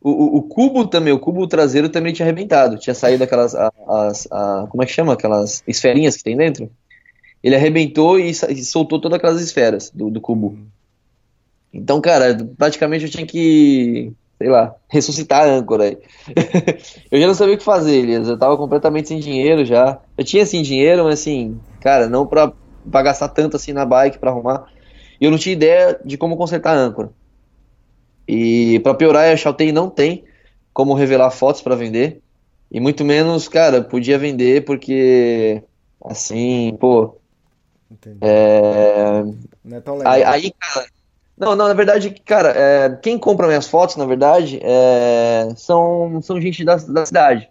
[0.00, 2.78] O, o, o, cubo também, o cubo traseiro também tinha arrebentado.
[2.78, 3.54] Tinha saído aquelas.
[3.54, 5.14] As, a, como é que chama?
[5.14, 6.70] Aquelas esferinhas que tem dentro.
[7.42, 10.56] Ele arrebentou e, e soltou todas aquelas esferas do, do cubo.
[11.72, 15.98] Então, cara, praticamente eu tinha que sei lá, ressuscitar a âncora aí.
[17.10, 18.28] eu já não sabia o que fazer, Elias.
[18.28, 19.98] Eu tava completamente sem dinheiro já.
[20.16, 22.52] Eu tinha assim dinheiro, mas assim, cara, não pra,
[22.90, 24.66] pra gastar tanto assim na bike pra arrumar.
[25.20, 27.10] E eu não tinha ideia de como consertar a âncora.
[28.28, 30.24] E para piorar, a Shoutei não tem
[30.72, 32.20] como revelar fotos para vender.
[32.70, 35.62] E muito menos, cara, podia vender porque
[36.04, 37.16] assim, pô.
[37.90, 38.18] Entendi.
[38.20, 39.22] É...
[39.64, 40.12] Não é tão legal.
[40.12, 40.86] Aí, aí, cara,
[41.36, 46.40] não, não, na verdade, cara, é, quem compra minhas fotos, na verdade, é, são, são
[46.40, 47.48] gente da, da cidade.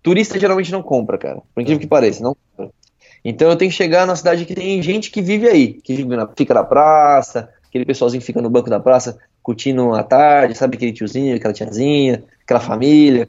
[0.00, 1.42] Turista geralmente não compra, cara.
[1.52, 2.72] Por incrível que pareça, não compra.
[3.28, 6.54] Então eu tenho que chegar na cidade que tem gente que vive aí, que fica
[6.54, 10.76] na praça, aquele pessoalzinho que fica no banco da praça curtindo a tarde, sabe?
[10.76, 13.28] Aquele tiozinho, aquela tiazinha, aquela família.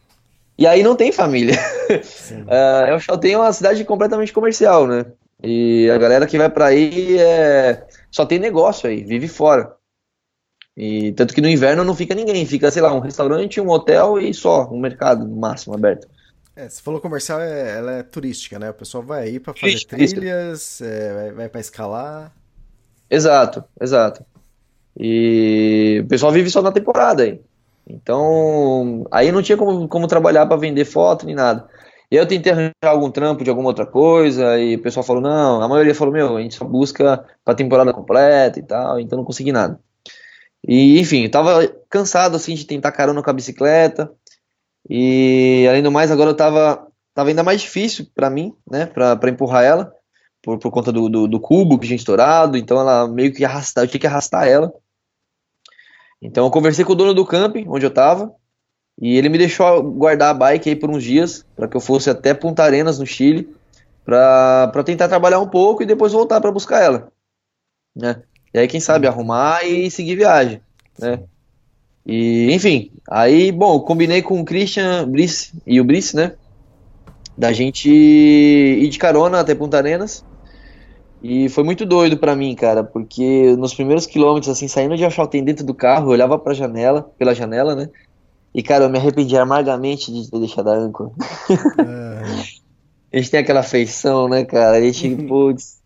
[0.56, 1.56] E aí não tem família.
[1.90, 5.04] uh, eu só tenho uma cidade completamente comercial, né?
[5.44, 7.84] E a galera que vai para aí é...
[8.12, 9.74] só tem negócio aí, vive fora.
[10.76, 14.20] E tanto que no inverno não fica ninguém, fica, sei lá, um restaurante, um hotel
[14.20, 16.08] e só, um mercado no máximo aberto.
[16.58, 18.72] É, você falou comercial, é, ela é turística, né?
[18.72, 22.34] O pessoal vai aí para fazer trilhas, é, vai, vai para escalar.
[23.08, 24.26] Exato, exato.
[25.00, 27.40] E o pessoal vive só na temporada aí.
[27.86, 31.70] Então, aí não tinha como, como trabalhar para vender foto nem nada.
[32.10, 35.62] E eu tentei arranjar algum trampo de alguma outra coisa, e o pessoal falou: não,
[35.62, 39.26] a maioria falou: meu, a gente só busca pra temporada completa e tal, então não
[39.26, 39.80] consegui nada.
[40.68, 44.12] E, enfim, eu tava cansado, assim, de tentar carona com a bicicleta.
[44.90, 49.30] E, além do mais, agora eu tava, tava ainda mais difícil para mim, né, pra
[49.30, 49.94] empurrar ela,
[50.42, 52.58] por, por conta do, do, do, cubo que tinha estourado.
[52.58, 54.74] Então, ela meio que arrastar, eu tinha que arrastar ela.
[56.22, 58.34] Então, eu conversei com o dono do camping, onde eu tava,
[59.00, 62.10] e ele me deixou guardar a bike aí por uns dias, para que eu fosse
[62.10, 63.54] até Punta Arenas, no Chile,
[64.04, 67.12] para tentar trabalhar um pouco e depois voltar para buscar ela.
[67.96, 68.24] Né?
[68.54, 70.62] E aí, quem sabe, arrumar e seguir viagem,
[70.98, 71.24] né?
[72.08, 76.36] E, enfim, aí, bom, combinei com o Christian Brice e o Brice, né?
[77.38, 80.24] Da gente ir de carona até Punta Arenas.
[81.22, 85.44] E foi muito doido para mim, cara, porque nos primeiros quilômetros, assim, saindo de Achaltén
[85.44, 87.90] dentro do carro, eu olhava pra janela, pela janela, né?
[88.54, 91.12] E, cara, eu me arrependi amargamente de ter deixado a âncora.
[91.50, 92.22] É.
[93.14, 94.78] a gente tem aquela feição, né, cara?
[94.78, 95.77] A gente, putz,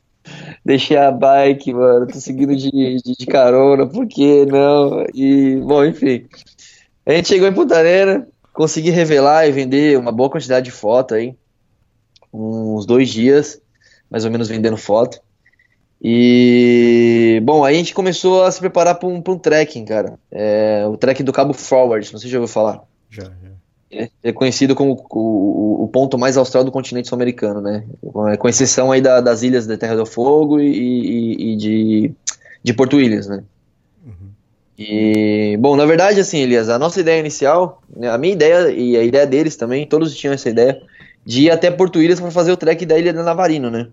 [0.64, 2.08] Deixei a bike, mano.
[2.08, 5.06] Tô seguindo de, de, de carona, por que não?
[5.14, 6.28] E, bom, enfim.
[7.06, 11.16] A gente chegou em Punta Arena, consegui revelar e vender uma boa quantidade de foto
[11.16, 11.36] aí.
[12.34, 13.62] Uns dois dias,
[14.10, 15.20] mais ou menos, vendendo foto.
[16.04, 20.18] E, bom, aí a gente começou a se preparar para um, um trekking, cara.
[20.32, 22.84] É, o trekking do Cabo Forward, não sei se já ouviu falar.
[23.10, 23.51] Já, já.
[23.92, 27.84] É, é conhecido como o, o, ponto mais austral do continente sul-americano, né?
[28.40, 32.12] Com exceção aí da- das ilhas da Terra do Fogo e, e- e de,
[32.64, 33.44] de Porto Williams, né?
[34.78, 38.98] E, bom, na verdade, assim, Elias, a nossa ideia inicial, né, a minha ideia e
[38.98, 40.82] a ideia deles também, todos tinham essa ideia,
[41.24, 43.90] de ir até Porto Williams para fazer o trek da Ilha de Navarino, né?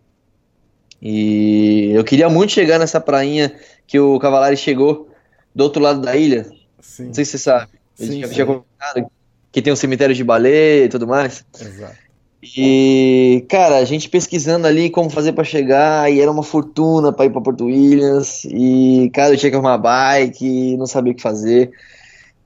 [1.02, 3.54] E eu queria muito chegar nessa prainha
[3.86, 5.10] que o Cavalari chegou
[5.54, 6.46] do outro lado da ilha.
[6.80, 7.68] Sim, Não sei se você sabe.
[7.94, 8.44] Sim, já sim.
[8.46, 9.10] comentado
[9.52, 11.44] que tem um cemitério de baleia e tudo mais.
[11.60, 12.08] exato.
[12.40, 17.24] E, cara, a gente pesquisando ali como fazer pra chegar, e era uma fortuna pra
[17.24, 21.22] ir pra Porto Williams, e, cara, eu tinha que arrumar bike, não sabia o que
[21.22, 21.70] fazer.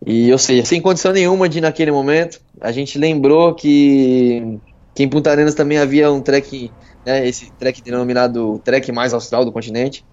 [0.04, 4.58] E, ou seja, sem condição nenhuma de ir naquele momento, a gente lembrou que,
[4.94, 6.70] que em Punta Arenas também havia um trek,
[7.04, 10.04] né, esse trek denominado trek mais austral do continente,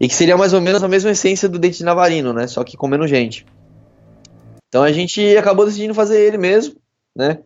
[0.00, 2.64] e que seria mais ou menos a mesma essência do Dente de Navarino, né, só
[2.64, 3.46] que com menos gente.
[4.74, 6.74] Então a gente acabou decidindo fazer ele mesmo,
[7.14, 7.38] né,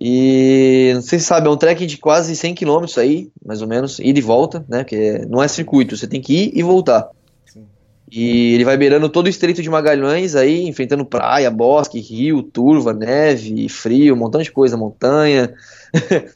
[0.00, 3.68] e não sei se sabe, é um trek de quase 100 km aí, mais ou
[3.68, 4.78] menos, ida e volta, né?
[4.78, 7.10] Porque não é circuito, você tem que ir e voltar.
[7.44, 7.66] Sim.
[8.10, 12.94] E ele vai beirando todo o Estreito de Magalhães aí, enfrentando praia, bosque, rio, turva,
[12.94, 15.54] neve, frio, um montão de coisa, montanha.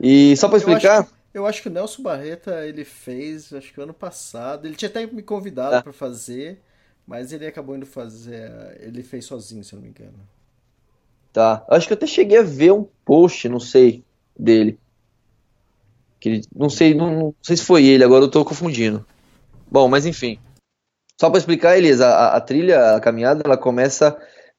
[0.00, 3.94] e só Eu explicar, eu acho que o Nelson Barreta ele fez, acho que ano
[3.94, 4.66] passado.
[4.66, 5.82] Ele tinha até me convidado Tá.
[5.82, 6.58] pra fazer,
[7.06, 8.50] mas ele acabou indo fazer.
[8.80, 10.18] Ele fez sozinho, se eu não me engano.
[11.32, 11.64] tá.
[11.68, 14.04] Acho que eu até cheguei a ver um post, não sei,
[14.38, 14.78] dele.
[16.18, 19.04] Que ele- não sei, não, não sei se foi ele, agora eu tô confundindo.
[19.70, 20.38] Bom, mas enfim.
[21.20, 24.16] Só para explicar, Elias, a, a trilha, a caminhada, ela começa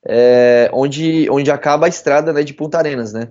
[0.07, 3.30] é, onde, onde acaba a estrada né, de Punta Arenas, né?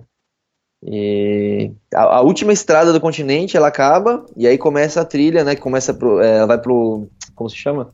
[0.83, 5.55] E a, a última estrada do continente, ela acaba, e aí começa a trilha, né?
[5.55, 7.93] Que começa pro, é, vai pro, como se chama?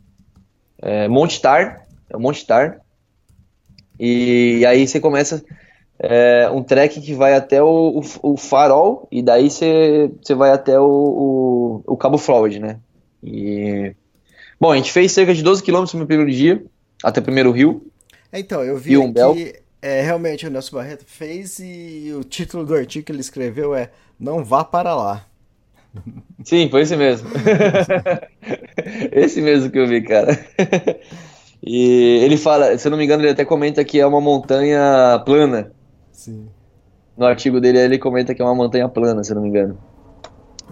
[0.82, 2.80] É, Monte Tar, é o Monte Tar.
[4.00, 5.44] E, aí você começa
[6.00, 10.52] é, um trek que vai até o, o, o farol, e daí você, você vai
[10.52, 12.80] até o, o, Cabo Flowed, né?
[13.24, 13.96] E
[14.60, 16.64] Bom, a gente fez cerca de 12 km no primeiro dia,
[17.04, 17.86] até o primeiro rio.
[18.32, 22.24] É, Então, eu vi E um que é, realmente o Nelson Barreto fez e o
[22.24, 25.26] título do artigo que ele escreveu é Não vá para lá.
[26.44, 27.30] Sim, foi esse mesmo.
[29.12, 30.40] Esse mesmo que eu vi, cara.
[31.62, 35.22] E ele fala, se eu não me engano, ele até comenta que é uma montanha
[35.26, 35.72] plana.
[36.12, 36.48] Sim.
[37.18, 39.78] No artigo dele, ele comenta que é uma montanha plana, se eu não me engano.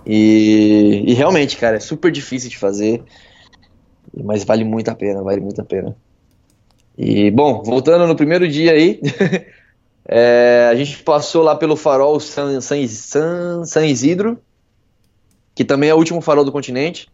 [0.05, 3.03] E, e realmente, cara, é super difícil de fazer,
[4.23, 5.95] mas vale muito a pena, vale muito a pena.
[6.97, 9.01] E, bom, voltando no primeiro dia aí,
[10.07, 14.39] é, a gente passou lá pelo farol San, San, San, San Isidro,
[15.55, 17.07] que também é o último farol do continente.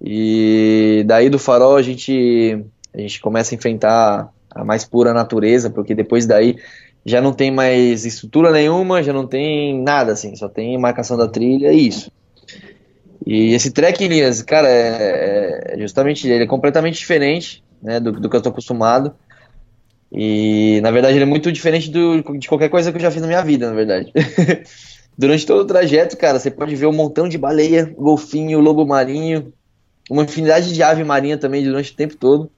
[0.00, 5.70] E daí do farol a gente, a gente começa a enfrentar a mais pura natureza,
[5.70, 6.56] porque depois daí
[7.04, 11.26] já não tem mais estrutura nenhuma, já não tem nada assim, só tem marcação da
[11.26, 12.12] trilha e isso.
[13.24, 18.28] E esse trekking, Linhas, cara, é, é justamente ele é completamente diferente né, do, do
[18.28, 19.14] que eu estou acostumado.
[20.12, 23.22] E na verdade ele é muito diferente do, de qualquer coisa que eu já fiz
[23.22, 24.12] na minha vida, na verdade.
[25.16, 29.52] Durante todo o trajeto, cara, você pode ver um montão de baleia, golfinho, lobo marinho,
[30.10, 32.50] uma infinidade de ave marinha também durante o tempo todo.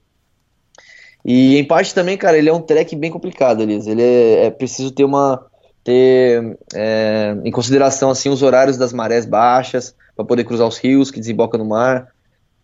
[1.23, 3.87] E em parte também, cara, ele é um trek bem complicado, Elias.
[3.87, 5.45] Ele é, é preciso ter uma
[5.83, 11.11] ter é, em consideração assim os horários das marés baixas para poder cruzar os rios
[11.11, 12.07] que desembocam no mar.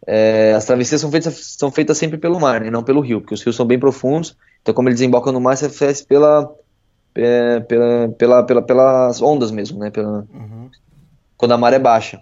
[0.07, 3.35] É, as travessias são feitas são feitas sempre pelo mar, né, não pelo rio, porque
[3.35, 4.35] os rios são bem profundos.
[4.61, 6.51] Então, como ele desemboca no mar, você faz pela
[7.15, 9.89] é, pela, pela, pela, pelas ondas mesmo, né?
[9.89, 10.25] Pela,
[11.37, 12.21] Quando a maré é baixa.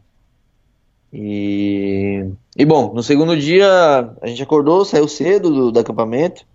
[1.12, 2.26] E,
[2.56, 3.68] e bom, no segundo dia
[4.22, 6.46] a gente acordou, saiu cedo do, do acampamento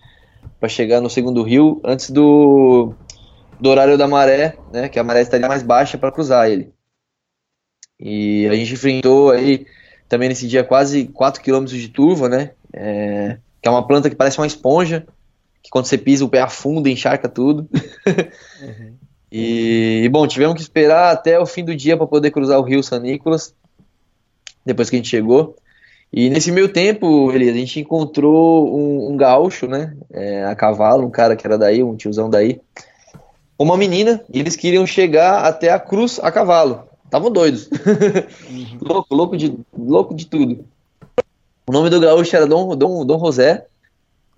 [0.61, 2.95] para chegar no segundo rio antes do,
[3.61, 4.89] do horário da maré, né?
[4.89, 6.73] Que a maré estaria mais baixa para cruzar ele.
[7.99, 9.67] E a gente enfrentou aí
[10.09, 12.51] também nesse dia quase 4 km de turva, né?
[12.73, 15.07] É, que é uma planta que parece uma esponja,
[15.65, 17.67] que quando você pisa o pé afunda, encharca tudo.
[19.33, 22.63] e, e, bom, tivemos que esperar até o fim do dia para poder cruzar o
[22.63, 23.55] rio San Nicolas,
[24.63, 25.57] depois que a gente chegou.
[26.13, 29.97] E nesse meio tempo, Elias, a gente encontrou um, um gaúcho, né?
[30.13, 32.61] É, a cavalo, um cara que era daí, um tiozão daí.
[33.59, 36.87] Uma menina, e eles queriam chegar até a cruz a cavalo.
[37.07, 37.71] estavam doidos.
[38.83, 40.67] louco, louco de, louco de tudo.
[41.67, 43.67] O nome do gaúcho era Dom, Dom, Dom José.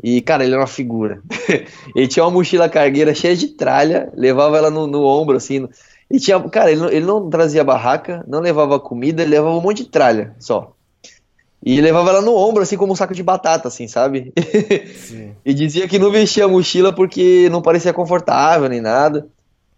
[0.02, 1.20] E, cara, ele era uma figura.
[1.94, 5.68] ele tinha uma mochila cargueira cheia de tralha, levava ela no, no ombro, assim.
[6.10, 9.60] E tinha, cara, ele não, ele não trazia barraca, não levava comida, ele levava um
[9.60, 10.72] monte de tralha só.
[11.64, 14.32] E levava ela no ombro, assim como um saco de batata, assim, sabe?
[15.44, 19.26] e dizia que não vestia a mochila porque não parecia confortável nem nada.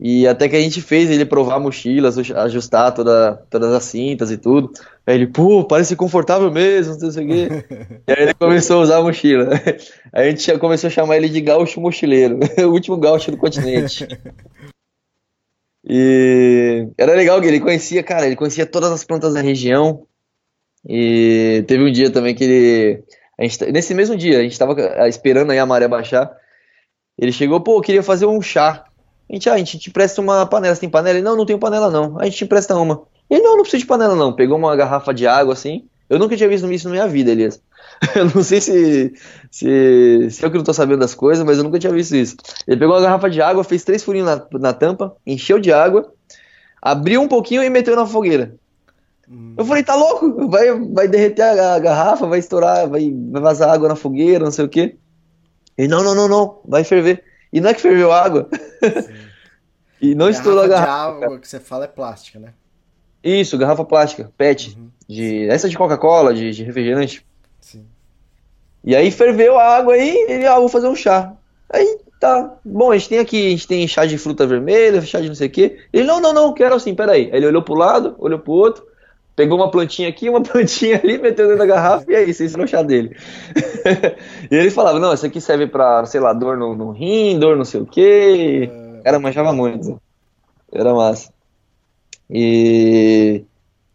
[0.00, 2.10] E até que a gente fez ele provar a mochila,
[2.44, 4.70] ajustar toda, todas as cintas e tudo.
[5.04, 7.48] Aí ele, pô, parece confortável mesmo, não sei o quê.
[8.06, 9.50] e aí ele começou a usar a mochila.
[10.12, 14.06] Aí a gente começou a chamar ele de gaúcho mochileiro, o último gaúcho do continente.
[15.84, 20.06] E era legal que ele conhecia, cara, ele conhecia todas as plantas da região.
[20.86, 23.04] E teve um dia também que ele.
[23.38, 24.74] A gente, nesse mesmo dia, a gente tava
[25.08, 26.30] esperando aí a maré baixar.
[27.18, 28.87] Ele chegou, pô, eu queria fazer um chá.
[29.28, 30.74] A gente, ah, a gente te presta uma panela.
[30.74, 31.18] Você tem panela?
[31.18, 32.18] Ele, não, não tenho panela não.
[32.18, 33.02] A gente te presta uma.
[33.28, 34.32] Ele, não, não precisa de panela não.
[34.32, 35.84] Pegou uma garrafa de água assim.
[36.08, 37.60] Eu nunca tinha visto isso na minha vida, Elias.
[38.14, 39.12] Eu não sei se,
[39.50, 42.36] se, se eu que não tô sabendo das coisas, mas eu nunca tinha visto isso.
[42.66, 46.12] Ele pegou uma garrafa de água, fez três furinhos na, na tampa, encheu de água,
[46.80, 48.54] abriu um pouquinho e meteu na fogueira.
[49.56, 50.48] Eu falei, tá louco?
[50.48, 54.52] Vai, vai derreter a, a garrafa, vai estourar, vai, vai vazar água na fogueira, não
[54.52, 54.96] sei o quê.
[55.76, 57.24] Ele, não, não, não, não, vai ferver.
[57.52, 58.48] E não é que ferveu água.
[60.00, 61.18] e não estourou a garrafa.
[61.18, 62.52] De água que você fala é plástica, né?
[63.22, 64.76] Isso, garrafa plástica, PET.
[64.76, 64.88] Uhum.
[65.08, 67.26] De, essa de Coca-Cola, de, de, refrigerante.
[67.60, 67.86] Sim.
[68.84, 71.34] E aí ferveu a água aí, ele, ah, vou fazer um chá.
[71.70, 75.20] Aí tá, bom, a gente tem aqui, a gente tem chá de fruta vermelha, chá
[75.20, 75.78] de não sei o quê.
[75.92, 77.30] Ele, não, não, não, quero assim, peraí.
[77.32, 78.86] Aí ele olhou pro lado, olhou pro outro,
[79.38, 82.58] pegou uma plantinha aqui, uma plantinha ali, meteu dentro da garrafa e é isso, esse
[82.58, 83.16] é o chá dele.
[84.50, 87.56] e ele falava, não, isso aqui serve pra, sei lá, dor no, no rim, dor
[87.56, 88.68] não sei o quê.
[88.98, 90.02] O cara manjava muito.
[90.72, 91.32] Era massa.
[92.28, 93.44] E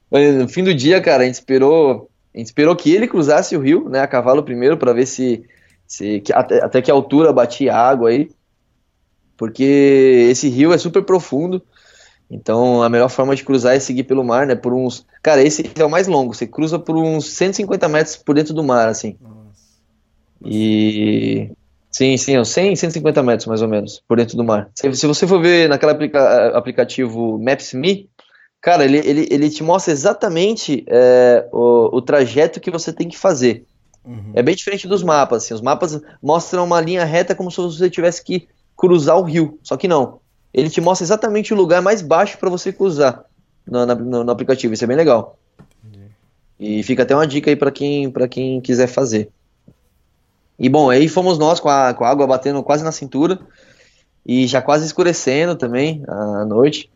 [0.10, 3.60] no fim do dia, cara, a gente esperou, a gente esperou que ele cruzasse o
[3.60, 5.44] rio, né, a cavalo primeiro, para ver se,
[5.86, 8.30] se que, até, até que altura batia água aí,
[9.36, 11.62] porque esse rio é super profundo.
[12.30, 14.56] Então a melhor forma de cruzar é seguir pelo mar, né?
[14.56, 15.06] Por uns.
[15.22, 16.34] Cara, esse é o mais longo.
[16.34, 19.16] Você cruza por uns 150 metros por dentro do mar, assim.
[19.22, 19.62] Nossa.
[20.46, 21.52] E.
[21.92, 24.68] Sim, sim, uns 100, 150 metros mais ou menos por dentro do mar.
[24.74, 28.10] Se, se você for ver naquele aplica aplicativo Maps.me,
[28.64, 33.18] Cara, ele, ele, ele te mostra exatamente é, o, o trajeto que você tem que
[33.18, 33.66] fazer.
[34.06, 34.32] Uhum.
[34.34, 35.44] É bem diferente dos mapas.
[35.44, 38.48] Assim, os mapas mostram uma linha reta como se você tivesse que
[38.78, 39.60] cruzar o rio.
[39.62, 40.22] Só que não.
[40.54, 43.26] Ele te mostra exatamente o lugar mais baixo para você cruzar
[43.66, 44.74] no, no, no, aplicativo.
[44.74, 45.38] Isso é bem legal.
[45.84, 46.08] Uhum.
[46.60, 49.30] E fica até uma dica aí para quem, quem quiser fazer.
[50.60, 53.40] E bom, aí fomos nós com a, com a água batendo quase na cintura
[54.26, 56.90] e já quase escurecendo também à noite.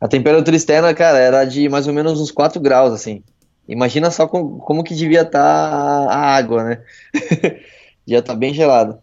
[0.00, 3.22] A temperatura externa, cara, era de mais ou menos uns 4 graus, assim.
[3.68, 6.82] Imagina só com, como que devia estar tá a água, né?
[8.04, 8.98] devia estar tá bem gelado.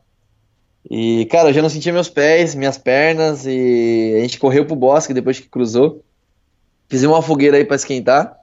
[0.89, 4.76] E, cara, eu já não sentia meus pés, minhas pernas, e a gente correu pro
[4.76, 6.03] bosque depois que cruzou.
[6.88, 8.38] Fizemos uma fogueira aí para esquentar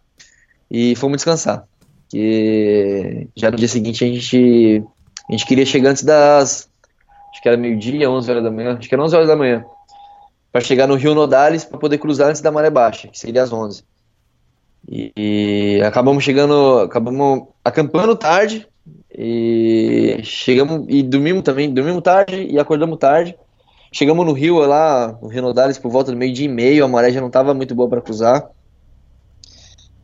[0.70, 1.64] e fomos descansar.
[2.08, 4.84] Que já no dia seguinte a gente,
[5.28, 6.68] a gente queria chegar antes das.
[7.32, 8.76] Acho que era meio-dia, 11 horas da manhã.
[8.78, 9.64] Acho que era 11 horas da manhã
[10.56, 13.52] para chegar no Rio Nodales para poder cruzar antes da maré baixa, que seria às
[13.52, 13.84] 11.
[14.88, 18.66] E, e, acabamos chegando, acabamos acampando tarde
[19.16, 23.34] e chegamos e dormimos também, dormimos tarde e acordamos tarde.
[23.90, 26.88] Chegamos no Rio lá, no Rio Nodales por volta do meio dia e meio, a
[26.88, 28.50] maré já não estava muito boa para cruzar.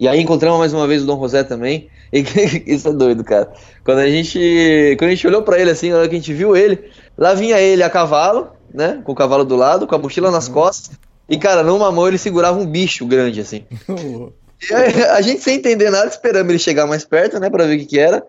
[0.00, 1.88] E aí encontramos mais uma vez o Dom José também.
[2.14, 2.20] E,
[2.66, 3.50] isso é doido, cara.
[3.82, 6.34] Quando a gente, quando a gente olhou para ele assim, na hora que a gente
[6.34, 9.00] viu ele, lá vinha ele a cavalo, né?
[9.02, 10.52] Com o cavalo do lado, com a mochila nas uhum.
[10.52, 10.90] costas.
[11.26, 13.64] E, cara, numa mão ele segurava um bicho grande, assim.
[14.68, 17.48] e a, a gente sem entender nada, esperando ele chegar mais perto, né?
[17.48, 18.22] Pra ver o que que era.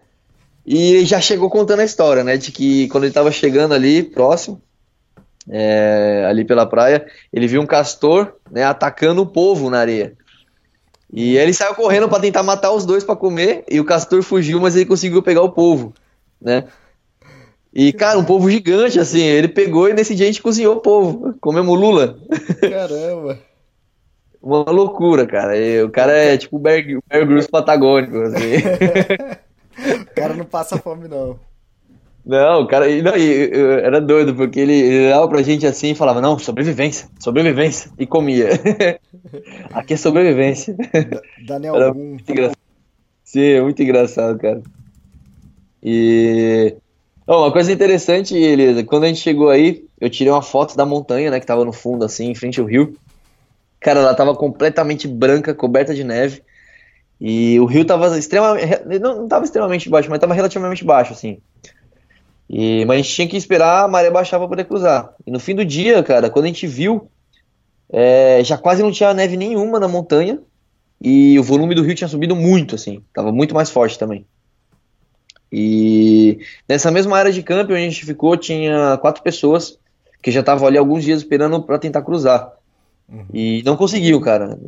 [0.65, 2.37] E já chegou contando a história, né?
[2.37, 4.61] De que quando ele tava chegando ali, próximo,
[5.49, 8.63] é, ali pela praia, ele viu um castor, né?
[8.63, 10.13] Atacando o povo na areia.
[11.11, 14.59] E ele saiu correndo para tentar matar os dois para comer, e o castor fugiu,
[14.59, 15.93] mas ele conseguiu pegar o povo,
[16.41, 16.65] né?
[17.75, 19.21] E, cara, um povo gigante, assim.
[19.21, 21.35] Ele pegou e nesse dia a gente cozinhou o povo.
[21.41, 22.19] Comemos lula.
[22.61, 23.39] Caramba.
[24.41, 25.57] Uma loucura, cara.
[25.57, 28.61] E o cara é tipo o Bear, Bear Grylls patagônico, assim.
[30.01, 31.39] o cara não passa fome, não.
[32.25, 36.21] Não, o cara não, era doido, porque ele, ele olhava pra gente assim e falava,
[36.21, 38.49] não, sobrevivência, sobrevivência, e comia.
[39.73, 40.75] Aqui é sobrevivência.
[41.45, 42.11] Daniel era algum.
[42.11, 42.57] Muito engraçado.
[43.23, 44.61] Sim, é muito engraçado, cara.
[45.81, 46.77] E
[47.25, 50.85] Oh, uma coisa interessante, Elisa, quando a gente chegou aí, eu tirei uma foto da
[50.85, 52.97] montanha, né, que tava no fundo, assim, em frente ao rio.
[53.79, 56.43] Cara, ela tava completamente branca, coberta de neve.
[57.19, 58.99] E o rio tava extremamente.
[58.99, 61.39] Não, não tava extremamente baixo, mas tava relativamente baixo, assim.
[62.49, 65.13] E, mas a gente tinha que esperar a maré baixar para poder cruzar.
[65.25, 67.09] E no fim do dia, cara, quando a gente viu,
[67.89, 70.39] é, já quase não tinha neve nenhuma na montanha.
[71.01, 73.03] E o volume do rio tinha subido muito, assim.
[73.13, 74.25] Tava muito mais forte também.
[75.51, 79.77] E nessa mesma área de campo onde a gente ficou, tinha quatro pessoas
[80.21, 82.51] que já estavam ali alguns dias esperando para tentar cruzar.
[83.13, 83.25] Uhum.
[83.31, 84.59] E não conseguiu, cara.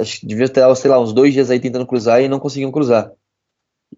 [0.00, 2.72] Acho que devia ter, sei lá, uns dois dias aí tentando cruzar e não conseguiam
[2.72, 3.12] cruzar.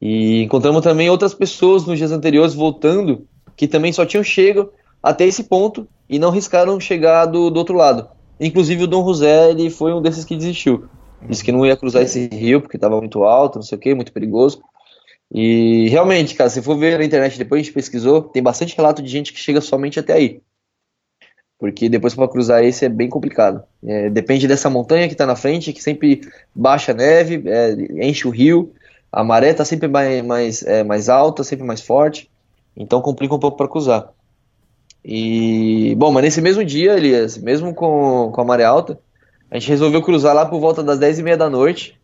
[0.01, 3.27] E encontramos também outras pessoas nos dias anteriores voltando
[3.57, 7.77] que também só tinham chego até esse ponto e não riscaram chegar do, do outro
[7.77, 8.09] lado.
[8.41, 10.89] Inclusive o Dom José ele foi um desses que desistiu.
[11.29, 13.95] Disse que não ia cruzar esse rio porque estava muito alto, não sei o que,
[13.95, 14.61] muito perigoso.
[15.33, 19.01] E realmente, cara, se for ver na internet, depois a gente pesquisou, tem bastante relato
[19.01, 20.43] de gente que chega somente até aí.
[21.63, 23.63] Porque depois para cruzar esse é bem complicado.
[23.85, 26.23] É, depende dessa montanha que está na frente, que sempre
[26.53, 28.73] baixa neve, é, enche o rio,
[29.13, 32.29] a maré está sempre mais, mais, é, mais alta, sempre mais forte.
[32.77, 34.09] Então complica um pouco para cruzar.
[35.05, 38.99] E, bom, mas nesse mesmo dia, Elias, mesmo com, com a maré alta,
[39.49, 41.97] a gente resolveu cruzar lá por volta das 10 e meia da noite.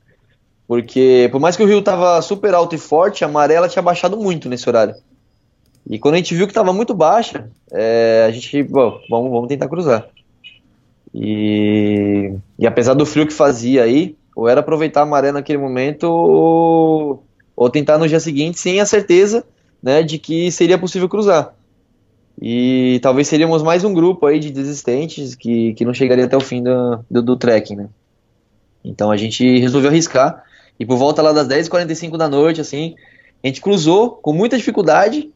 [0.68, 3.82] Porque, por mais que o rio tava super alto e forte, a maré ela tinha
[3.82, 4.94] baixado muito nesse horário.
[5.88, 9.48] E quando a gente viu que estava muito baixa, é, a gente, bom, vamos, vamos
[9.48, 10.06] tentar cruzar.
[11.14, 16.04] E, e apesar do frio que fazia aí, ou era aproveitar a maré naquele momento,
[16.04, 17.24] ou,
[17.56, 19.44] ou tentar no dia seguinte, sem a certeza
[19.82, 21.54] né, de que seria possível cruzar.
[22.40, 26.40] E talvez seríamos mais um grupo aí de desistentes que, que não chegaria até o
[26.40, 27.88] fim do, do, do trekking, né?
[28.84, 30.44] Então a gente resolveu arriscar
[30.78, 32.94] e por volta lá das 10h45 da noite, assim,
[33.42, 35.32] a gente cruzou com muita dificuldade,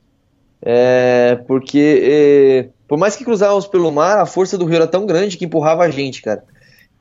[0.64, 5.05] é, porque é, por mais que cruzávamos pelo mar, a força do rio era tão
[5.05, 6.44] grande que empurrava a gente, cara.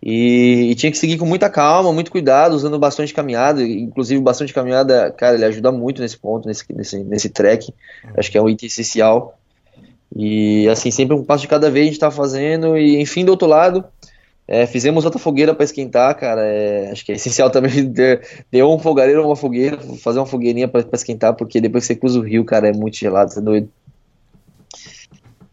[0.03, 3.61] E, e, tinha que seguir com muita calma, muito cuidado, usando bastante caminhada.
[3.61, 7.71] Inclusive, de caminhada, cara, ele ajuda muito nesse ponto, nesse, nesse, nesse trek.
[8.17, 9.38] Acho que é um item essencial.
[10.15, 12.75] E assim, sempre um passo de cada vez a gente tá fazendo.
[12.75, 13.85] E enfim, do outro lado,
[14.53, 16.41] é, fizemos outra fogueira para esquentar, cara.
[16.45, 18.19] É, acho que é essencial também ter,
[18.51, 21.95] ter um fogareiro ou uma fogueira, fazer uma fogueirinha para esquentar, porque depois que você
[21.97, 23.69] cruza o rio, cara, é muito gelado, você é doido.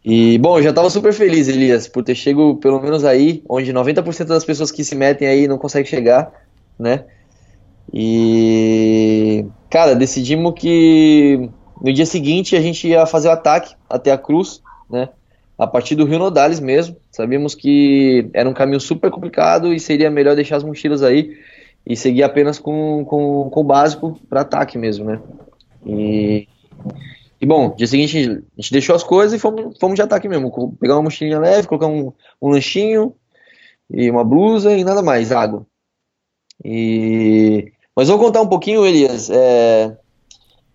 [0.03, 3.71] E, bom, eu já tava super feliz, Elias, por ter chego pelo menos aí, onde
[3.71, 6.33] 90% das pessoas que se metem aí não conseguem chegar,
[6.77, 7.05] né?
[7.93, 11.49] E, cara, decidimos que
[11.81, 15.07] no dia seguinte a gente ia fazer o ataque até a cruz, né?
[15.59, 16.95] A partir do Rio Nodales mesmo.
[17.11, 21.37] Sabíamos que era um caminho super complicado e seria melhor deixar as mochilas aí
[21.85, 25.21] e seguir apenas com, com, com o básico para ataque mesmo, né?
[25.85, 26.47] E,
[27.41, 30.77] e bom, dia seguinte a gente deixou as coisas e fomos, fomos de ataque mesmo.
[30.79, 33.13] Pegar uma mochilinha leve, colocar um, um lanchinho
[33.91, 35.65] e uma blusa e nada mais, água.
[36.63, 37.71] E...
[37.93, 39.97] Mas vou contar um pouquinho, Elias, é...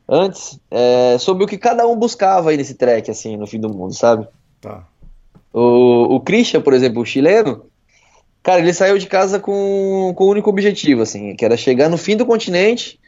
[0.07, 1.17] antes, é...
[1.19, 4.29] sobre o que cada um buscava aí nesse trek, assim, no fim do mundo, sabe?
[4.65, 4.83] Tá.
[5.53, 7.67] O, o Christian, por exemplo, o chileno,
[8.43, 11.99] cara, ele saiu de casa com, com o único objetivo, assim, que era chegar no
[11.99, 12.99] fim do continente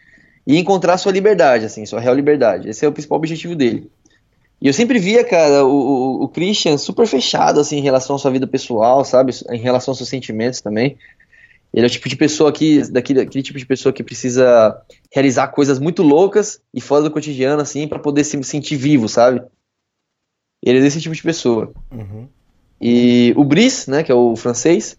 [0.47, 2.69] e encontrar sua liberdade, assim, sua real liberdade.
[2.69, 3.91] Esse é o principal objetivo dele.
[4.61, 8.19] E eu sempre via, cara, o, o, o Christian super fechado, assim, em relação à
[8.19, 9.33] sua vida pessoal, sabe?
[9.51, 10.99] Em relação aos seus sentimentos também.
[11.73, 14.77] Ele é o tipo de pessoa que, daquele, daquele tipo de pessoa que precisa
[15.13, 19.43] realizar coisas muito loucas e fora do cotidiano, assim, para poder se sentir vivo, sabe?
[20.67, 21.73] Ele é desse tipo de pessoa.
[21.93, 22.27] Uhum.
[22.81, 24.97] E o Brice, né, que é o francês,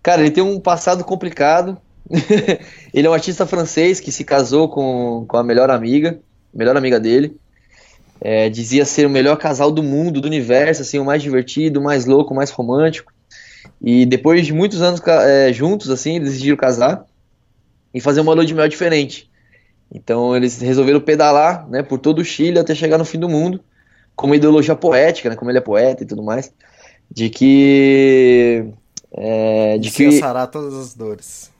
[0.00, 1.76] cara, ele tem um passado complicado.
[2.94, 6.20] ele é um artista francês que se casou com, com a melhor amiga,
[6.54, 7.36] melhor amiga dele.
[8.20, 11.82] É, dizia ser o melhor casal do mundo, do universo, assim, o mais divertido, o
[11.82, 13.12] mais louco, o mais romântico.
[13.82, 17.04] E depois de muitos anos é, juntos, assim, eles decidiram casar
[17.92, 19.28] e fazer uma lua de mel diferente.
[19.92, 23.60] Então eles resolveram pedalar, né, por todo o Chile até chegar no fim do mundo
[24.16, 26.52] com uma ideologia poética, né, como ele é poeta e tudo mais,
[27.10, 28.66] de que
[29.12, 31.52] é, de que sarar todas as dores.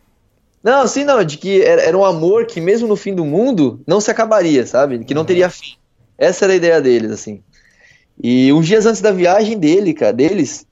[0.62, 3.80] Não, sim, não, de que era, era, um amor que mesmo no fim do mundo
[3.86, 5.04] não se acabaria, sabe?
[5.04, 5.26] Que não uhum.
[5.26, 5.74] teria fim.
[6.16, 7.42] Essa era a ideia deles, assim.
[8.20, 10.66] E uns dias antes da viagem dele, cara, deles,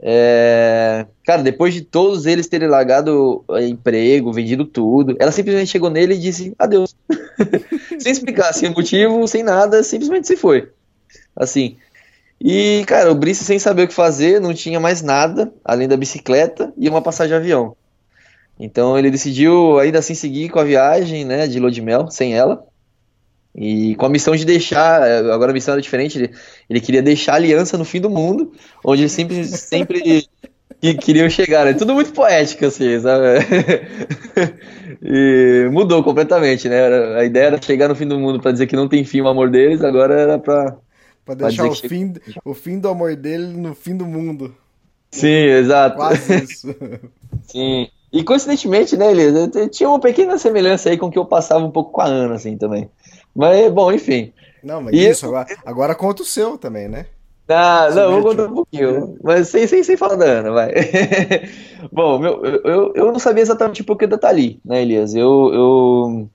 [0.00, 1.06] é...
[1.24, 6.18] cara, depois de todos eles terem largado emprego, vendido tudo, ela simplesmente chegou nele e
[6.18, 6.96] disse adeus.
[8.00, 10.70] sem explicar, sem motivo, sem nada, simplesmente se foi.
[11.36, 11.76] Assim.
[12.40, 15.96] E, cara, o Brice, sem saber o que fazer, não tinha mais nada além da
[15.96, 17.76] bicicleta e uma passagem de avião.
[18.58, 22.34] Então ele decidiu ainda assim seguir com a viagem, né, de lua de mel, sem
[22.34, 22.64] ela.
[23.54, 26.30] E com a missão de deixar, agora a missão era diferente, ele,
[26.68, 28.52] ele queria deixar a aliança no fim do mundo,
[28.84, 30.28] onde ele sempre, sempre
[30.80, 31.66] que queriam chegar.
[31.66, 33.24] É tudo muito poético, assim, sabe?
[35.02, 37.16] e mudou completamente, né?
[37.16, 39.28] A ideia era chegar no fim do mundo para dizer que não tem fim o
[39.28, 40.76] amor deles, agora era para
[41.24, 42.14] Pra deixar o fim,
[42.44, 44.54] o fim do amor dele no fim do mundo.
[45.10, 45.96] Sim, exato.
[45.96, 46.74] Quase isso.
[47.48, 47.88] Sim.
[48.12, 51.70] E coincidentemente, né, Elias, tinha uma pequena semelhança aí com o que eu passava um
[51.70, 52.90] pouco com a Ana, assim, também.
[53.34, 54.32] Mas, bom, enfim.
[54.62, 55.30] Não, mas e isso, eu...
[55.30, 57.06] agora, agora conta o seu também, né?
[57.48, 59.16] Ah, não, vou contar um pouquinho.
[59.22, 60.72] Mas sem, sem, sem falar da Ana, vai.
[61.90, 65.14] bom, meu, eu, eu não sabia exatamente por que da Tali, né, Elias?
[65.14, 66.30] Eu, eu,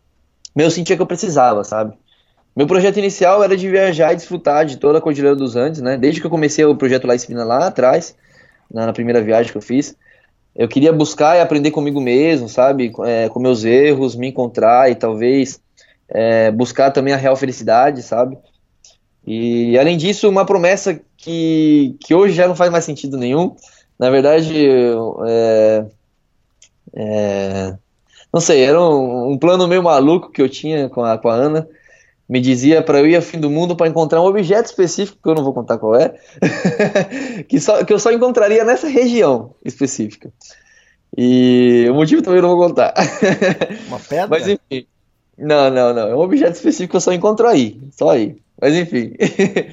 [0.55, 1.93] eu sentia que eu precisava, sabe?
[2.55, 5.97] Meu projeto inicial era de viajar e desfrutar de toda a Cordilheira dos Andes, né?
[5.97, 8.15] Desde que eu comecei o projeto lá em Espina, lá atrás,
[8.71, 9.95] na, na primeira viagem que eu fiz.
[10.55, 12.93] Eu queria buscar e aprender comigo mesmo, sabe?
[13.05, 15.59] É, com meus erros, me encontrar e talvez
[16.07, 18.37] é, buscar também a real felicidade, sabe?
[19.27, 23.55] E além disso, uma promessa que, que hoje já não faz mais sentido nenhum.
[23.99, 24.65] Na verdade,
[25.27, 25.85] é,
[26.95, 27.75] é,
[28.31, 31.33] não sei, era um, um, plano meio maluco que eu tinha com a, com a
[31.33, 31.67] Ana.
[32.27, 35.29] Me dizia para eu ir ao fim do mundo para encontrar um objeto específico, que
[35.29, 36.15] eu não vou contar qual é,
[37.47, 40.31] que, só, que eu só encontraria nessa região específica.
[41.17, 42.93] E o motivo também eu não vou contar.
[43.87, 44.27] Uma pedra?
[44.27, 44.87] Mas enfim.
[45.37, 46.07] Não, não, não.
[46.09, 47.79] É um objeto específico que eu só encontro aí.
[47.91, 48.37] Só aí.
[48.59, 49.13] Mas enfim.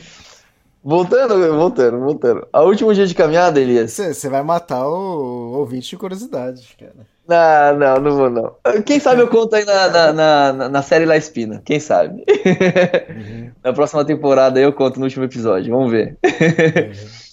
[0.84, 2.46] voltando, voltando, voltando.
[2.52, 3.92] A último dia de caminhada, Elias.
[3.92, 7.11] Você vai matar o ouvinte de curiosidade, cara.
[7.28, 8.82] Não, não, não vou não.
[8.84, 11.62] Quem sabe eu conto aí na, na, na, na série La Espina.
[11.64, 12.24] Quem sabe?
[12.28, 13.50] Uhum.
[13.62, 15.72] na próxima temporada eu conto no último episódio.
[15.72, 16.18] Vamos ver.
[16.24, 17.32] Uhum.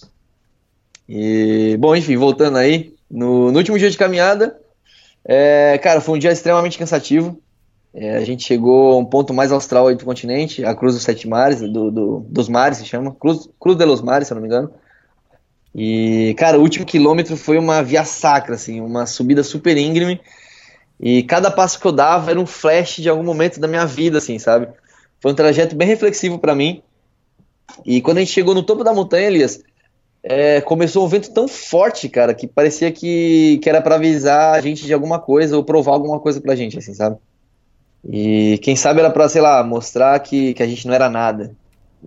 [1.12, 2.94] E, bom, enfim, voltando aí.
[3.10, 4.56] No, no último dia de caminhada,
[5.24, 7.42] é, cara, foi um dia extremamente cansativo.
[7.92, 11.26] É, a gente chegou a um ponto mais austral do continente, a Cruz dos Sete
[11.26, 14.42] Mares, do, do, dos Mares se chama, Cruz, Cruz de los Mares, se eu não
[14.42, 14.72] me engano.
[15.74, 20.20] E, cara, o último quilômetro foi uma via sacra, assim, uma subida super íngreme.
[20.98, 24.18] E cada passo que eu dava era um flash de algum momento da minha vida,
[24.18, 24.68] assim, sabe?
[25.20, 26.82] Foi um trajeto bem reflexivo para mim.
[27.84, 29.62] E quando a gente chegou no topo da montanha, Elias,
[30.22, 34.60] é, começou um vento tão forte, cara, que parecia que, que era para avisar a
[34.60, 37.16] gente de alguma coisa ou provar alguma coisa pra gente, assim, sabe?
[38.04, 41.54] E quem sabe era pra, sei lá, mostrar que, que a gente não era nada.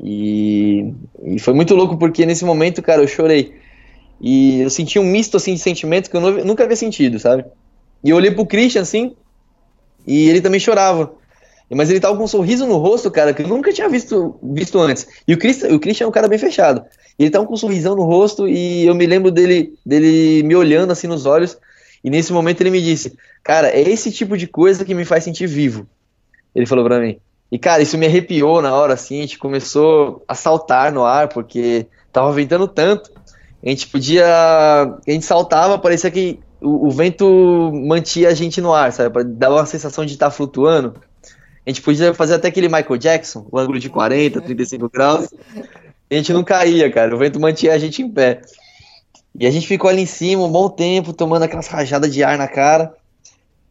[0.02, 0.94] E,
[1.24, 3.54] e foi muito louco porque nesse momento, cara, eu chorei.
[4.20, 7.46] E eu senti um misto, assim, de sentimentos que eu nunca havia sentido, sabe?
[8.04, 9.16] E eu olhei pro Christian, assim,
[10.06, 11.14] e ele também chorava.
[11.70, 14.80] Mas ele tava com um sorriso no rosto, cara, que eu nunca tinha visto, visto
[14.80, 15.08] antes.
[15.28, 16.86] E o Christian, o Christian é um cara bem fechado.
[17.18, 20.92] Ele tava com um sorrisão no rosto e eu me lembro dele, dele me olhando
[20.92, 21.58] assim nos olhos.
[22.04, 25.24] E nesse momento ele me disse: Cara, é esse tipo de coisa que me faz
[25.24, 25.88] sentir vivo.
[26.54, 27.18] Ele falou pra mim.
[27.54, 29.20] E, cara, isso me arrepiou na hora, assim.
[29.20, 33.12] A gente começou a saltar no ar, porque tava ventando tanto.
[33.64, 34.26] A gente podia.
[34.26, 39.24] A gente saltava, parecia que o, o vento mantia a gente no ar, sabe?
[39.26, 40.96] Dava uma sensação de estar tá flutuando.
[41.64, 45.32] A gente podia fazer até aquele Michael Jackson, o ângulo de 40, 35 graus.
[46.10, 47.16] A gente não caía, cara.
[47.16, 48.42] O vento mantinha a gente em pé.
[49.40, 52.36] E a gente ficou ali em cima um bom tempo, tomando aquelas rajadas de ar
[52.36, 52.96] na cara,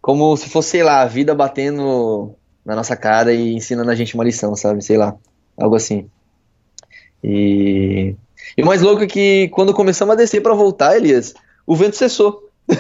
[0.01, 4.15] como se fosse, sei lá, a vida batendo na nossa cara e ensinando a gente
[4.15, 4.83] uma lição, sabe?
[4.83, 5.15] Sei lá,
[5.57, 6.09] algo assim.
[7.23, 8.15] E,
[8.57, 11.35] e o mais louco é que quando começamos a descer para voltar, Elias,
[11.67, 12.49] o vento cessou.
[12.69, 12.77] Uhum.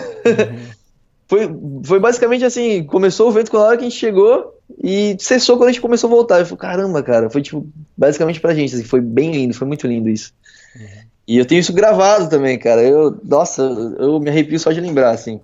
[1.27, 1.51] foi,
[1.85, 5.57] foi basicamente assim: começou o vento quando a hora que a gente chegou e cessou
[5.57, 6.41] quando a gente começou a voltar.
[6.41, 9.87] Eu falei, caramba, cara, foi tipo, basicamente pra gente, assim, foi bem lindo, foi muito
[9.87, 10.33] lindo isso.
[10.77, 11.03] Uhum.
[11.27, 12.83] E eu tenho isso gravado também, cara.
[12.83, 15.41] Eu, nossa, eu me arrepio só de lembrar, assim.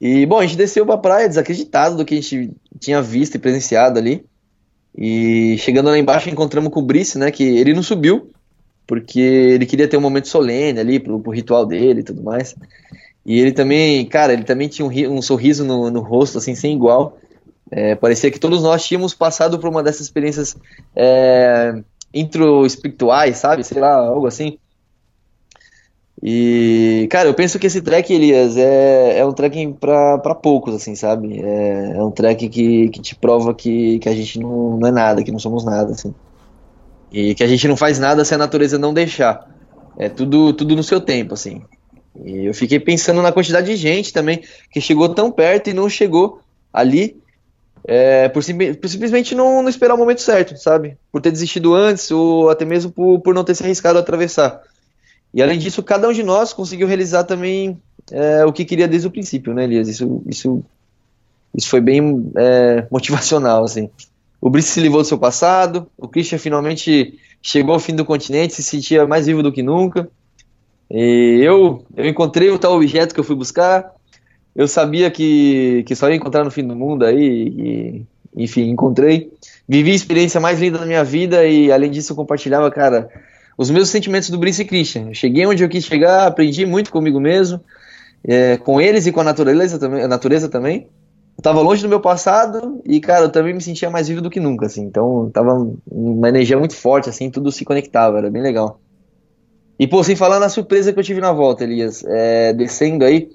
[0.00, 3.38] E, bom, a gente desceu pra praia desacreditado do que a gente tinha visto e
[3.38, 4.24] presenciado ali.
[4.96, 8.30] E chegando lá embaixo encontramos com o Brice, né, que ele não subiu,
[8.86, 12.54] porque ele queria ter um momento solene ali pro, pro ritual dele e tudo mais.
[13.24, 16.74] E ele também, cara, ele também tinha um, um sorriso no, no, rosto, assim, sem
[16.74, 17.18] igual.
[17.70, 20.56] É, parecia que todos nós tínhamos passado por uma dessas experiências
[20.94, 21.74] é,
[22.14, 23.64] intro-espirituais, sabe?
[23.64, 24.58] Sei lá, algo assim.
[26.22, 30.94] E, cara, eu penso que esse track, Elias, é, é um track pra poucos, assim,
[30.94, 31.40] sabe?
[31.42, 34.90] É, é um track que, que te prova que, que a gente não, não é
[34.90, 36.14] nada, que não somos nada, assim.
[37.12, 39.48] E que a gente não faz nada se a natureza não deixar.
[39.98, 41.62] É tudo, tudo no seu tempo, assim.
[42.24, 45.88] E eu fiquei pensando na quantidade de gente também que chegou tão perto e não
[45.88, 46.40] chegou
[46.72, 47.20] ali
[47.86, 50.98] é, por, sim, por, simplesmente não, não, esperar o momento certo, sabe?
[51.12, 54.60] Por ter desistido antes ou até mesmo por, por não ter se arriscado a atravessar.
[55.36, 57.76] E além disso, cada um de nós conseguiu realizar também
[58.10, 59.86] é, o que queria desde o princípio, né, Elias?
[59.86, 60.64] Isso, isso,
[61.54, 63.90] isso foi bem é, motivacional, assim.
[64.40, 68.54] O Brice se livrou do seu passado, o Christian finalmente chegou ao fim do continente,
[68.54, 70.08] se sentia mais vivo do que nunca.
[70.90, 73.92] E eu, eu encontrei o tal objeto que eu fui buscar.
[74.54, 77.52] Eu sabia que, que só ia encontrar no fim do mundo aí.
[78.34, 79.30] E, enfim, encontrei.
[79.68, 83.10] Vivi a experiência mais linda da minha vida e, além disso, eu compartilhava, cara,
[83.56, 85.08] os meus sentimentos do Brice Christian.
[85.08, 87.60] Eu cheguei onde eu quis chegar, aprendi muito comigo mesmo,
[88.24, 90.02] é, com eles e com a natureza também.
[90.02, 90.88] A natureza também.
[91.36, 94.30] Eu tava longe do meu passado e, cara, eu também me sentia mais vivo do
[94.30, 94.82] que nunca, assim.
[94.82, 98.80] Então, tava uma energia muito forte, assim, tudo se conectava, era bem legal.
[99.78, 103.28] E, pô, sem falar na surpresa que eu tive na volta, Elias, é, descendo aí,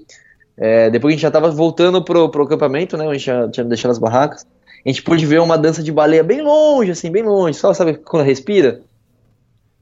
[0.56, 3.64] é, depois a gente já tava voltando pro, pro acampamento, né, a gente já tinha
[3.64, 4.44] deixado as barracas,
[4.84, 7.94] a gente pôde ver uma dança de baleia bem longe, assim, bem longe, só sabe
[7.94, 8.82] quando respira?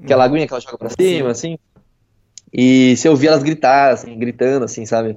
[0.02, 1.58] Aquela aguinha que ela joga pra cima, assim.
[2.52, 5.16] E você ouvia elas gritar, assim, gritando, assim, sabe?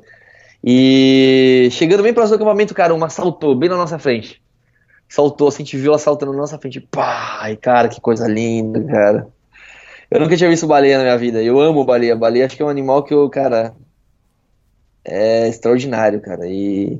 [0.64, 4.42] E chegando bem próximo do acampamento, cara, uma saltou bem na nossa frente.
[5.10, 6.80] Saltou, assim, a gente viu ela saltando na nossa frente.
[7.50, 9.28] E cara, que coisa linda, cara.
[10.10, 11.42] Eu nunca tinha visto baleia na minha vida.
[11.42, 12.16] Eu amo baleia.
[12.16, 13.74] Baleia acho que é um animal que eu, cara,
[15.04, 16.48] é extraordinário, cara.
[16.48, 17.00] E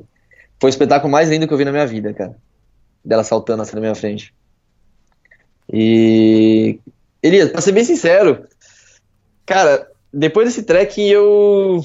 [0.60, 2.36] foi o espetáculo mais lindo que eu vi na minha vida, cara
[3.04, 4.34] dela saltando assim na minha frente.
[5.70, 6.80] E.
[7.24, 8.46] Elias, pra ser bem sincero,
[9.46, 11.80] cara, depois desse trek eu.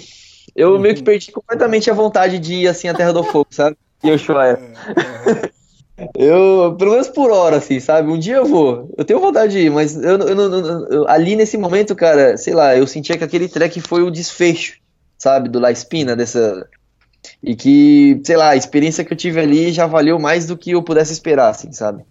[0.54, 3.78] Eu meio que perdi completamente a vontade de ir assim à Terra do Fogo, sabe?
[4.04, 4.60] E eu chorar.
[6.16, 8.10] Eu, pelo menos por hora, assim, sabe?
[8.10, 8.90] Um dia eu vou.
[8.98, 12.54] Eu tenho vontade de ir, mas eu, eu, eu, eu, ali nesse momento, cara, sei
[12.54, 14.80] lá, eu sentia que aquele trek foi o desfecho,
[15.18, 15.50] sabe?
[15.50, 16.66] Do La Espina, dessa,
[17.44, 20.72] e que, sei lá, a experiência que eu tive ali já valeu mais do que
[20.72, 22.06] eu pudesse esperar, assim, sabe?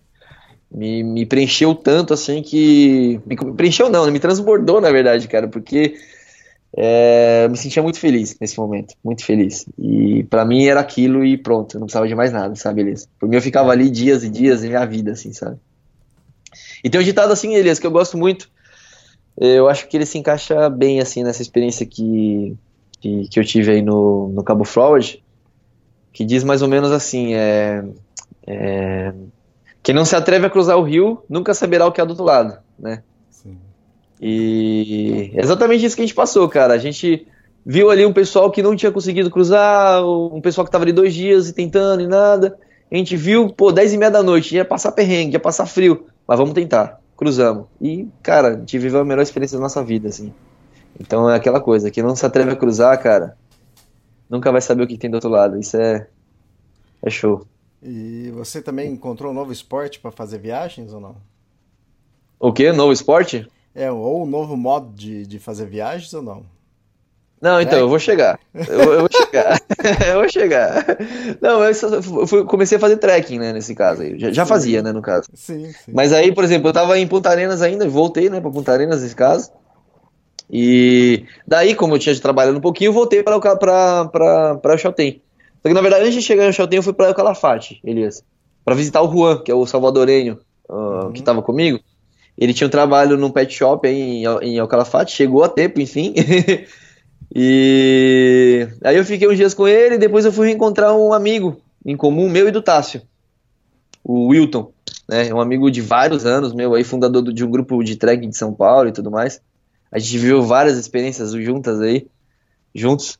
[0.70, 3.20] Me, me preencheu tanto, assim, que.
[3.26, 4.10] Me preencheu não, né?
[4.10, 5.94] me transbordou, na verdade, cara, porque
[6.76, 9.66] é, eu me sentia muito feliz nesse momento, muito feliz.
[9.78, 13.08] E para mim era aquilo e pronto, eu não precisava de mais nada, sabe, Elias?
[13.18, 15.56] Por mim eu ficava ali dias e dias em minha vida, assim, sabe?
[16.84, 18.50] E tem um ditado assim, Elias, que eu gosto muito.
[19.36, 22.56] Eu acho que ele se encaixa bem, assim, nessa experiência que,
[23.00, 25.18] que, que eu tive aí no, no Cabo Flowers,
[26.12, 27.84] que diz mais ou menos assim, é,
[28.46, 29.14] é,
[29.88, 32.22] quem não se atreve a cruzar o rio nunca saberá o que é do outro
[32.22, 33.02] lado, né?
[33.30, 33.56] Sim.
[34.20, 36.74] E é exatamente isso que a gente passou, cara.
[36.74, 37.26] A gente
[37.64, 41.14] viu ali um pessoal que não tinha conseguido cruzar, um pessoal que estava ali dois
[41.14, 42.58] dias e tentando e nada.
[42.92, 46.04] A gente viu, pô, dez e meia da noite, ia passar perrengue, ia passar frio,
[46.26, 47.00] mas vamos tentar.
[47.16, 47.64] Cruzamos.
[47.80, 50.34] E, cara, a gente viveu a melhor experiência da nossa vida, assim.
[51.00, 53.38] Então é aquela coisa, quem não se atreve a cruzar, cara,
[54.28, 55.58] nunca vai saber o que tem do outro lado.
[55.58, 56.08] Isso é,
[57.02, 57.46] é show.
[57.82, 61.16] E você também encontrou um novo esporte para fazer viagens ou não?
[62.38, 62.72] O que?
[62.72, 63.46] Novo esporte?
[63.74, 66.44] É, ou um novo modo de, de fazer viagens ou não?
[67.40, 67.82] Não, então, é?
[67.82, 68.38] eu vou chegar.
[68.52, 69.60] Eu, eu vou chegar.
[70.08, 70.84] eu vou chegar.
[71.40, 74.18] Não, eu, só, eu, comecei a fazer trekking, né, nesse caso aí.
[74.18, 75.28] Já, já fazia, né, no caso.
[75.34, 75.92] Sim, sim.
[75.94, 79.02] Mas aí, por exemplo, eu tava em Punta Arenas ainda, voltei, né, pra Punta Arenas
[79.02, 79.52] nesse caso.
[80.50, 85.22] E daí, como eu tinha trabalhado um pouquinho, eu voltei para o Chaltén.
[85.62, 88.24] Só que na verdade, antes de chegar no Chaltén, eu fui para o Calafate, Elias,
[88.64, 91.12] para visitar o Juan, que é o salvadorenho uh, uhum.
[91.12, 91.80] que estava comigo.
[92.36, 96.14] Ele tinha um trabalho num pet shop aí em, em Calafate, chegou a tempo, enfim.
[97.34, 101.60] e aí eu fiquei uns dias com ele, e depois eu fui reencontrar um amigo
[101.84, 103.02] em comum, meu e do Tássio,
[104.04, 104.70] o Wilton,
[105.08, 108.36] né, um amigo de vários anos, meu aí, fundador de um grupo de trekking de
[108.36, 109.40] São Paulo e tudo mais.
[109.90, 112.06] A gente viveu várias experiências juntas aí,
[112.74, 113.18] juntos.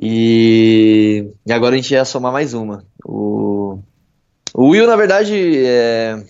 [0.00, 2.84] E, e agora a gente ia somar mais uma.
[3.04, 3.80] O,
[4.54, 5.34] o Will, na verdade,
[5.66, 6.24] é,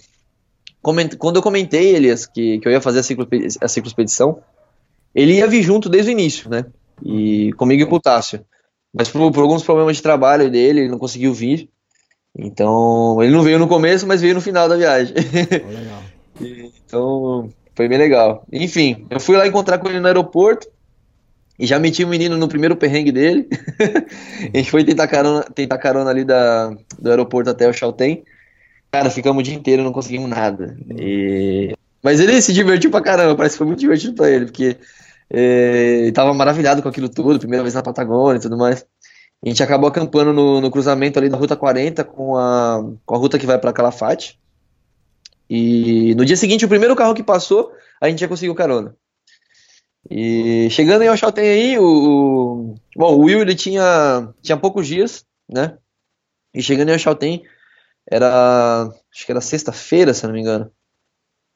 [0.81, 3.29] coment, quando eu comentei, Elias, que, que eu ia fazer a, ciclo,
[3.61, 4.39] a ciclospedição,
[5.15, 6.65] ele ia vir junto desde o início, né?
[7.05, 8.41] E comigo e com o Tássio.
[8.93, 11.69] Mas por, por, alguns problemas de trabalho dele, ele não conseguiu vir.
[12.37, 15.15] Então, ele não veio no começo, mas veio no final da viagem.
[15.15, 16.03] legal.
[16.85, 18.47] então, foi bem legal.
[18.51, 20.69] Enfim, eu fui lá encontrar com ele no aeroporto
[21.59, 23.49] e já meti o menino no primeiro perrengue dele.
[24.55, 28.23] a gente foi tentar carona, tentar carona ali da, do aeroporto até o Chaltén.
[28.93, 30.79] Cara, ficamos o dia inteiro, não conseguimos nada.
[30.97, 31.75] E...
[32.03, 34.77] Mas ele se divertiu pra caramba, parece que foi muito divertido pra ele, porque
[35.29, 38.87] é, ele tava maravilhado com aquilo tudo, primeira vez na Patagônia e tudo mais.
[39.45, 43.19] A gente acabou acampando no, no cruzamento ali da Ruta 40 com a, com a
[43.19, 44.39] ruta que vai para Calafate.
[45.51, 48.95] E no dia seguinte, o primeiro carro que passou, a gente já conseguiu carona.
[50.11, 55.77] E chegando em Oxalten aí, o, bom, o Will ele tinha, tinha poucos dias, né?
[56.55, 57.43] E chegando em Oxalten,
[58.11, 60.71] era, acho que era sexta-feira, se não me engano.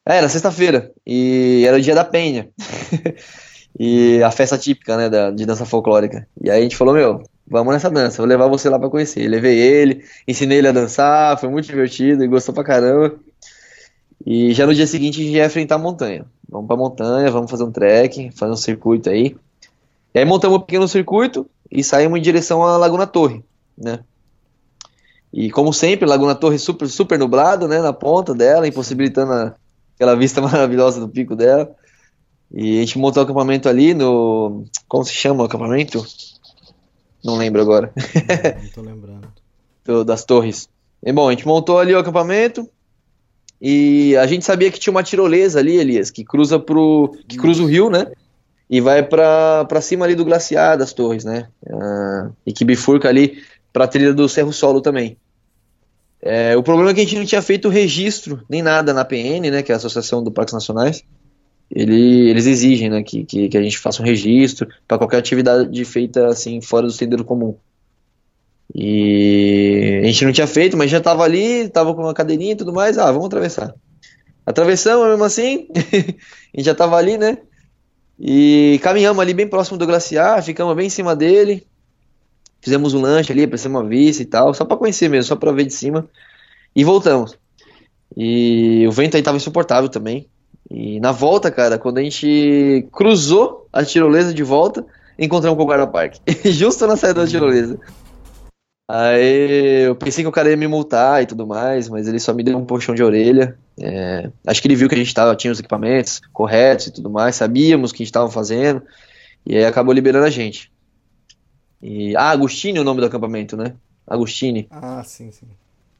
[0.06, 2.50] É, era sexta-feira, e era o dia da penha.
[3.78, 6.26] e a festa típica, né, da, de dança folclórica.
[6.42, 9.26] E aí a gente falou, meu, vamos nessa dança, vou levar você lá pra conhecer.
[9.28, 13.18] levei ele, ensinei ele a dançar, foi muito divertido, e gostou pra caramba.
[14.26, 16.26] E já no dia seguinte a gente ia enfrentar a montanha.
[16.52, 19.34] Vamos pra montanha, vamos fazer um trek, fazer um circuito aí.
[20.14, 23.42] E aí montamos um pequeno circuito e saímos em direção à Laguna Torre,
[23.76, 24.00] né?
[25.32, 29.54] E como sempre, Laguna Torre super, super nublado, né, na ponta dela, impossibilitando a,
[29.94, 31.74] aquela vista maravilhosa do pico dela.
[32.52, 34.64] E a gente montou o acampamento ali no.
[34.86, 36.04] Como se chama o acampamento?
[37.24, 37.90] Não lembro agora.
[38.62, 39.26] Não tô lembrando.
[39.86, 40.68] Do- das torres.
[41.02, 42.68] E bom, a gente montou ali o acampamento.
[43.64, 47.16] E a gente sabia que tinha uma tirolesa ali, Elias, que cruza pro.
[47.28, 48.08] que cruza o rio, né?
[48.68, 51.46] E vai pra cima ali do glaciar das torres, né?
[51.70, 53.40] Ah, e que bifurca ali
[53.72, 55.16] pra trilha do Cerro Solo também.
[56.20, 59.50] É, o problema é que a gente não tinha feito registro, nem nada na PN,
[59.50, 59.62] né?
[59.62, 61.04] Que é a Associação do Parques Nacionais.
[61.70, 65.84] Ele- eles exigem, né, que, que, que a gente faça um registro para qualquer atividade
[65.86, 67.56] feita assim fora do sendeiro comum.
[68.74, 72.56] E a gente não tinha feito, mas já tava ali, tava com uma cadeirinha e
[72.56, 72.96] tudo mais.
[72.96, 73.74] Ah, vamos atravessar.
[74.46, 77.38] Atravessamos mesmo assim, a gente já tava ali, né?
[78.18, 81.66] E caminhamos ali bem próximo do glaciar, ficamos bem em cima dele.
[82.60, 85.52] Fizemos um lanche ali, apareceu uma vista e tal, só pra conhecer mesmo, só pra
[85.52, 86.08] ver de cima.
[86.74, 87.36] E voltamos.
[88.16, 90.28] E o vento aí tava insuportável também.
[90.70, 94.84] E na volta, cara, quando a gente cruzou a tirolesa de volta,
[95.18, 96.20] encontramos o guarda-parque.
[96.50, 97.78] Justo na saída da tirolesa.
[98.94, 102.34] Aí eu pensei que o cara ia me multar e tudo mais, mas ele só
[102.34, 103.56] me deu um puxão de orelha.
[103.80, 107.08] É, acho que ele viu que a gente tava, tinha os equipamentos corretos e tudo
[107.08, 108.82] mais, sabíamos o que a gente estava fazendo,
[109.46, 110.70] e aí acabou liberando a gente.
[111.80, 113.72] E, ah, Agostini é o nome do acampamento, né?
[114.06, 114.68] Agostini.
[114.70, 115.46] Ah, sim, sim.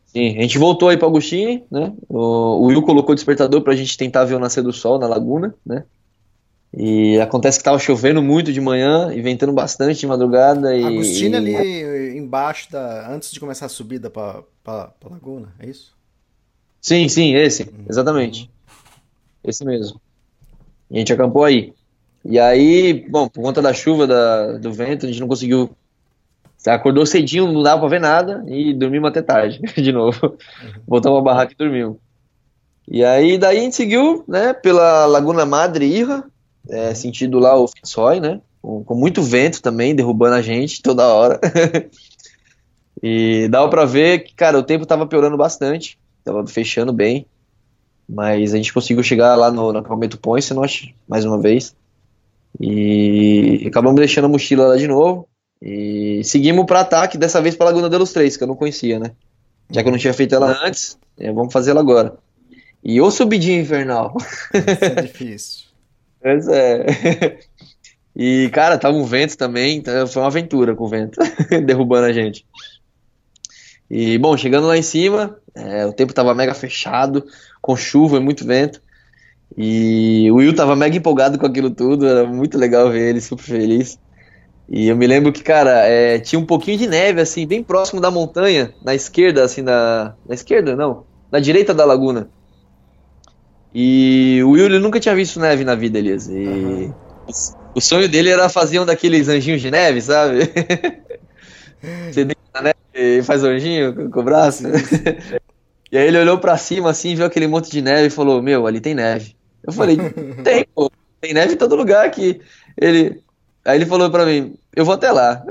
[0.04, 1.94] Sim, a gente voltou aí para Agostini, né?
[2.10, 5.06] O, o Will colocou o despertador pra gente tentar ver o nascer do sol na
[5.06, 5.84] laguna, né?
[6.74, 11.34] E acontece que tava chovendo muito de manhã e ventando bastante de madrugada e Agostinho
[11.34, 13.10] e- ali embaixo da.
[13.12, 15.94] Antes de começar a subida pra, pra, pra laguna, é isso?
[16.80, 18.50] Sim, sim, esse, exatamente.
[19.44, 20.00] Esse mesmo.
[20.90, 21.74] E a gente acampou aí.
[22.24, 25.70] E aí, bom, por conta da chuva, da, do vento, a gente não conseguiu.
[26.66, 30.38] Acordou cedinho, não dava pra ver nada e dormimos até tarde, de novo.
[30.86, 31.96] Voltamos à barraca e dormimos.
[32.88, 36.24] E aí, daí a gente seguiu, né, pela Laguna Madre Irra,
[36.68, 41.06] é, sentido lá o Fitzroy, né, com, com muito vento também, derrubando a gente toda
[41.06, 41.40] hora.
[43.02, 47.26] E dava pra ver que, cara, o tempo tava piorando bastante, tava fechando bem,
[48.08, 51.74] mas a gente conseguiu chegar lá no, no acampamento Ponce, nós, mais uma vez,
[52.60, 55.28] e acabamos deixando a mochila lá de novo,
[55.60, 59.00] e seguimos para ataque, dessa vez para Laguna de los Três, que eu não conhecia,
[59.00, 59.12] né?
[59.68, 62.16] Já que eu não tinha feito ela antes, é, vamos fazer ela agora.
[62.84, 64.16] E ô subidinha infernal.
[64.52, 65.71] Isso é difícil.
[66.22, 67.38] Pois é.
[68.14, 71.18] E, cara, tava um vento também, então foi uma aventura com o vento,
[71.64, 72.46] derrubando a gente.
[73.90, 77.24] E, bom, chegando lá em cima, é, o tempo tava mega fechado,
[77.60, 78.82] com chuva e muito vento.
[79.56, 83.44] E o Will tava mega empolgado com aquilo tudo, era muito legal ver ele, super
[83.44, 83.98] feliz.
[84.68, 88.00] E eu me lembro que, cara, é, tinha um pouquinho de neve, assim, bem próximo
[88.00, 92.30] da montanha, na esquerda, assim, na, na esquerda, não, na direita da laguna.
[93.74, 96.28] E o Will nunca tinha visto neve na vida, Elias.
[96.28, 96.90] E
[97.74, 100.40] o sonho dele era fazer um daqueles anjinhos de neve, sabe?
[102.10, 102.76] Você deita na neve
[103.18, 104.64] e faz anjinho com- o braço.
[105.90, 108.66] E aí ele olhou pra cima assim, viu aquele monte de neve e falou: Meu,
[108.66, 109.36] ali tem neve.
[109.62, 109.98] Eu falei:
[110.42, 110.90] Tem, pô,
[111.20, 112.40] tem neve em todo lugar aqui.
[112.80, 113.20] Ele.
[113.62, 115.44] Aí ele falou pra mim: Eu vou até lá.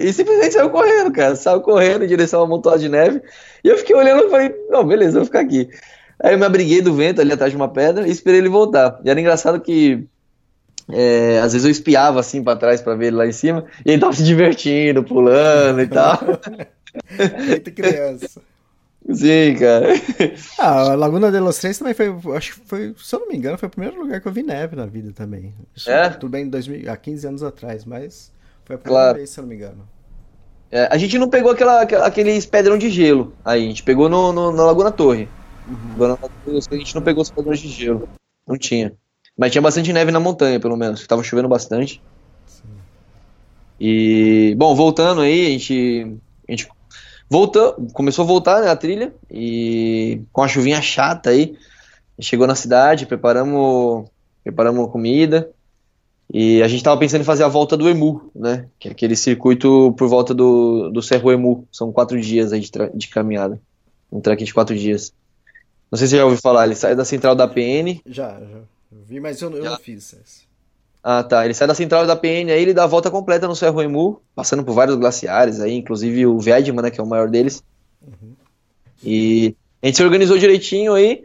[0.00, 1.34] E simplesmente saiu correndo, cara.
[1.34, 3.20] Saiu correndo em direção a uma montoada de neve.
[3.64, 5.68] E eu fiquei olhando e falei: Não, beleza, eu vou ficar aqui.
[6.22, 9.00] Aí eu me abriguei do vento ali atrás de uma pedra e esperei ele voltar.
[9.04, 10.04] E era engraçado que
[10.90, 13.90] é, às vezes eu espiava assim pra trás pra ver ele lá em cima e
[13.92, 16.18] ele tava se divertindo, pulando e tal.
[17.48, 18.40] Eita criança.
[19.10, 19.88] Sim, cara.
[20.58, 23.36] Ah, a Laguna de los Três também foi, acho que foi, se eu não me
[23.36, 25.54] engano, foi o primeiro lugar que eu vi neve na vida também.
[25.74, 26.10] Isso, É?
[26.10, 28.30] Tudo bem, em 2000, há 15 anos atrás, mas
[28.64, 29.16] foi a primeira Claro.
[29.18, 29.88] vez, se eu não me engano.
[30.70, 34.08] É, a gente não pegou aquela, aquela- aqueles pedrão de gelo aí, a gente pegou
[34.10, 35.26] no, no- na Laguna Torre.
[35.94, 38.08] Agora, a gente não pegou os pedrões de gelo.
[38.46, 38.92] Não tinha.
[39.36, 41.06] Mas tinha bastante neve na montanha, pelo menos.
[41.06, 42.02] Tava chovendo bastante.
[43.80, 46.16] E, bom, voltando aí, a gente,
[46.48, 46.68] a gente
[47.30, 49.14] voltou, começou a voltar, né, a trilha.
[49.30, 51.56] E com a chuvinha chata aí,
[52.20, 54.08] chegou na cidade, preparamos,
[54.42, 55.50] preparamos comida.
[56.32, 58.68] E a gente tava pensando em fazer a volta do Emu, né?
[58.78, 61.66] Que é aquele circuito por volta do, do Cerro Emu.
[61.72, 63.60] São quatro dias aí de, de caminhada.
[64.12, 65.14] Um trek de quatro dias.
[65.90, 68.00] Não sei se você já ouviu falar, ele sai da central da PN.
[68.06, 68.60] Já, já.
[69.06, 69.70] Vi, mas eu, eu Já.
[69.70, 70.48] não fiz essa.
[71.02, 71.44] Ah, tá.
[71.44, 74.20] Ele sai da central da PN, aí ele dá a volta completa no Cerro Emu,
[74.34, 76.90] passando por vários glaciares aí, inclusive o Viedma, né?
[76.90, 77.62] Que é o maior deles.
[79.02, 81.24] E a gente se organizou direitinho aí.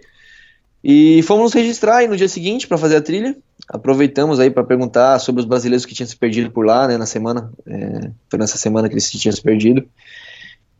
[0.84, 3.36] E fomos nos registrar aí no dia seguinte para fazer a trilha.
[3.70, 7.06] aproveitamos aí para perguntar sobre os brasileiros que tinham se perdido por lá, né, na
[7.06, 7.52] semana.
[7.66, 9.88] É, foi nessa semana que eles tinham se perdido.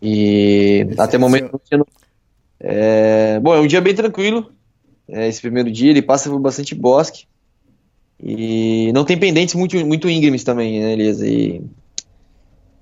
[0.02, 1.60] E Esse até o momento.
[2.64, 4.52] É, bom, é um dia bem tranquilo.
[5.08, 7.26] É, esse primeiro dia ele passa por bastante bosque.
[8.20, 11.22] E não tem pendentes muito, muito íngremes também, né, Elias?
[11.22, 11.62] E,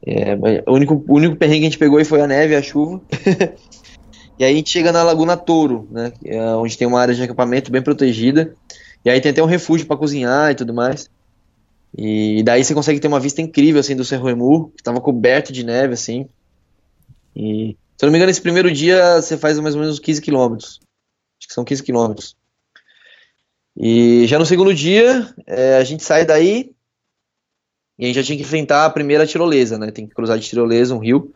[0.06, 0.36] é,
[0.68, 3.02] o, único, o único perrengue que a gente pegou foi a neve e a chuva.
[4.38, 6.14] e aí a gente chega na Laguna Touro, né?
[6.24, 8.56] é onde tem uma área de acampamento bem protegida.
[9.04, 11.10] E aí tem até um refúgio para cozinhar e tudo mais.
[11.98, 15.52] E daí você consegue ter uma vista incrível assim do Cerro Emu, que estava coberto
[15.52, 16.28] de neve assim.
[17.36, 20.00] E se eu não me engano, esse primeiro dia você faz mais ou menos uns
[20.00, 20.80] 15 quilômetros.
[21.40, 22.36] Acho que são 15 quilômetros.
[23.78, 26.72] E já no segundo dia, é, a gente sai daí
[28.00, 29.92] e a gente já tinha que enfrentar a primeira tirolesa, né?
[29.92, 31.32] Tem que cruzar de tirolesa um rio.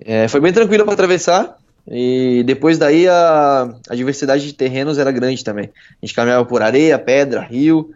[0.00, 1.58] É, foi bem tranquilo para atravessar.
[1.86, 5.70] E depois daí a, a diversidade de terrenos era grande também.
[6.02, 7.94] A gente caminhava por areia, pedra, rio.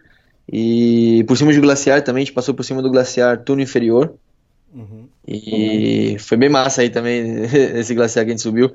[0.49, 4.17] E por cima de glaciar também, a gente passou por cima do glaciar túnel inferior.
[4.73, 5.07] Uhum.
[5.27, 7.43] E foi bem massa aí também
[7.77, 8.71] esse glaciar que a gente subiu.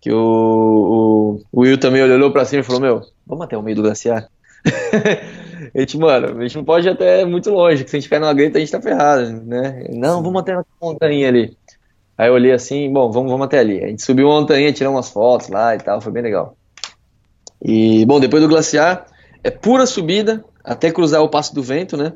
[0.00, 3.62] Que o, o, o Will também olhou pra cima e falou: Meu, vamos até o
[3.62, 4.28] meio do glaciar.
[5.74, 8.08] a gente, mano, a gente não pode ir até muito longe, que se a gente
[8.08, 9.86] cair numa greta a gente tá ferrado, né?
[9.90, 11.56] Não, vamos até a montanha ali.
[12.16, 13.82] Aí eu olhei assim, bom, vamos, vamos até ali.
[13.82, 16.56] A gente subiu uma montanha, tirou umas fotos lá e tal, foi bem legal.
[17.62, 19.06] E, bom, depois do glaciar,
[19.42, 22.12] é pura subida até cruzar o Passo do Vento, né?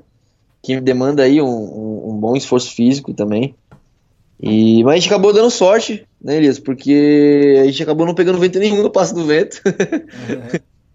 [0.63, 3.55] Que demanda aí um, um, um bom esforço físico também.
[4.41, 6.59] E, mas a gente acabou dando sorte, né, Elias?
[6.59, 9.61] Porque a gente acabou não pegando vento nenhum no Passo do Vento.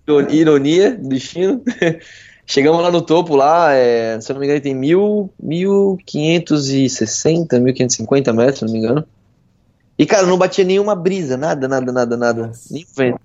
[0.07, 0.27] Uhum.
[0.31, 1.61] Ironia do destino.
[2.49, 8.31] Chegamos lá no topo, lá, é, se eu não me engano, tem mil, 1560, 1550
[8.31, 9.05] metros, se não me engano.
[9.99, 12.51] E, cara, não batia nenhuma brisa, nada, nada, nada, nada.
[12.71, 13.19] Nem vento.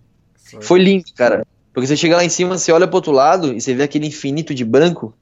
[0.61, 1.47] Foi lindo, cara.
[1.73, 4.09] Porque você chega lá em cima, você olha pro outro lado e você vê aquele
[4.09, 5.15] infinito de branco.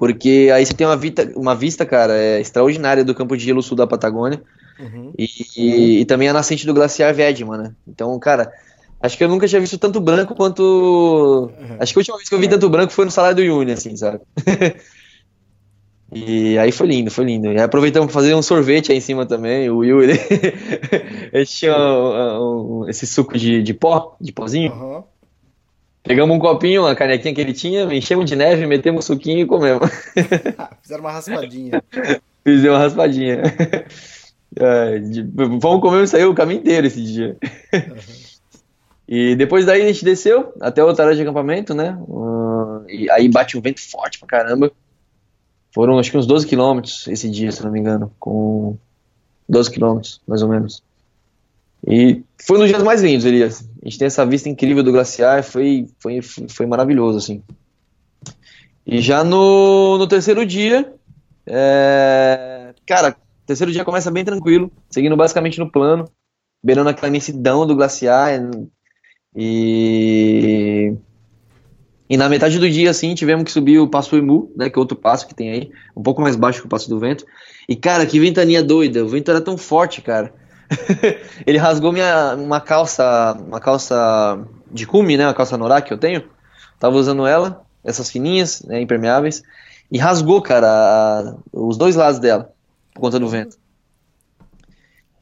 [0.00, 3.62] Porque aí você tem uma vista, uma vista cara, é, extraordinária do campo de gelo
[3.62, 4.42] sul da Patagônia.
[4.78, 5.12] Uhum.
[5.18, 7.74] E, e, e, também a nascente do glaciar Vedman, né?
[7.86, 8.50] Então, cara,
[8.98, 10.62] acho que eu nunca tinha visto tanto branco quanto.
[10.62, 11.76] Uhum.
[11.78, 13.72] Acho que a última vez que eu vi tanto branco foi no salário do Yuni,
[13.72, 14.20] assim, sabe?
[16.10, 17.52] e aí foi lindo, foi lindo.
[17.52, 19.68] E aproveitamos para fazer um sorvete aí em cima também.
[19.68, 20.18] O Will, ele,
[21.30, 24.72] ele tinha um, um, esse suco de, de pó, de pozinho.
[24.72, 25.02] Uhum.
[26.02, 29.46] Pegamos um copinho, uma canequinha que ele tinha, enchemos de neve, metemos um suquinho e
[29.46, 29.88] comemos.
[30.82, 31.82] Fizeram uma raspadinha.
[32.42, 33.42] Fizemos uma raspadinha.
[34.56, 37.36] É, de, vamos comer isso aí o caminho inteiro esse dia.
[37.72, 37.96] Uhum.
[39.06, 41.98] E depois daí a gente desceu até outra área de acampamento, né?
[42.00, 44.70] Uh, e aí bate um vento forte pra caramba.
[45.72, 48.12] Foram acho que uns 12 quilômetros esse dia, se não me engano.
[48.18, 48.76] Com
[49.48, 50.82] 12 quilômetros, mais ou menos.
[51.86, 53.68] E foi um dos dias mais lindos, Elias.
[53.82, 57.42] A gente tem essa vista incrível do glaciar, foi, foi, foi maravilhoso, assim.
[58.86, 60.92] E já no, no terceiro dia,
[61.46, 62.74] é...
[62.86, 63.16] cara,
[63.46, 66.10] terceiro dia começa bem tranquilo, seguindo basicamente no plano,
[66.62, 68.30] beirando aquela imensidão do glaciar.
[69.34, 70.94] E
[72.10, 74.80] e na metade do dia, assim, tivemos que subir o Passo Emu, né, que é
[74.80, 77.24] outro passo que tem aí, um pouco mais baixo que o Passo do Vento.
[77.68, 80.34] E, cara, que ventania doida, o vento era tão forte, cara,
[81.46, 84.38] ele rasgou minha uma calça, uma calça
[84.70, 86.24] de cume, né, uma calça Norá que eu tenho.
[86.78, 89.42] Tava usando ela, essas fininhas, né, impermeáveis,
[89.90, 92.52] e rasgou, cara, a, os dois lados dela
[92.94, 93.58] por conta do vento.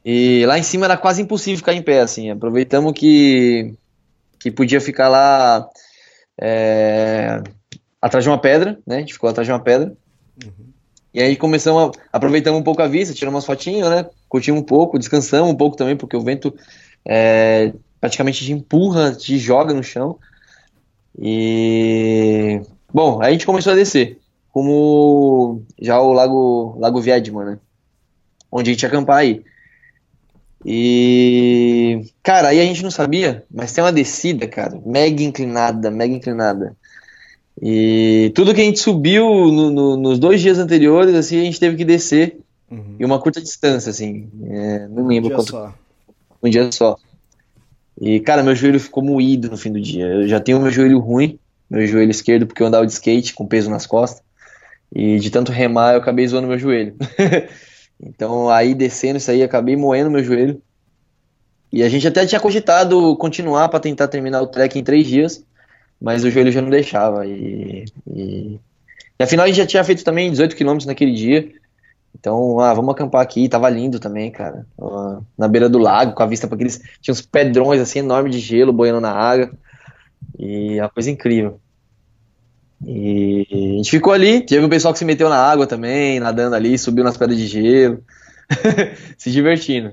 [0.03, 2.29] E lá em cima era quase impossível ficar em pé, assim.
[2.29, 3.73] Aproveitamos que
[4.39, 5.69] que podia ficar lá
[6.39, 7.43] é,
[8.01, 8.97] atrás de uma pedra, né?
[8.97, 9.93] A gente ficou atrás de uma pedra.
[10.43, 10.69] Uhum.
[11.13, 14.05] E aí começamos a aproveitamos um pouco a vista, tiramos umas fotinhas, né?
[14.29, 16.55] Curtimos um pouco, descansamos um pouco também, porque o vento
[17.03, 20.19] é, praticamente te empurra, te joga no chão.
[21.19, 22.61] E
[22.93, 24.19] bom, aí a gente começou a descer,
[24.51, 27.59] como já o lago Lago Viedman, né?
[28.51, 29.43] Onde a gente ia acampar aí.
[30.63, 36.13] E cara, aí a gente não sabia, mas tem uma descida, cara, mega inclinada, mega
[36.13, 36.75] inclinada.
[37.61, 41.59] E tudo que a gente subiu no, no, nos dois dias anteriores, assim, a gente
[41.59, 42.39] teve que descer
[42.69, 42.95] uhum.
[42.99, 44.29] em uma curta distância, assim.
[44.43, 45.51] É, não lembro um dia quanto.
[45.51, 45.73] Só.
[46.41, 46.97] Um dia só.
[47.99, 50.05] E, cara, meu joelho ficou moído no fim do dia.
[50.05, 51.37] Eu já tenho meu joelho ruim,
[51.69, 54.23] meu joelho esquerdo, porque eu andava de skate com peso nas costas.
[54.93, 56.95] E de tanto remar, eu acabei zoando meu joelho.
[58.01, 60.61] então, aí descendo isso aí, acabei moendo meu joelho.
[61.71, 65.43] E a gente até tinha cogitado continuar para tentar terminar o trek em três dias
[65.99, 67.25] mas o joelho já não deixava.
[67.25, 68.59] E, e...
[69.19, 71.49] e afinal a gente já tinha feito também 18 quilômetros naquele dia.
[72.17, 73.47] Então, ah, vamos acampar aqui.
[73.47, 74.65] Tava lindo também, cara.
[75.37, 76.81] Na beira do lago, com a vista para aqueles.
[77.01, 79.51] Tinha uns pedrões assim enormes de gelo boiando na água.
[80.37, 81.59] E é uma coisa incrível.
[82.85, 86.55] E a gente ficou ali, teve um pessoal que se meteu na água também, nadando
[86.55, 88.01] ali, subiu nas pedras de gelo,
[89.17, 89.91] se divertindo.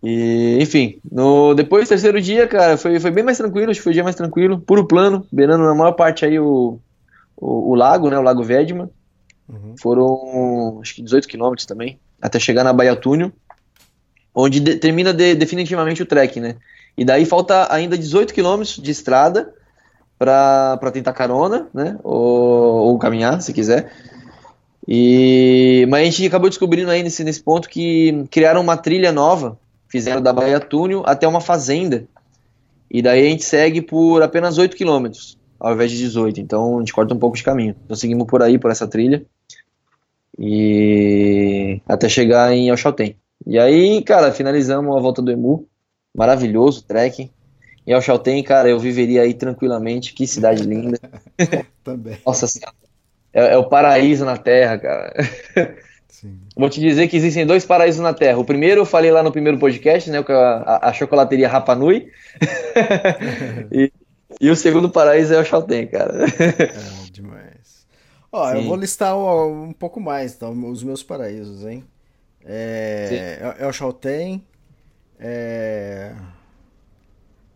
[0.00, 3.90] E, enfim, no, depois terceiro dia, cara, foi, foi bem mais tranquilo, acho que foi
[3.90, 6.78] o dia mais tranquilo, puro plano, beirando na maior parte aí o,
[7.36, 8.88] o, o lago, né, o Lago Vedman.
[9.48, 9.74] Uhum.
[9.80, 13.32] Foram, acho que 18 quilômetros também, até chegar na Baía Túnel,
[14.34, 16.56] onde de- termina de- definitivamente o trek, né.
[16.96, 19.52] E daí falta ainda 18 quilômetros de estrada
[20.18, 23.92] pra tentar carona, né, ou, ou caminhar, se quiser.
[24.86, 29.58] E, mas a gente acabou descobrindo aí nesse, nesse ponto que criaram uma trilha nova,
[29.88, 32.06] fizeram da Baía Túnel até uma fazenda.
[32.90, 36.40] E daí a gente segue por apenas 8 quilômetros, ao invés de 18.
[36.40, 37.74] Então a gente corta um pouco de caminho.
[37.84, 39.24] Então seguimos por aí, por essa trilha.
[40.38, 43.16] E até chegar em Alchalten.
[43.46, 45.66] E aí, cara, finalizamos a volta do Emu.
[46.16, 47.30] Maravilhoso trek.
[47.86, 50.14] Em Alchalten, cara, eu viveria aí tranquilamente.
[50.14, 50.98] Que cidade linda.
[51.84, 52.16] Também.
[52.24, 52.74] Nossa senhora.
[53.32, 55.12] É, é o paraíso na Terra, cara.
[56.08, 56.38] Sim.
[56.56, 58.38] Vou te dizer que existem dois paraísos na Terra.
[58.38, 60.24] O primeiro eu falei lá no primeiro podcast, né?
[60.26, 62.08] é a, a, a chocolateria Rapa Nui.
[63.70, 63.92] e,
[64.40, 66.24] e o segundo paraíso é o Chalten, cara.
[66.24, 67.43] É demais.
[68.36, 68.66] Ó, eu Sim.
[68.66, 71.84] vou listar um, um pouco mais, então, os meus paraísos, hein?
[72.44, 74.44] É, é, é o Chalten,
[75.20, 76.12] é,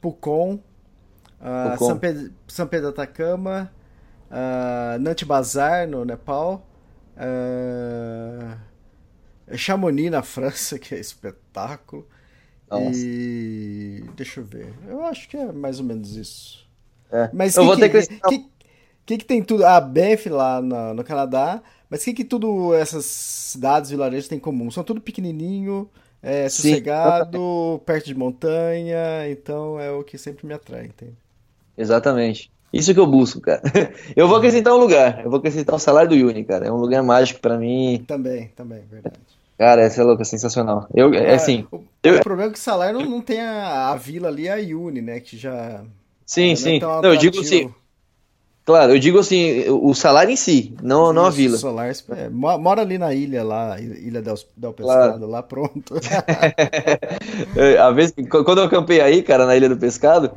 [0.01, 0.61] Pucon,
[1.41, 1.87] ah, Pucon.
[1.89, 3.73] São, Pedro, São Pedro da Atacama,
[4.31, 6.65] ah, Nantes Bazar, no Nepal,
[7.17, 8.57] ah,
[9.57, 12.07] Chamonix, na França, que é espetáculo.
[12.71, 12.93] Nossa.
[12.95, 14.73] E deixa eu ver.
[14.87, 16.69] Eu acho que é mais ou menos isso.
[17.11, 17.29] É.
[17.33, 18.58] Mas eu que vou que, ter que que,
[19.09, 19.65] que, que tem tudo?
[19.65, 24.39] A Banff lá no, no Canadá, mas o que, que tudo essas cidades, vilarejos têm
[24.39, 24.71] em comum?
[24.71, 25.91] São tudo pequenininho,
[26.23, 31.17] é, Sim, sossegado, perto de montanha, então é o que sempre me atrai, entende?
[31.77, 32.51] Exatamente.
[32.73, 33.63] Isso que eu busco, cara.
[34.15, 35.25] Eu vou acrescentar um lugar.
[35.25, 36.67] Eu vou acrescentar o salário do Uni, cara.
[36.67, 38.05] É um lugar mágico pra mim.
[38.07, 39.19] Também, também, verdade.
[39.57, 40.87] Cara, essa é louca, sensacional.
[40.95, 41.67] Eu, é assim.
[41.71, 44.49] O, eu- o problema é que o salário não, não tem a, a vila ali,
[44.49, 45.83] a Uni, né, que já...
[46.27, 46.79] Sim, não é sim.
[46.81, 47.73] Não, eu digo assim.
[48.69, 51.57] Claro, eu digo assim, o salário em si, não, não a Isso, vila.
[51.57, 55.95] Solar, é, mo- mora ali na ilha lá, Ilha del, del Pescado, lá, pronto.
[57.57, 60.33] É, A vez, que- quando eu acampei aí, cara, na Ilha do Pescado,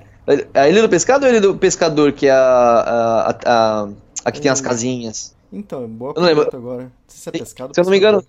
[0.53, 3.35] a Ilha do Pescado ou a Ilha do Pescador, que é a, a,
[3.83, 3.89] a,
[4.23, 5.35] a, que tem as casinhas?
[5.51, 6.45] Então, boa Eu não lembro.
[6.45, 6.83] pergunta agora.
[6.83, 8.23] Não sei se é pescado Se eu não me engano,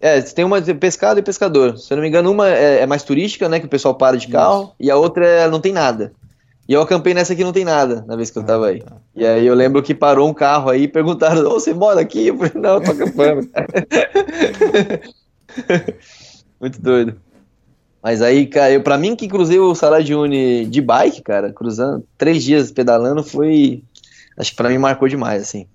[0.00, 1.78] é, tem uma de pescado e pescador.
[1.78, 4.18] Se eu não me engano, uma é, é mais turística, né, que o pessoal para
[4.18, 6.12] de carro, e a outra é, não tem nada.
[6.70, 8.78] E eu acampei nessa que não tem nada, na vez que eu tava aí.
[8.78, 8.96] tá.
[9.16, 12.28] E aí eu lembro que parou um carro aí e perguntaram, ô, você mora aqui?
[12.28, 13.50] Eu falei, não, eu tô acampando.
[16.60, 17.20] Muito doido.
[18.00, 21.52] Mas aí, cara, eu, pra mim que cruzei o Salário de Uni de bike, cara,
[21.52, 23.82] cruzando, três dias pedalando, foi.
[24.38, 25.66] Acho que pra mim marcou demais, assim.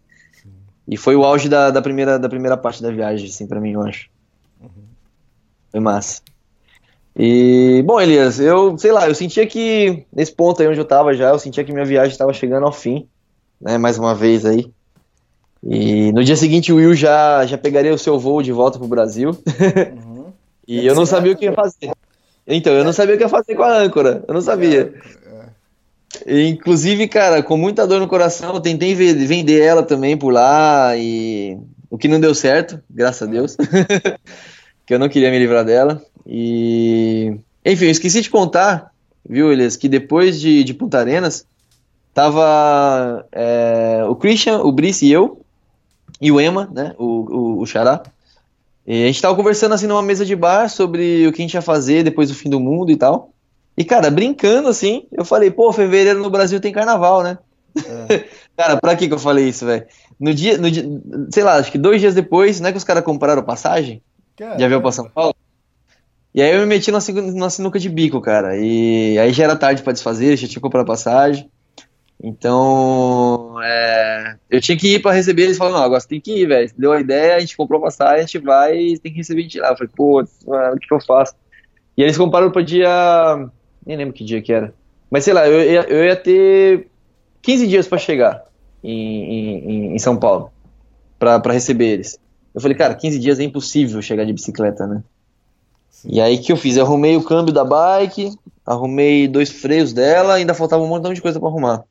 [0.87, 3.73] E foi o auge da, da, primeira, da primeira parte da viagem, assim, pra mim,
[3.73, 4.09] eu acho.
[5.71, 6.21] Foi massa.
[7.17, 11.13] E, bom, Elias, eu, sei lá, eu sentia que, nesse ponto aí onde eu tava
[11.13, 13.07] já, eu sentia que minha viagem estava chegando ao fim,
[13.61, 14.69] né, mais uma vez aí.
[15.63, 18.87] E no dia seguinte o Will já, já pegaria o seu voo de volta pro
[18.87, 19.31] Brasil.
[20.05, 20.25] Uhum.
[20.67, 21.91] E É eu não sabia o que ia fazer.
[22.47, 24.23] Então, eu não sabia o que ia fazer com a âncora.
[24.27, 24.93] Eu não sabia.
[26.25, 30.31] E, inclusive, cara, com muita dor no coração, eu tentei ve- vender ela também por
[30.33, 31.57] lá e
[31.89, 33.55] o que não deu certo, graças a Deus.
[34.85, 36.01] que eu não queria me livrar dela.
[36.25, 38.91] E enfim, eu esqueci de contar,
[39.27, 41.45] viu, Elias, que depois de, de Punta Arenas
[42.13, 45.41] tava é, o Christian, o Brice e eu
[46.21, 48.03] e o Ema, né, o, o, o Xará.
[48.87, 51.55] E a gente tava conversando assim numa mesa de bar sobre o que a gente
[51.55, 53.31] ia fazer depois do fim do mundo e tal.
[53.75, 57.37] E, cara, brincando assim, eu falei, pô, fevereiro no Brasil tem carnaval, né?
[58.55, 59.85] cara, pra que que eu falei isso, velho?
[60.17, 60.85] No dia, no dia,
[61.31, 64.01] sei lá, acho que dois dias depois, não é que os caras compraram passagem
[64.57, 65.35] de avião pra São Paulo?
[66.33, 68.57] E aí eu me meti sigu- numa sinuca de bico, cara.
[68.57, 71.49] E aí já era tarde pra desfazer, já tinha comprado passagem.
[72.21, 75.43] Então, é, eu tinha que ir pra receber.
[75.43, 76.71] Eles falaram: Não, agora você tem que ir, velho.
[76.77, 79.59] Deu a ideia, a gente comprou passagem, a gente vai e tem que receber gente
[79.59, 79.69] lá.
[79.69, 81.33] Eu falei: Pô, o que eu faço?
[81.97, 82.89] E eles compraram pra dia.
[83.85, 84.73] Nem lembro que dia que era.
[85.09, 86.87] Mas sei lá, eu ia, eu ia ter
[87.41, 88.43] 15 dias pra chegar
[88.83, 90.51] em, em, em São Paulo
[91.19, 92.19] pra receber eles.
[92.55, 95.03] Eu falei, cara, 15 dias é impossível chegar de bicicleta, né?
[96.05, 96.77] E aí o que eu fiz?
[96.77, 98.31] Eu arrumei o câmbio da bike,
[98.65, 101.83] arrumei dois freios dela, ainda faltava um montão de coisa pra arrumar.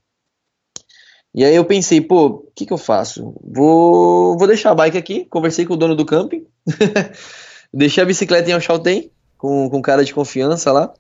[1.35, 3.35] E aí eu pensei, pô, o que que eu faço?
[3.43, 6.47] Vou, vou deixar a bike aqui, conversei com o dono do camping,
[7.74, 10.95] deixei a bicicleta em Alchalten, com, com cara de confiança lá,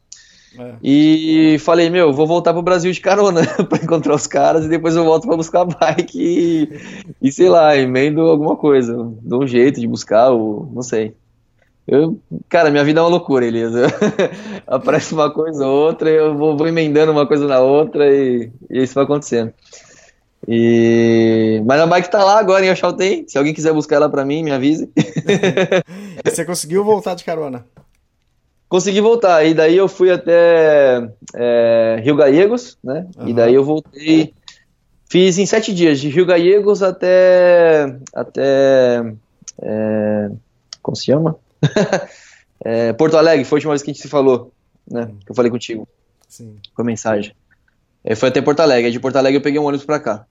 [0.58, 0.74] É.
[0.82, 4.94] E falei, meu, vou voltar pro Brasil de carona pra encontrar os caras e depois
[4.94, 8.94] eu volto pra buscar a bike e, e sei lá, emendo alguma coisa.
[9.22, 11.14] Dou um jeito de buscar, ou não sei.
[11.86, 12.18] Eu,
[12.48, 13.86] cara, minha vida é uma loucura, Elisa.
[14.66, 18.82] Aparece uma coisa ou outra, eu vou, vou emendando uma coisa na outra e, e
[18.82, 19.52] isso vai acontecendo.
[20.46, 21.62] E...
[21.66, 23.24] Mas a bike tá lá agora em Oxaltém.
[23.26, 24.90] Se alguém quiser buscar ela pra mim, me avise.
[26.26, 27.66] E você conseguiu voltar de carona?
[28.74, 33.06] Consegui voltar, e daí eu fui até é, Rio Gallegos, né?
[33.18, 33.32] E Aham.
[33.32, 34.34] daí eu voltei.
[35.08, 37.96] Fiz em sete dias, de Rio Gallegos até.
[38.12, 39.14] até.
[39.62, 40.28] é,
[40.82, 41.36] como se chama?
[42.66, 44.50] É, Porto Alegre, foi a última vez que a gente se falou,
[44.90, 45.10] né?
[45.26, 45.86] Que eu falei contigo,
[46.26, 46.56] Sim.
[46.74, 47.34] com a mensagem.
[48.02, 50.24] É, foi até Porto Alegre, aí de Porto Alegre eu peguei um ônibus pra cá.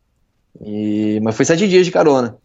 [0.60, 2.36] E, mas foi sete dias de carona.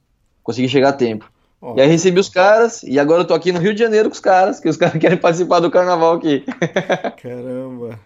[0.43, 1.33] Consegui chegar a tempo.
[1.77, 4.15] E aí recebi os caras, e agora eu tô aqui no Rio de Janeiro com
[4.15, 6.45] os caras, que os caras querem participar do carnaval aqui.
[7.23, 7.99] caramba.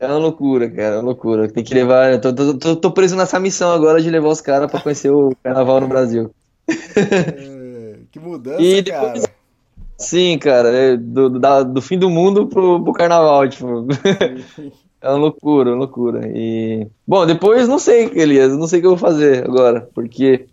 [0.00, 1.48] É uma loucura, cara, é uma loucura.
[1.48, 2.20] Tem que levar.
[2.20, 5.32] Tô, tô, tô, tô preso nessa missão agora de levar os caras pra conhecer o
[5.42, 6.30] carnaval no Brasil.
[6.68, 9.38] É, que mudança, E depois- cara.
[10.00, 13.86] Sim, cara, é do, da- do fim do mundo pro, pro carnaval, tipo.
[15.00, 16.22] É uma loucura, uma loucura.
[16.26, 16.88] E.
[17.06, 20.46] Bom, depois não sei, Elias, não sei o que eu vou fazer agora, porque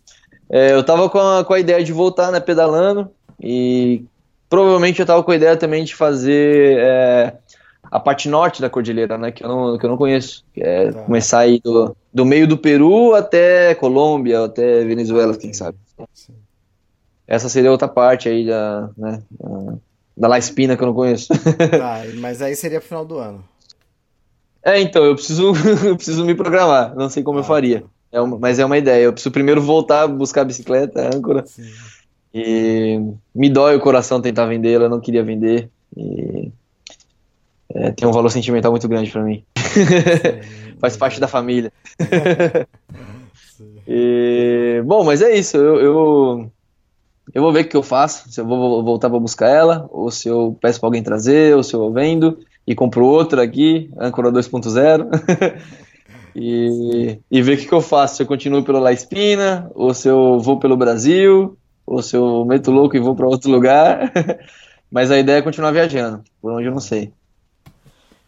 [0.49, 3.09] é, eu tava com a, com a ideia de voltar, né, pedalando,
[3.41, 4.03] e
[4.49, 7.33] provavelmente eu tava com a ideia também de fazer é,
[7.91, 10.43] a parte norte da cordilheira, né, que eu não, que eu não conheço.
[10.57, 11.03] É Tá.
[11.03, 15.77] começar aí do, do meio do Peru até Colômbia, até Venezuela, quem sabe.
[16.13, 16.33] Sim.
[17.27, 19.21] Essa seria outra parte aí da, né,
[20.15, 21.33] da, La Espina que eu não conheço.
[21.71, 23.43] Tá, mas aí seria pro final do ano.
[24.63, 25.53] É, então, eu preciso,
[25.85, 26.95] eu preciso me programar.
[26.95, 27.83] Não sei como eu Ah, faria.
[28.11, 29.03] É uma- mas é uma ideia.
[29.03, 31.45] Eu preciso primeiro voltar a buscar a bicicleta, a âncora.
[31.45, 31.63] Sim.
[32.33, 32.99] E
[33.33, 35.69] me dói o coração tentar vendê-la, não queria vender.
[35.95, 36.51] E
[37.73, 39.43] é, tem um valor sentimental muito grande pra mim.
[40.79, 41.71] Faz parte da família.
[43.87, 45.55] E, bom, mas é isso.
[45.57, 46.51] Eu, eu,
[47.33, 48.29] eu vou ver o que eu faço.
[48.31, 51.63] Se eu vou voltar pra buscar ela, ou se eu peço pra alguém trazer, ou
[51.63, 55.07] se eu vendo e compro outra aqui, âncora 2.0.
[56.35, 58.17] E, e ver o que, que eu faço.
[58.17, 62.43] Se eu continuo pela La Espina, ou se eu vou pelo Brasil, ou se eu
[62.45, 64.11] meto louco e vou pra outro lugar.
[64.91, 67.13] Mas a ideia é continuar viajando, por onde eu não sei.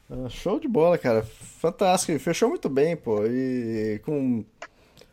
[0.09, 1.21] Ah, Show de bola, cara.
[1.23, 2.17] Fantástico.
[2.17, 3.25] Fechou muito bem, pô.
[3.25, 4.43] E com,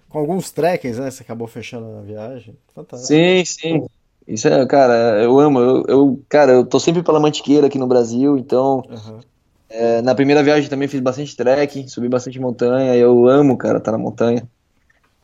[0.08, 1.10] com alguns trekkings, né?
[1.10, 2.56] Você acabou fechando na viagem.
[2.74, 3.08] Fantástico.
[3.08, 3.86] Sim, sim.
[4.26, 5.58] Isso é, cara, eu amo.
[5.58, 9.20] Eu, eu, cara, eu tô sempre pela Mantiqueira aqui no Brasil, então Aham.
[9.68, 12.94] É, na primeira viagem também fiz bastante trekking, subi bastante montanha.
[12.94, 14.46] Eu amo, cara, estar na montanha.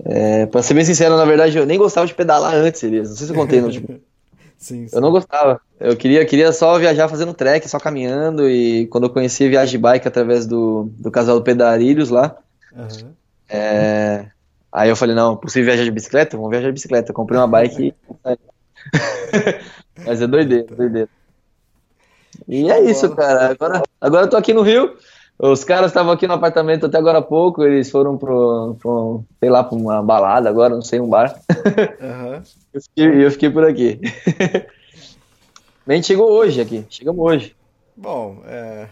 [0.04, 3.10] É, pra ser bem sincero, na verdade, eu nem gostava de pedalar antes, Elias.
[3.10, 4.00] Não sei se eu contei no último.
[4.58, 4.96] Sim, sim.
[4.96, 5.60] Eu não gostava.
[5.78, 8.48] Eu queria, queria só viajar fazendo trek, só caminhando.
[8.48, 12.36] E quando eu conheci a viagem de bike através do, do casal do Pedarilhos lá,
[12.74, 13.14] Aham.
[13.48, 14.26] é,
[14.72, 16.36] aí eu falei, não, possível viajar de bicicleta?
[16.36, 17.10] Vamos viajar de bicicleta.
[17.10, 17.94] Eu comprei uma bike e...
[20.06, 21.08] Mas é doideira, doideira.
[22.48, 23.50] E é isso, cara.
[23.50, 24.96] Agora, agora eu tô aqui no Rio.
[25.38, 27.64] Os caras estavam aqui no apartamento até agora há pouco.
[27.64, 31.40] Eles foram pro, pro sei lá, pra uma balada agora, não sei, um bar.
[32.00, 32.42] Aham.
[32.72, 33.98] Eu fiquei, eu fiquei por aqui.
[35.86, 36.86] A gente chegou hoje aqui.
[36.88, 37.56] Chegamos hoje.
[37.96, 38.86] Bom, é,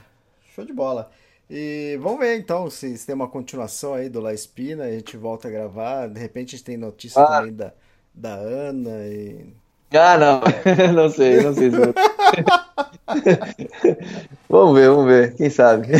[0.52, 1.10] show de bola.
[1.48, 5.16] E vamos ver então se, se tem uma continuação aí do La Espina, a gente
[5.16, 6.08] volta a gravar.
[6.08, 7.38] De repente a gente tem notícia Ah.
[7.38, 7.72] também da,
[8.12, 9.46] da Ana e.
[9.92, 10.40] Ah, não.
[10.92, 11.70] Não sei, não sei.
[11.70, 11.76] se
[14.48, 15.34] Vamos ver, vamos ver.
[15.34, 15.88] Quem sabe?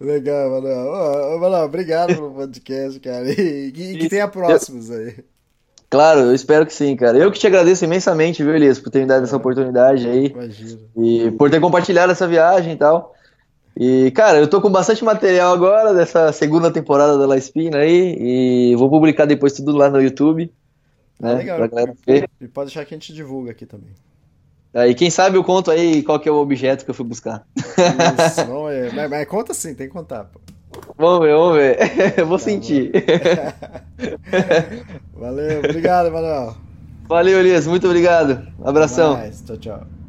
[0.00, 1.38] Legal, Manuel.
[1.40, 3.28] Manuel, obrigado pelo podcast, cara.
[3.28, 5.16] E, e que tenha próximos aí.
[5.90, 7.18] Claro, eu espero que sim, cara.
[7.18, 10.26] Eu que te agradeço imensamente, viu, Elias, por ter me dado essa oportunidade aí.
[10.26, 10.80] Imagina.
[10.96, 13.14] E por ter compartilhado essa viagem e tal.
[13.76, 18.16] E, cara, eu tô com bastante material agora dessa segunda temporada da La Espina aí.
[18.18, 20.50] E vou publicar depois tudo lá no YouTube.
[21.18, 21.58] Né, legal.
[21.58, 22.28] pra galera ver.
[22.40, 23.90] E pode deixar que a gente divulga aqui também.
[24.74, 27.46] Aí, quem sabe eu conto aí qual que é o objeto que eu fui buscar.
[27.56, 28.92] Isso, não é.
[28.92, 30.38] Mas, mas conta sim, tem que contar, pô.
[30.98, 31.78] Vamos ver, vamos ver.
[32.18, 32.92] Eu vou sentir.
[35.14, 36.54] Valeu, obrigado, Manuel.
[37.08, 37.66] Valeu, Elias.
[37.66, 38.46] Muito obrigado.
[38.62, 39.14] Abração.
[39.14, 39.42] Mais.
[39.42, 40.05] Tchau, tchau.